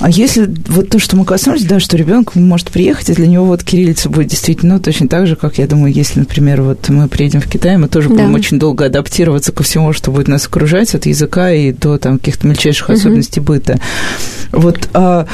А 0.00 0.10
если 0.10 0.52
вот 0.68 0.88
то, 0.88 0.98
что 0.98 1.16
мы 1.16 1.24
коснулись, 1.24 1.64
да, 1.64 1.78
что 1.80 1.96
ребенок 1.96 2.34
может 2.34 2.70
приехать, 2.70 3.10
и 3.10 3.14
для 3.14 3.26
него 3.26 3.44
вот 3.44 3.62
кириллица 3.62 4.08
будет 4.08 4.28
действительно 4.28 4.74
ну, 4.74 4.80
точно 4.80 5.06
так 5.06 5.26
же, 5.26 5.36
как 5.36 5.58
я 5.58 5.66
думаю, 5.66 5.92
если, 5.92 6.18
например, 6.20 6.62
вот 6.62 6.88
мы 6.88 7.08
приедем 7.08 7.40
в 7.40 7.48
Китай, 7.48 7.76
мы 7.76 7.88
тоже 7.88 8.08
да. 8.08 8.14
будем 8.14 8.34
очень 8.34 8.58
долго 8.58 8.86
адаптироваться 8.86 9.52
ко 9.52 9.62
всему, 9.62 9.92
что 9.92 10.10
будет 10.10 10.28
нас 10.28 10.46
окружать, 10.46 10.94
от 10.94 11.06
языка 11.06 11.52
и 11.52 11.72
до 11.72 11.98
там 11.98 12.18
каких-то 12.18 12.46
мельчайших 12.46 12.88
угу. 12.88 12.98
особенностей 12.98 13.40
быта. 13.40 13.78
Вот 14.50 14.88
а, 14.94 15.26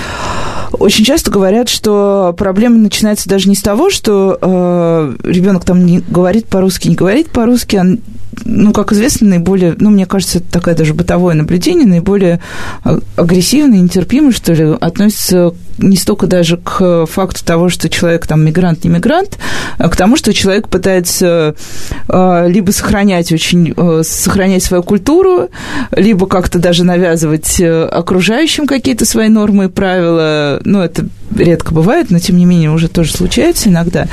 очень 0.72 1.04
часто 1.04 1.30
говорят, 1.30 1.68
что 1.68 2.34
проблема 2.36 2.76
начинается 2.76 3.28
даже 3.28 3.48
не 3.48 3.54
с 3.54 3.62
того, 3.62 3.90
что 3.90 4.38
а, 4.40 5.14
ребенок 5.24 5.64
там 5.64 5.86
не 5.86 6.00
говорит 6.00 6.46
по-русски, 6.48 6.88
не 6.88 6.96
говорит 6.96 7.30
по-русски, 7.30 7.76
а 7.76 7.84
ну, 8.44 8.72
как 8.72 8.92
известно, 8.92 9.28
наиболее, 9.28 9.74
ну, 9.78 9.90
мне 9.90 10.06
кажется, 10.06 10.38
это 10.38 10.50
такое 10.50 10.74
даже 10.74 10.94
бытовое 10.94 11.34
наблюдение, 11.34 11.86
наиболее 11.86 12.40
а, 12.84 12.98
агрессивное, 13.16 13.80
нетерпимое, 13.80 14.32
что 14.32 14.52
ли, 14.52 14.64
относится 14.80 15.54
не 15.82 15.96
столько 15.96 16.26
даже 16.26 16.56
к 16.56 17.06
факту 17.06 17.44
того, 17.44 17.68
что 17.68 17.88
человек 17.88 18.26
там 18.26 18.44
мигрант, 18.44 18.84
не 18.84 18.90
мигрант, 18.90 19.38
а 19.78 19.88
к 19.88 19.96
тому, 19.96 20.16
что 20.16 20.32
человек 20.32 20.68
пытается 20.68 21.54
а, 22.08 22.46
либо 22.46 22.70
сохранять 22.70 23.32
очень, 23.32 23.74
а, 23.76 24.02
сохранять 24.04 24.62
свою 24.62 24.82
культуру, 24.82 25.48
либо 25.92 26.26
как-то 26.26 26.58
даже 26.58 26.84
навязывать 26.84 27.60
э, 27.60 27.84
окружающим 27.84 28.66
какие-то 28.66 29.04
свои 29.04 29.28
нормы 29.28 29.66
и 29.66 29.68
правила. 29.68 30.60
Ну, 30.64 30.80
это 30.80 31.06
редко 31.34 31.72
бывает, 31.72 32.10
но 32.10 32.18
тем 32.18 32.36
не 32.36 32.44
менее 32.44 32.70
уже 32.70 32.88
тоже 32.88 33.12
случается 33.12 33.68
иногда. 33.68 34.06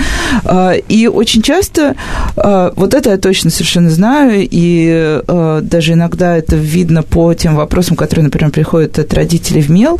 И 0.87 1.09
очень 1.11 1.41
часто, 1.41 1.95
вот 2.35 2.93
это 2.93 3.09
я 3.09 3.17
точно 3.17 3.49
совершенно 3.49 3.89
знаю, 3.89 4.47
и 4.49 5.21
даже 5.63 5.93
иногда 5.93 6.37
это 6.37 6.55
видно 6.55 7.01
по 7.01 7.33
тем 7.33 7.55
вопросам, 7.55 7.95
которые, 7.95 8.25
например, 8.25 8.51
приходят 8.51 8.99
от 8.99 9.13
родителей 9.13 9.61
в 9.61 9.69
МЕЛ, 9.69 9.99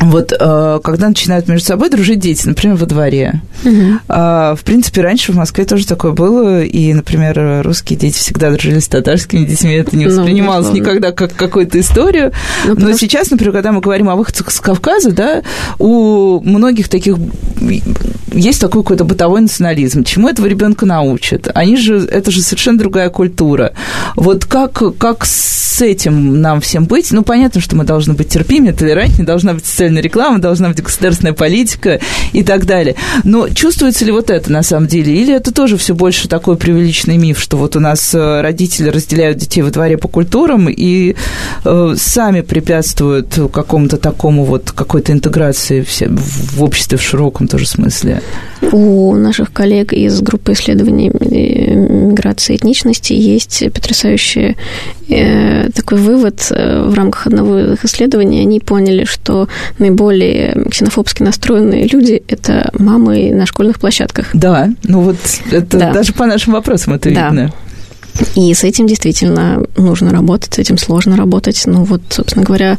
вот 0.00 0.32
э, 0.38 0.80
когда 0.82 1.08
начинают 1.08 1.48
между 1.48 1.66
собой 1.66 1.90
дружить 1.90 2.18
дети, 2.18 2.46
например, 2.46 2.76
во 2.76 2.86
дворе. 2.86 3.40
Угу. 3.64 3.74
В 4.08 4.58
принципе, 4.64 5.02
раньше 5.02 5.32
в 5.32 5.36
Москве 5.36 5.64
тоже 5.64 5.86
такое 5.86 6.12
было, 6.12 6.62
и, 6.62 6.92
например, 6.92 7.62
русские 7.64 7.98
дети 7.98 8.18
всегда 8.18 8.50
дружили 8.50 8.78
с 8.78 8.88
татарскими 8.88 9.44
детьми, 9.44 9.72
это 9.72 9.96
не 9.96 10.06
ну, 10.06 10.10
воспринималось 10.10 10.68
ну, 10.68 10.74
никогда 10.74 11.12
как 11.12 11.34
какую-то 11.34 11.78
историю. 11.80 12.32
Ну, 12.66 12.74
Но 12.76 12.92
сейчас, 12.92 13.30
например, 13.30 13.52
когда 13.52 13.72
мы 13.72 13.80
говорим 13.80 14.08
о 14.08 14.16
выходцах 14.16 14.50
с 14.50 14.60
Кавказа, 14.60 15.12
да, 15.12 15.42
у 15.78 16.40
многих 16.40 16.88
таких 16.88 17.16
есть 18.32 18.60
такой 18.60 18.82
какой-то 18.82 19.04
бытовой 19.04 19.40
национализм. 19.40 20.04
Чему 20.04 20.28
этого 20.28 20.46
ребенка 20.46 20.86
научат? 20.86 21.48
Они 21.54 21.76
же, 21.76 21.98
это 21.98 22.30
же 22.30 22.42
совершенно 22.42 22.78
другая 22.78 23.10
культура. 23.10 23.72
Вот 24.16 24.44
как, 24.44 24.82
как 24.98 25.24
с 25.24 25.80
этим 25.80 26.40
нам 26.40 26.60
всем 26.60 26.84
быть? 26.84 27.10
Ну, 27.12 27.22
понятно, 27.22 27.60
что 27.60 27.76
мы 27.76 27.84
должны 27.84 28.14
быть 28.14 28.28
терпимее, 28.28 28.72
толерантнее, 28.72 29.26
должна 29.26 29.54
быть 29.54 29.66
социальная 29.84 30.02
реклама, 30.02 30.38
должна 30.38 30.68
быть 30.68 30.82
государственная 30.82 31.34
политика 31.34 32.00
и 32.32 32.42
так 32.42 32.64
далее. 32.64 32.94
Но 33.24 33.48
чувствуется 33.48 34.04
ли 34.04 34.12
вот 34.12 34.30
это 34.30 34.50
на 34.50 34.62
самом 34.62 34.86
деле? 34.86 35.14
Или 35.14 35.34
это 35.34 35.52
тоже 35.52 35.76
все 35.76 35.94
больше 35.94 36.28
такой 36.28 36.56
преувеличенный 36.56 37.18
миф, 37.18 37.38
что 37.38 37.56
вот 37.56 37.76
у 37.76 37.80
нас 37.80 38.14
э, 38.14 38.40
родители 38.40 38.88
разделяют 38.88 39.38
детей 39.38 39.62
во 39.62 39.70
дворе 39.70 39.98
по 39.98 40.08
культурам 40.08 40.68
и 40.70 41.14
э, 41.64 41.94
сами 41.96 42.40
препятствуют 42.40 43.38
какому-то 43.52 43.96
такому 43.98 44.44
вот 44.44 44.70
какой-то 44.70 45.12
интеграции 45.12 45.82
в, 45.82 46.56
в 46.56 46.62
обществе 46.62 46.96
в 46.96 47.02
широком 47.02 47.46
тоже 47.48 47.66
смысле? 47.66 48.22
У 48.72 49.14
наших 49.14 49.52
коллег 49.52 49.92
из 49.92 50.20
группы 50.20 50.52
исследований 50.52 51.10
миграции 51.10 52.54
и 52.54 52.56
этничности 52.56 53.12
есть 53.12 53.64
потрясающий 53.72 54.56
э, 55.08 55.70
такой 55.70 55.98
вывод 55.98 56.40
в 56.50 56.94
рамках 56.94 57.26
одного 57.26 57.58
из 57.58 57.84
исследований. 57.84 58.40
Они 58.40 58.60
поняли, 58.60 59.04
что 59.04 59.48
наиболее 59.78 60.66
ксенофобски 60.70 61.22
настроенные 61.22 61.86
люди– 61.86 62.22
это 62.28 62.70
мамы 62.78 63.32
на 63.32 63.46
школьных 63.46 63.80
площадках. 63.80 64.28
Да, 64.32 64.70
ну 64.84 65.00
вот 65.00 65.16
это 65.50 65.78
да. 65.78 65.92
даже 65.92 66.12
по 66.12 66.26
нашим 66.26 66.52
вопросам 66.52 66.94
это 66.94 67.12
да. 67.12 67.28
видно. 67.28 67.52
И 68.36 68.54
с 68.54 68.62
этим 68.62 68.86
действительно 68.86 69.64
нужно 69.76 70.10
работать, 70.10 70.54
с 70.54 70.58
этим 70.58 70.78
сложно 70.78 71.16
работать. 71.16 71.60
Ну 71.66 71.84
вот, 71.84 72.02
собственно 72.10 72.44
говоря, 72.44 72.78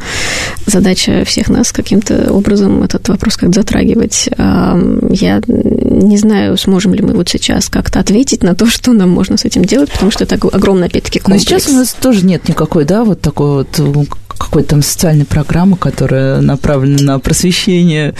задача 0.66 1.24
всех 1.26 1.50
нас 1.50 1.72
каким-то 1.72 2.32
образом 2.32 2.84
этот 2.84 3.10
вопрос 3.10 3.36
как 3.36 3.54
затрагивать. 3.54 4.30
Я 4.38 5.42
не 5.48 6.18
знаю, 6.18 6.58
сможем 6.58 6.94
ли 6.94 7.02
мы 7.02 7.14
вот 7.14 7.28
сейчас 7.28 7.70
как-то 7.70 8.00
ответить 8.00 8.44
на 8.44 8.56
то, 8.56 8.66
что 8.70 8.94
нам 8.94 9.10
можно 9.10 9.38
с 9.38 9.46
этим 9.46 9.66
делать, 9.66 9.92
потому 9.92 10.12
что 10.12 10.24
это 10.24 10.36
огромный, 10.36 10.88
опять-таки, 10.88 11.20
комплекс. 11.20 11.50
Но 11.50 11.60
сейчас 11.60 11.70
у 11.70 11.76
нас 11.76 11.94
тоже 11.94 12.26
нет 12.26 12.48
никакой, 12.48 12.86
да, 12.86 13.04
вот 13.04 13.20
такой 13.22 13.66
вот 13.66 14.08
какой-то 14.38 14.70
там 14.70 14.82
социальной 14.82 15.26
программы, 15.26 15.78
которая 15.78 16.42
направлена 16.42 17.14
на 17.14 17.20
просвещение 17.20 18.14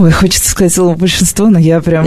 Ой, 0.00 0.12
хочется 0.12 0.50
сказать 0.50 0.72
слово 0.72 0.94
большинство, 0.94 1.48
но 1.48 1.58
я 1.58 1.80
прям 1.80 2.06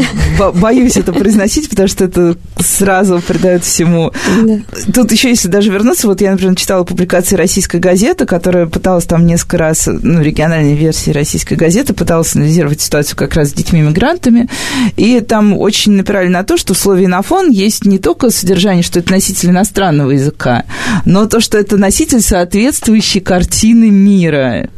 боюсь 0.55 0.95
это 0.95 1.11
произносить, 1.11 1.69
потому 1.69 1.89
что 1.89 2.05
это 2.05 2.37
сразу 2.57 3.19
придает 3.19 3.65
всему. 3.65 4.13
Да. 4.43 4.59
Тут 4.93 5.11
еще, 5.11 5.27
если 5.29 5.49
даже 5.49 5.71
вернуться, 5.71 6.07
вот 6.07 6.21
я, 6.21 6.31
например, 6.31 6.55
читала 6.55 6.85
публикации 6.85 7.35
российской 7.35 7.81
газеты, 7.81 8.25
которая 8.25 8.65
пыталась 8.65 9.03
там 9.03 9.25
несколько 9.25 9.57
раз, 9.57 9.87
ну, 9.87 10.21
региональной 10.21 10.75
версии 10.75 11.11
российской 11.11 11.55
газеты, 11.55 11.93
пыталась 11.93 12.33
анализировать 12.33 12.79
ситуацию 12.79 13.17
как 13.17 13.35
раз 13.35 13.49
с 13.49 13.53
детьми-мигрантами, 13.53 14.47
и 14.95 15.19
там 15.19 15.57
очень 15.57 15.91
напирали 15.91 16.29
на 16.29 16.43
то, 16.43 16.55
что 16.55 16.73
в 16.73 16.77
слове 16.77 17.05
«инофон» 17.05 17.49
есть 17.49 17.83
не 17.83 17.99
только 17.99 18.29
содержание, 18.29 18.83
что 18.83 18.99
это 18.99 19.11
носитель 19.11 19.49
иностранного 19.49 20.11
языка, 20.11 20.63
но 21.03 21.25
то, 21.25 21.41
что 21.41 21.57
это 21.57 21.75
носитель 21.75 22.21
соответствующей 22.21 23.19
картины 23.19 23.89
мира. 23.89 24.69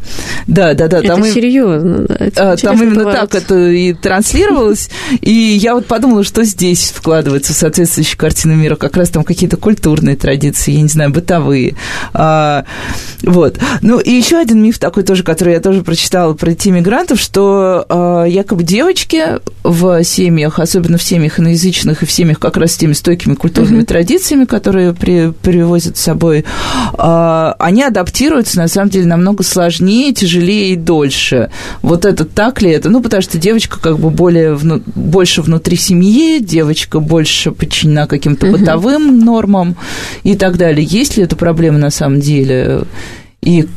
Да, 0.48 0.74
да, 0.74 0.88
да. 0.88 0.98
Это 0.98 1.08
там 1.10 1.24
серьезно, 1.26 2.08
да. 2.08 2.54
А, 2.54 2.56
там 2.58 2.82
именно 2.82 3.03
именно 3.04 3.28
так 3.28 3.36
это 3.36 3.70
и 3.70 3.94
транслировалось. 3.94 4.90
И 5.22 5.32
я 5.32 5.76
вот 5.76 5.86
подумала, 5.86 6.24
что 6.24 6.44
здесь 6.44 6.92
вкладывается 6.96 7.54
в 7.54 7.56
соответствующую 7.56 8.18
картину 8.18 8.56
мира, 8.56 8.76
как 8.76 8.98
раз 8.98 9.10
там 9.10 9.24
какие-то 9.24 9.58
культурные 9.58 10.16
традиции, 10.16 10.72
я 10.72 10.82
не 10.82 10.88
знаю, 10.88 11.12
бытовые. 11.12 11.76
А, 12.14 12.66
вот. 13.22 13.58
Ну, 13.82 14.00
и 14.00 14.12
еще 14.12 14.38
один 14.38 14.62
миф 14.62 14.80
такой 14.80 15.04
тоже, 15.04 15.24
который 15.24 15.54
я 15.54 15.60
тоже 15.60 15.84
прочитала 15.84 16.34
про 16.34 16.52
детей 16.52 16.72
мигрантов, 16.72 17.20
что 17.20 17.86
а, 17.90 18.26
якобы 18.26 18.64
девочки 18.64 19.40
в 19.64 20.04
семьях, 20.04 20.60
особенно 20.60 20.98
в 20.98 21.04
семьях 21.04 21.40
иноязычных 21.40 22.04
и 22.04 22.06
в 22.06 22.12
семьях 22.12 22.40
как 22.40 22.58
раз 22.58 22.74
с 22.74 22.78
теми 22.78 22.94
стойкими 22.94 23.36
культурными 23.36 23.82
mm-hmm. 23.82 23.86
традициями, 23.86 24.46
которые 24.46 24.94
при, 24.94 25.32
привозят 25.32 25.98
с 25.98 26.02
собой, 26.02 26.46
а, 26.94 27.56
они 27.60 27.84
адаптируются, 27.84 28.58
на 28.58 28.68
самом 28.68 28.90
деле, 28.90 29.06
намного 29.06 29.44
сложнее, 29.44 30.14
тяжелее 30.14 30.74
и 30.74 30.76
дольше. 30.76 31.50
Вот 31.82 32.06
это 32.06 32.26
так 32.26 32.62
ли? 32.62 32.72
Это? 32.84 32.90
Ну, 32.90 33.02
потому 33.02 33.22
что 33.22 33.38
девочка 33.38 33.80
как 33.80 33.98
бы 33.98 34.10
более, 34.10 34.56
вну, 34.56 34.82
больше 34.86 35.42
внутри 35.42 35.78
семьи, 35.78 36.40
девочка 36.40 37.00
больше 37.00 37.52
подчинена 37.52 38.08
каким-то 38.08 38.48
угу. 38.48 38.58
бытовым 38.58 39.20
нормам 39.20 39.78
и 40.24 40.36
так 40.36 40.58
далее. 40.58 40.86
Есть 40.86 41.18
ли 41.18 41.24
эта 41.24 41.36
проблема 41.36 41.78
на 41.78 41.90
самом 41.90 42.20
деле? 42.20 42.84
И 43.42 43.68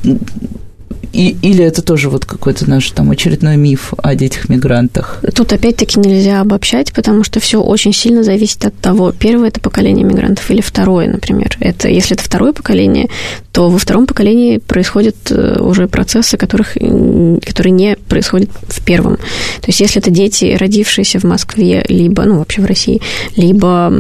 и, 1.13 1.37
или 1.43 1.65
это 1.65 1.83
тоже 1.83 2.11
вот 2.11 2.25
какой-то 2.25 2.69
наш 2.69 2.91
там 2.91 3.11
очередной 3.11 3.57
миф 3.57 3.95
о 3.97 4.15
детях-мигрантах? 4.15 5.21
Тут 5.35 5.53
опять-таки 5.53 5.99
нельзя 5.99 6.41
обобщать, 6.41 6.93
потому 6.93 7.25
что 7.25 7.41
все 7.41 7.61
очень 7.61 7.93
сильно 7.93 8.23
зависит 8.23 8.65
от 8.65 8.75
того, 8.79 9.13
первое 9.13 9.49
это 9.49 9.61
поколение 9.61 10.05
мигрантов 10.05 10.51
или 10.51 10.61
второе, 10.61 11.09
например. 11.09 11.57
Это, 11.61 11.89
если 11.89 12.17
это 12.17 12.25
второе 12.25 12.53
поколение, 12.53 13.09
то 13.53 13.71
во 13.71 13.79
втором 13.79 14.07
поколении 14.07 14.59
происходят 14.59 15.17
э, 15.31 15.59
уже 15.61 15.89
процессы, 15.89 16.37
которых, 16.37 16.75
которые 16.75 17.73
не 17.73 17.97
происходят 18.09 18.51
в 18.69 18.85
первом. 18.85 19.17
То 19.17 19.69
есть 19.69 19.81
если 19.81 20.01
это 20.03 20.11
дети, 20.11 20.57
родившиеся 20.59 21.19
в 21.19 21.25
Москве, 21.25 21.85
либо, 21.89 22.25
ну, 22.25 22.39
вообще 22.39 22.61
в 22.61 22.67
России, 22.67 23.01
либо 23.37 23.91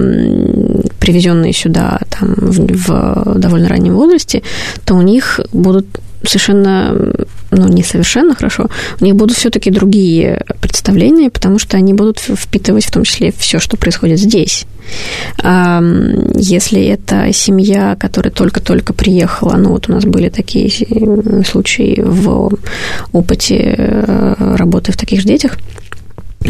привезенные 1.00 1.52
сюда 1.52 2.00
там, 2.10 2.34
в, 2.36 3.34
в 3.34 3.38
довольно 3.38 3.68
раннем 3.68 3.94
возрасте, 3.94 4.42
то 4.84 4.94
у 4.94 5.02
них 5.02 5.40
будут 5.52 5.86
совершенно, 6.28 7.12
ну, 7.50 7.68
не 7.68 7.82
совершенно 7.82 8.34
хорошо, 8.34 8.68
у 9.00 9.04
них 9.04 9.16
будут 9.16 9.36
все-таки 9.36 9.70
другие 9.70 10.44
представления, 10.60 11.30
потому 11.30 11.58
что 11.58 11.76
они 11.76 11.94
будут 11.94 12.18
впитывать 12.18 12.84
в 12.84 12.90
том 12.90 13.04
числе 13.04 13.32
все, 13.36 13.58
что 13.58 13.76
происходит 13.76 14.18
здесь. 14.18 14.66
Если 15.42 16.84
это 16.84 17.32
семья, 17.32 17.96
которая 17.98 18.32
только-только 18.32 18.92
приехала, 18.92 19.56
ну 19.56 19.70
вот 19.70 19.88
у 19.88 19.92
нас 19.92 20.04
были 20.04 20.28
такие 20.28 20.70
случаи 21.44 22.00
в 22.00 22.52
опыте 23.12 23.74
э, 23.76 24.54
работы 24.56 24.92
в 24.92 24.96
таких 24.96 25.22
же 25.22 25.26
детях, 25.26 25.58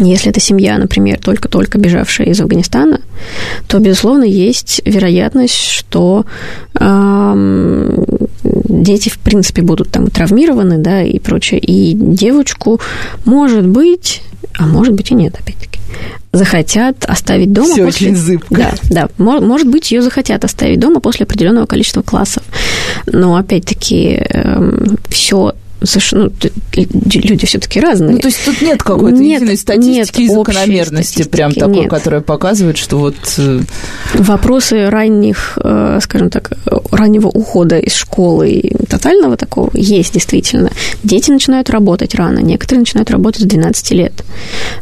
если 0.05 0.29
это 0.29 0.39
семья, 0.39 0.77
например, 0.77 1.19
только-только 1.19 1.77
бежавшая 1.77 2.27
из 2.27 2.39
Афганистана, 2.39 3.01
то, 3.67 3.79
безусловно, 3.79 4.23
есть 4.23 4.81
вероятность, 4.85 5.55
что 5.55 6.25
э, 6.79 8.05
дети, 8.43 9.09
в 9.09 9.19
принципе, 9.19 9.61
будут 9.61 9.89
там 9.89 10.07
травмированы, 10.07 10.77
да, 10.77 11.03
и 11.03 11.19
прочее. 11.19 11.59
И 11.59 11.93
девочку, 11.93 12.79
может 13.25 13.67
быть, 13.67 14.21
а 14.57 14.65
может 14.65 14.93
быть 14.93 15.11
и 15.11 15.15
нет, 15.15 15.35
опять-таки, 15.39 15.79
захотят 16.31 17.05
оставить 17.05 17.53
дома. 17.53 17.73
Все 17.73 17.85
после... 17.85 18.07
очень 18.07 18.17
зыбко. 18.17 18.55
Да, 18.55 18.75
да. 18.89 19.09
Может 19.17 19.67
быть, 19.67 19.91
ее 19.91 20.01
захотят 20.01 20.43
оставить 20.45 20.79
дома 20.79 20.99
после 20.99 21.25
определенного 21.25 21.65
количества 21.65 22.01
классов. 22.01 22.43
Но 23.05 23.35
опять-таки 23.35 24.17
э, 24.19 24.41
эм, 24.41 24.97
все 25.09 25.53
совершенно, 25.83 26.25
ну, 26.25 26.31
люди 26.75 27.45
все-таки 27.45 27.79
разные. 27.79 28.15
Ну, 28.15 28.19
то 28.19 28.27
есть 28.27 28.43
тут 28.45 28.61
нет 28.61 28.81
какой-то 28.81 29.17
нет, 29.17 29.41
единой 29.41 29.57
статистики 29.57 30.21
нет 30.21 30.31
и 30.31 30.33
закономерности, 30.33 31.11
статистики, 31.11 31.35
прям 31.35 31.53
такой, 31.53 31.81
нет. 31.81 31.89
которая 31.89 32.21
показывает, 32.21 32.77
что 32.77 32.97
вот... 32.97 33.15
Э, 33.37 33.61
Вопросы 34.15 34.89
ранних, 34.89 35.57
э, 35.63 35.99
скажем 36.01 36.29
так, 36.29 36.51
раннего 36.91 37.27
ухода 37.27 37.77
из 37.77 37.93
школы 37.93 38.61
тотального 38.89 39.37
такого 39.37 39.69
есть 39.73 40.13
действительно. 40.13 40.71
Дети 41.03 41.31
начинают 41.31 41.69
работать 41.69 42.15
рано, 42.15 42.39
некоторые 42.39 42.79
начинают 42.79 43.11
работать 43.11 43.41
с 43.41 43.45
12 43.45 43.91
лет. 43.91 44.23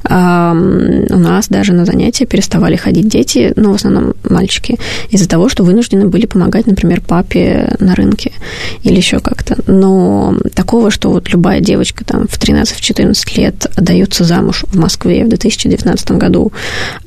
У 0.05 0.09
нас 0.09 1.47
даже 1.49 1.73
на 1.73 1.85
занятия 1.85 2.25
переставали 2.25 2.75
ходить 2.75 3.07
дети, 3.07 3.53
ну, 3.55 3.71
в 3.71 3.75
основном 3.75 4.13
мальчики, 4.29 4.77
из-за 5.09 5.27
того, 5.27 5.49
что 5.49 5.63
вынуждены 5.63 6.07
были 6.07 6.25
помогать, 6.25 6.67
например, 6.67 7.01
папе 7.01 7.75
на 7.79 7.95
рынке 7.95 8.31
или 8.83 8.95
еще 8.95 9.19
как-то. 9.19 9.57
Но 9.67 10.37
такого 10.53 10.84
такого, 10.86 10.91
что 10.91 11.09
вот 11.11 11.29
любая 11.29 11.61
девочка 11.61 12.03
там 12.03 12.27
в 12.27 12.38
13-14 12.39 13.38
лет 13.38 13.65
отдается 13.75 14.23
замуж 14.23 14.65
в 14.71 14.77
Москве 14.77 15.25
в 15.25 15.29
2019 15.29 16.11
году, 16.11 16.51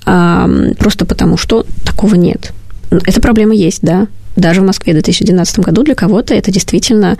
а, 0.04 0.48
просто 0.78 1.04
потому 1.04 1.36
что 1.36 1.64
такого 1.84 2.16
нет. 2.16 2.52
Эта 2.90 3.20
проблема 3.20 3.54
есть, 3.54 3.82
да, 3.82 4.06
даже 4.36 4.60
в 4.60 4.64
Москве 4.64 4.92
в 4.92 4.96
2012 4.96 5.58
году 5.60 5.82
для 5.82 5.94
кого-то 5.94 6.34
это 6.34 6.50
действительно 6.50 7.18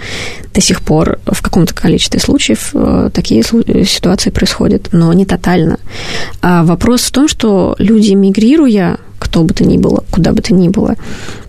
до 0.54 0.60
сих 0.60 0.80
пор 0.82 1.18
в 1.26 1.42
каком-то 1.42 1.74
количестве 1.74 2.20
случаев 2.20 2.70
э, 2.74 3.10
такие 3.12 3.42
ситуации 3.42 4.30
происходят, 4.30 4.88
но 4.92 5.12
не 5.12 5.26
тотально. 5.26 5.78
А 6.40 6.62
вопрос 6.62 7.02
в 7.02 7.10
том, 7.10 7.28
что 7.28 7.74
люди, 7.78 8.14
мигрируя, 8.14 8.98
кто 9.18 9.42
бы 9.42 9.54
то 9.54 9.64
ни 9.64 9.78
было, 9.78 10.04
куда 10.10 10.32
бы 10.32 10.42
то 10.42 10.54
ни 10.54 10.68
было, 10.68 10.96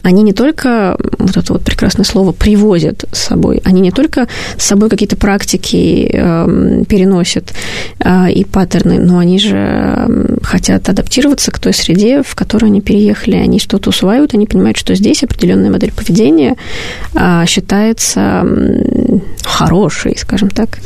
они 0.02 0.24
не 0.24 0.34
только, 0.34 0.98
вот 1.18 1.38
это 1.38 1.54
вот 1.54 1.64
прекрасное 1.64 2.06
слово, 2.06 2.32
привозят 2.32 3.06
с 3.12 3.20
собой, 3.20 3.62
они 3.64 3.82
не 3.82 3.92
только 3.92 4.28
с 4.58 4.66
собой 4.66 4.90
какие-то 4.90 5.18
практики 5.18 6.10
э, 6.12 6.84
переносят 6.88 7.54
э, 8.00 8.32
и 8.32 8.44
паттерны, 8.44 9.00
но 9.00 9.20
они 9.20 9.40
же 9.40 10.38
хотят 10.44 10.90
адаптироваться 10.90 11.52
к 11.52 11.60
той 11.60 11.74
среде, 11.74 12.24
в 12.24 12.36
которую 12.36 12.70
они 12.70 12.82
переехали, 12.82 13.36
они 13.36 13.60
что-то 13.60 13.90
усваивают, 13.90 14.34
они 14.34 14.46
понимают, 14.46 14.78
что 14.78 14.96
здесь 14.96 15.24
определенная 15.24 15.70
модель 15.70 15.92
поведения 15.92 16.56
э, 17.14 17.44
считается 17.48 18.46
хорошей, 19.44 20.18
скажем 20.18 20.50
так. 20.50 20.80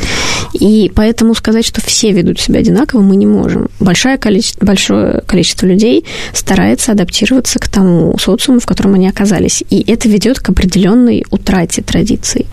И 0.53 0.91
поэтому 0.95 1.35
сказать, 1.35 1.65
что 1.65 1.81
все 1.81 2.11
ведут 2.11 2.39
себя 2.39 2.59
одинаково, 2.59 3.01
мы 3.01 3.15
не 3.15 3.25
можем. 3.25 3.69
Большое 3.79 4.17
количество, 4.17 4.65
большое 4.65 5.21
количество 5.25 5.65
людей 5.65 6.05
старается 6.33 6.72
адаптироваться 6.91 7.59
к 7.59 7.67
тому 7.67 8.17
социуму, 8.17 8.59
в 8.59 8.65
котором 8.65 8.95
они 8.95 9.07
оказались. 9.07 9.63
И 9.69 9.83
это 9.91 10.09
ведет 10.09 10.39
к 10.39 10.49
определенной 10.49 11.25
утрате 11.29 11.81
традиций. 11.81 12.47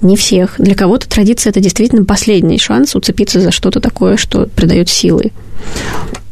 Не 0.00 0.16
всех. 0.16 0.54
Для 0.58 0.74
кого-то 0.74 1.08
традиция 1.08 1.50
это 1.50 1.60
действительно 1.60 2.04
последний 2.04 2.58
шанс 2.58 2.94
уцепиться 2.94 3.40
за 3.40 3.50
что-то 3.50 3.80
такое, 3.80 4.16
что 4.16 4.46
придает 4.46 4.88
силы. 4.88 5.32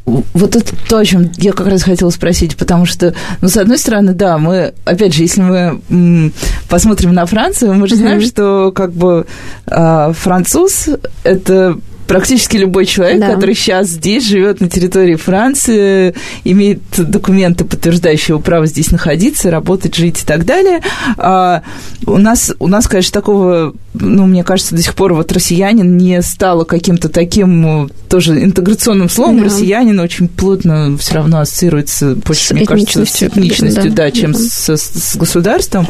Вот 0.07 0.57
это 0.57 0.73
то, 0.89 0.99
о 0.99 1.05
чем 1.05 1.31
я 1.37 1.53
как 1.53 1.69
раз 1.69 1.83
хотела 1.83 2.11
спросить, 2.11 2.57
потому 2.57 2.85
что, 2.85 3.15
ну, 3.41 3.49
с 3.49 3.57
одной 3.57 3.79
стороны, 3.79 4.13
да, 4.13 4.39
мы, 4.39 4.73
опять 4.85 5.15
же, 5.15 5.23
если 5.23 5.41
мы 5.41 6.33
посмотрим 6.69 7.13
на 7.13 7.27
Францию, 7.27 7.75
мы 7.75 7.87
же 7.87 7.95
знаем, 7.95 8.19
mm-hmm. 8.19 8.27
что 8.27 8.73
как 8.75 8.93
бы 8.93 9.27
э, 9.67 10.13
француз 10.15 10.89
это 11.23 11.79
практически 12.11 12.57
любой 12.57 12.87
человек, 12.87 13.21
да. 13.21 13.35
который 13.35 13.55
сейчас 13.55 13.87
здесь 13.87 14.27
живет 14.27 14.61
на 14.61 14.69
территории 14.69 15.15
Франции, 15.15 16.17
имеет 16.43 16.81
документы, 16.97 17.65
подтверждающие 17.65 18.35
его 18.35 18.41
право 18.41 18.67
здесь 18.67 18.91
находиться, 18.91 19.49
работать, 19.49 19.95
жить 19.95 20.21
и 20.23 20.27
так 20.27 20.45
далее. 20.45 20.81
А 21.17 21.63
у 22.07 22.19
нас, 22.19 22.53
у 22.59 22.67
нас, 22.67 22.89
конечно, 22.89 23.13
такого, 23.13 23.75
ну, 23.95 24.27
мне 24.27 24.43
кажется, 24.43 24.75
до 24.75 24.83
сих 24.83 24.97
пор 24.97 25.15
вот 25.15 25.31
россиянин 25.31 25.97
не 25.97 26.21
стало 26.23 26.65
каким-то 26.65 27.09
таким 27.09 27.63
ну, 27.63 27.89
тоже 28.09 28.43
интеграционным 28.43 29.09
словом. 29.09 29.39
Да. 29.39 29.45
Россиянин 29.45 30.01
очень 30.01 30.27
плотно 30.27 30.97
все 30.99 31.15
равно 31.15 31.39
ассоциируется, 31.39 32.17
больше, 32.17 32.49
с 32.49 32.51
мне 32.51 32.67
кажется, 32.67 33.07
с 33.07 33.23
этничностью, 33.23 33.93
да, 33.93 34.07
да 34.07 34.11
чем 34.11 34.33
да. 34.33 34.39
С, 34.41 34.77
с 34.77 35.17
государством. 35.17 35.87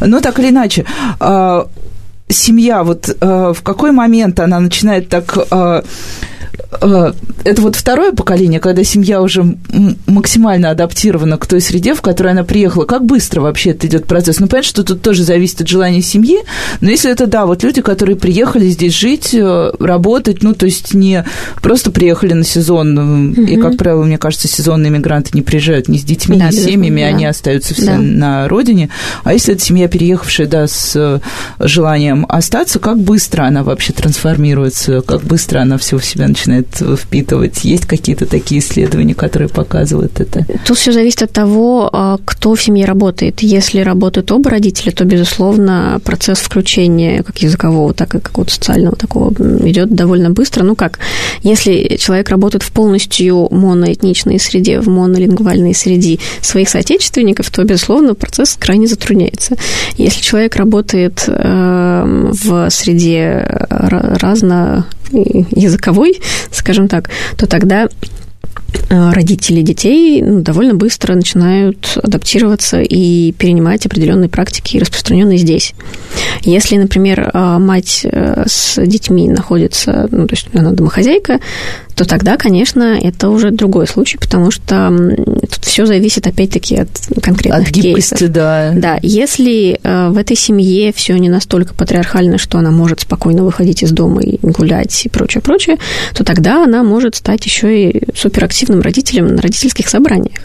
Но 0.00 0.20
так 0.20 0.38
или 0.38 0.48
иначе, 0.48 0.86
а, 1.20 1.68
семья, 2.28 2.82
вот 2.82 3.08
э, 3.08 3.52
в 3.54 3.62
какой 3.62 3.92
момент 3.92 4.40
она 4.40 4.60
начинает 4.60 5.08
так 5.08 5.36
э, 5.50 5.82
это 7.44 7.62
вот 7.62 7.76
второе 7.76 8.12
поколение, 8.12 8.60
когда 8.60 8.84
семья 8.84 9.22
уже 9.22 9.56
максимально 10.06 10.70
адаптирована 10.70 11.38
к 11.38 11.46
той 11.46 11.60
среде, 11.60 11.94
в 11.94 12.02
которой 12.02 12.32
она 12.32 12.44
приехала. 12.44 12.84
Как 12.84 13.04
быстро 13.04 13.40
вообще 13.40 13.70
это 13.70 13.86
идет 13.86 14.06
процесс? 14.06 14.40
Ну, 14.40 14.48
понятно, 14.48 14.68
что 14.68 14.84
тут 14.84 15.00
тоже 15.00 15.24
зависит 15.24 15.60
от 15.60 15.68
желания 15.68 16.02
семьи, 16.02 16.38
но 16.80 16.90
если 16.90 17.10
это, 17.10 17.26
да, 17.26 17.46
вот 17.46 17.62
люди, 17.62 17.80
которые 17.80 18.16
приехали 18.16 18.68
здесь 18.68 18.94
жить, 18.94 19.34
э, 19.34 19.72
работать, 19.78 20.42
ну, 20.42 20.54
то 20.54 20.66
есть 20.66 20.94
не 20.94 21.24
просто 21.62 21.90
приехали 21.90 22.34
на 22.34 22.44
сезон, 22.44 22.98
угу. 23.30 23.42
и, 23.42 23.56
как 23.56 23.76
правило, 23.76 24.04
мне 24.04 24.18
кажется, 24.18 24.48
сезонные 24.48 24.90
мигранты 24.90 25.30
не 25.34 25.42
приезжают 25.42 25.88
ни 25.88 25.96
с 25.96 26.04
детьми, 26.04 26.38
да, 26.38 26.48
ни 26.48 26.50
с 26.50 26.64
семьями, 26.64 27.00
да. 27.00 27.06
они 27.08 27.24
остаются 27.24 27.74
все 27.74 27.86
да. 27.86 27.98
на 27.98 28.48
родине. 28.48 28.90
А 29.24 29.32
если 29.32 29.54
это 29.54 29.62
семья, 29.62 29.88
переехавшая, 29.88 30.46
да, 30.46 30.66
с 30.66 31.20
желанием 31.60 32.26
остаться, 32.28 32.78
как 32.78 32.98
быстро 32.98 33.44
она 33.44 33.62
вообще 33.62 33.92
трансформируется, 33.92 35.00
как 35.00 35.22
быстро 35.22 35.60
она 35.60 35.78
все 35.78 35.98
в 35.98 36.04
себя 36.04 36.28
начинает 36.28 36.47
начинает 36.48 36.98
впитывать? 37.00 37.64
Есть 37.64 37.86
какие-то 37.86 38.26
такие 38.26 38.60
исследования, 38.60 39.14
которые 39.14 39.48
показывают 39.48 40.20
это? 40.20 40.46
Тут 40.66 40.78
все 40.78 40.92
зависит 40.92 41.22
от 41.22 41.32
того, 41.32 41.88
а, 41.92 42.18
кто 42.24 42.54
в 42.54 42.62
семье 42.62 42.86
работает. 42.86 43.40
Если 43.40 43.80
работают 43.80 44.32
оба 44.32 44.50
родителя, 44.50 44.92
то, 44.92 45.04
безусловно, 45.04 46.00
процесс 46.04 46.38
включения 46.38 47.22
как 47.22 47.38
языкового, 47.38 47.92
так 47.94 48.14
и 48.14 48.20
какого-то 48.20 48.52
социального 48.52 48.96
такого 48.96 49.32
идет 49.68 49.94
довольно 49.94 50.30
быстро. 50.30 50.64
Ну 50.64 50.74
как, 50.74 50.98
если 51.42 51.96
человек 51.98 52.30
работает 52.30 52.62
в 52.62 52.72
полностью 52.72 53.48
моноэтничной 53.50 54.40
среде, 54.40 54.80
в 54.80 54.88
монолингвальной 54.88 55.74
среде 55.74 56.18
своих 56.40 56.68
соотечественников, 56.68 57.50
то, 57.50 57.64
безусловно, 57.64 58.14
процесс 58.14 58.56
крайне 58.58 58.86
затрудняется. 58.86 59.56
Если 59.96 60.22
человек 60.22 60.56
работает 60.56 61.24
э, 61.26 62.30
в 62.32 62.70
среде 62.70 63.46
разно 63.68 64.86
языковой, 65.12 66.20
скажем 66.50 66.88
так, 66.88 67.10
то 67.36 67.46
тогда 67.46 67.88
Э, 68.90 69.12
родители 69.12 69.62
детей 69.62 70.22
ну, 70.22 70.40
довольно 70.40 70.74
быстро 70.74 71.14
начинают 71.14 71.98
адаптироваться 72.02 72.80
и 72.80 73.32
перенимать 73.32 73.86
определенные 73.86 74.28
практики, 74.28 74.78
распространенные 74.78 75.38
здесь. 75.38 75.74
Если, 76.42 76.76
например, 76.76 77.30
э, 77.32 77.58
мать 77.58 78.00
э, 78.04 78.44
с 78.46 78.84
детьми 78.84 79.28
находится, 79.28 80.08
ну, 80.10 80.26
то 80.26 80.34
есть 80.34 80.48
она 80.54 80.72
домохозяйка, 80.72 81.40
то 81.98 82.04
тогда, 82.04 82.36
конечно, 82.36 82.96
это 82.96 83.28
уже 83.28 83.50
другой 83.50 83.88
случай, 83.88 84.18
потому 84.18 84.52
что 84.52 84.96
тут 85.16 85.64
все 85.64 85.84
зависит 85.84 86.28
опять-таки 86.28 86.76
от 86.76 86.88
конкретных 87.20 87.70
от 87.70 87.74
гибкости, 87.74 88.14
кейсов. 88.14 88.30
да. 88.30 88.72
Да, 88.76 88.98
если 89.02 89.80
э, 89.82 90.08
в 90.10 90.16
этой 90.16 90.36
семье 90.36 90.92
все 90.92 91.18
не 91.18 91.28
настолько 91.28 91.74
патриархально, 91.74 92.38
что 92.38 92.56
она 92.58 92.70
может 92.70 93.00
спокойно 93.00 93.42
выходить 93.42 93.82
из 93.82 93.90
дома 93.90 94.20
и 94.22 94.38
гулять 94.40 95.06
и 95.06 95.08
прочее, 95.08 95.42
прочее, 95.42 95.78
то 96.14 96.22
тогда 96.22 96.62
она 96.62 96.84
может 96.84 97.16
стать 97.16 97.44
еще 97.44 97.88
и 97.90 98.02
суперактивным 98.14 98.80
родителем 98.80 99.34
на 99.34 99.42
родительских 99.42 99.88
собраниях. 99.88 100.38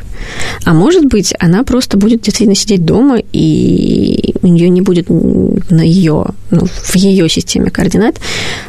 А 0.64 0.74
может 0.74 1.06
быть, 1.06 1.36
она 1.38 1.64
просто 1.64 1.98
будет 1.98 2.22
действительно 2.22 2.56
сидеть 2.56 2.84
дома, 2.84 3.18
и 3.32 4.34
у 4.42 4.48
нее 4.48 4.70
не 4.70 4.82
будет 4.82 5.08
на 5.10 5.82
ее, 5.82 6.28
ну, 6.50 6.66
в 6.66 6.96
ее 6.96 7.30
системе 7.30 7.70
координат 7.70 8.16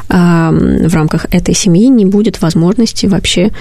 а, 0.09 0.51
в 0.51 0.93
рамках 0.93 1.25
этой 1.31 1.55
семьи 1.55 1.87
не 1.87 2.05
будет 2.05 2.41
возможности 2.41 2.74
вообще 3.07 3.51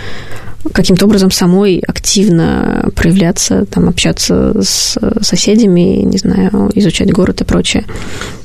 каким-то 0.73 1.07
образом 1.07 1.31
самой 1.31 1.79
активно 1.87 2.89
проявляться, 2.97 3.67
там, 3.67 3.89
общаться 3.89 4.55
с 4.63 4.97
соседями, 5.21 6.03
не 6.03 6.19
знаю, 6.19 6.71
изучать 6.75 7.13
город 7.13 7.43
и 7.43 7.45
прочее. 7.45 7.85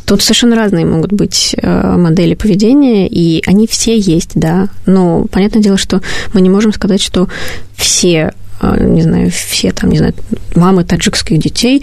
Тут 0.05 0.21
совершенно 0.21 0.55
разные 0.55 0.85
могут 0.85 1.13
быть 1.13 1.55
э, 1.55 1.95
модели 1.97 2.33
поведения, 2.33 3.07
и 3.07 3.41
они 3.45 3.67
все 3.67 3.97
есть, 3.97 4.31
да. 4.35 4.67
Но 4.85 5.25
понятное 5.31 5.61
дело, 5.61 5.77
что 5.77 6.01
мы 6.33 6.41
не 6.41 6.49
можем 6.49 6.73
сказать, 6.73 7.01
что 7.01 7.29
все 7.75 8.33
а, 8.61 8.77
не 8.77 9.01
знаю, 9.01 9.31
все 9.31 9.71
там, 9.71 9.89
не 9.89 9.99
знаю, 9.99 10.13
мамы 10.55 10.83
таджикских 10.83 11.37
детей 11.37 11.81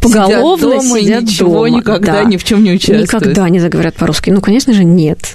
поголовно 0.00 0.80
сидят 0.80 0.82
дома 0.82 1.00
сидят 1.00 1.22
и 1.22 1.26
ничего 1.26 1.66
дома. 1.66 1.78
никогда 1.78 2.12
да. 2.12 2.24
ни 2.24 2.38
в 2.38 2.44
чем 2.44 2.64
не 2.64 2.72
участвуют. 2.72 3.02
Никогда 3.02 3.48
не 3.50 3.60
заговорят 3.60 3.96
по-русски. 3.96 4.30
Ну, 4.30 4.40
конечно 4.40 4.72
же, 4.72 4.84
нет. 4.84 5.34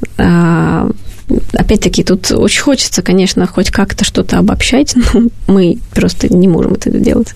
Опять-таки, 1.53 2.03
тут 2.03 2.31
очень 2.31 2.61
хочется, 2.61 3.01
конечно, 3.01 3.45
хоть 3.47 3.69
как-то 3.71 4.03
что-то 4.05 4.37
обобщать, 4.37 4.95
но 5.13 5.29
мы 5.47 5.77
просто 5.91 6.33
не 6.33 6.47
можем 6.47 6.73
это 6.73 6.89
делать. 6.89 7.33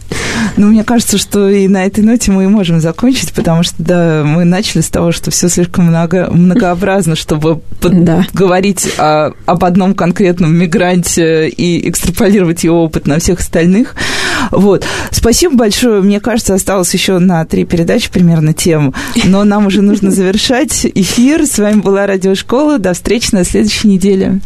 Ну, 0.58 0.68
мне 0.68 0.84
кажется, 0.84 1.18
что 1.18 1.50
и 1.50 1.68
на 1.68 1.86
этой 1.86 2.04
ноте 2.04 2.32
мы 2.32 2.46
и 2.46 2.48
можем 2.48 2.82
закончить, 2.82 3.34
потому 3.34 3.64
что, 3.64 3.76
да, 3.80 4.24
мы 4.26 4.44
начали 4.46 4.82
с 4.82 4.90
того, 4.90 5.12
что 5.12 5.32
все 5.32 5.50
слишком 5.50 5.86
много, 5.86 6.30
многообразно, 6.32 7.16
чтобы 7.16 7.62
да. 7.82 8.26
говорить 8.34 8.90
о, 8.98 9.32
об 9.46 9.64
одном 9.64 9.94
конкретном 9.94 10.56
мигранте 10.56 11.48
и 11.50 11.90
экстраполировать 11.90 12.64
его 12.64 12.84
опыт 12.84 13.08
на 13.08 13.20
всех 13.20 13.40
остальных. 13.40 13.96
Вот. 14.52 14.86
Спасибо 15.12 15.56
большое. 15.56 16.02
Мне 16.02 16.20
кажется, 16.20 16.54
осталось 16.54 16.94
еще 16.94 17.20
на 17.20 17.46
три 17.46 17.66
передачи 17.66 18.12
примерно 18.12 18.54
тем, 18.54 18.94
но 19.26 19.44
нам 19.44 19.68
уже 19.68 19.82
нужно 19.82 20.12
завершать 20.12 20.86
эфир. 20.86 21.46
С 21.46 21.58
вами 21.60 21.82
была 21.82 22.08
Радиошкола. 22.08 22.80
До 22.80 22.94
встречи 22.94 23.30
на 23.34 23.44
следующей 23.44 23.88
неделе. 23.88 24.40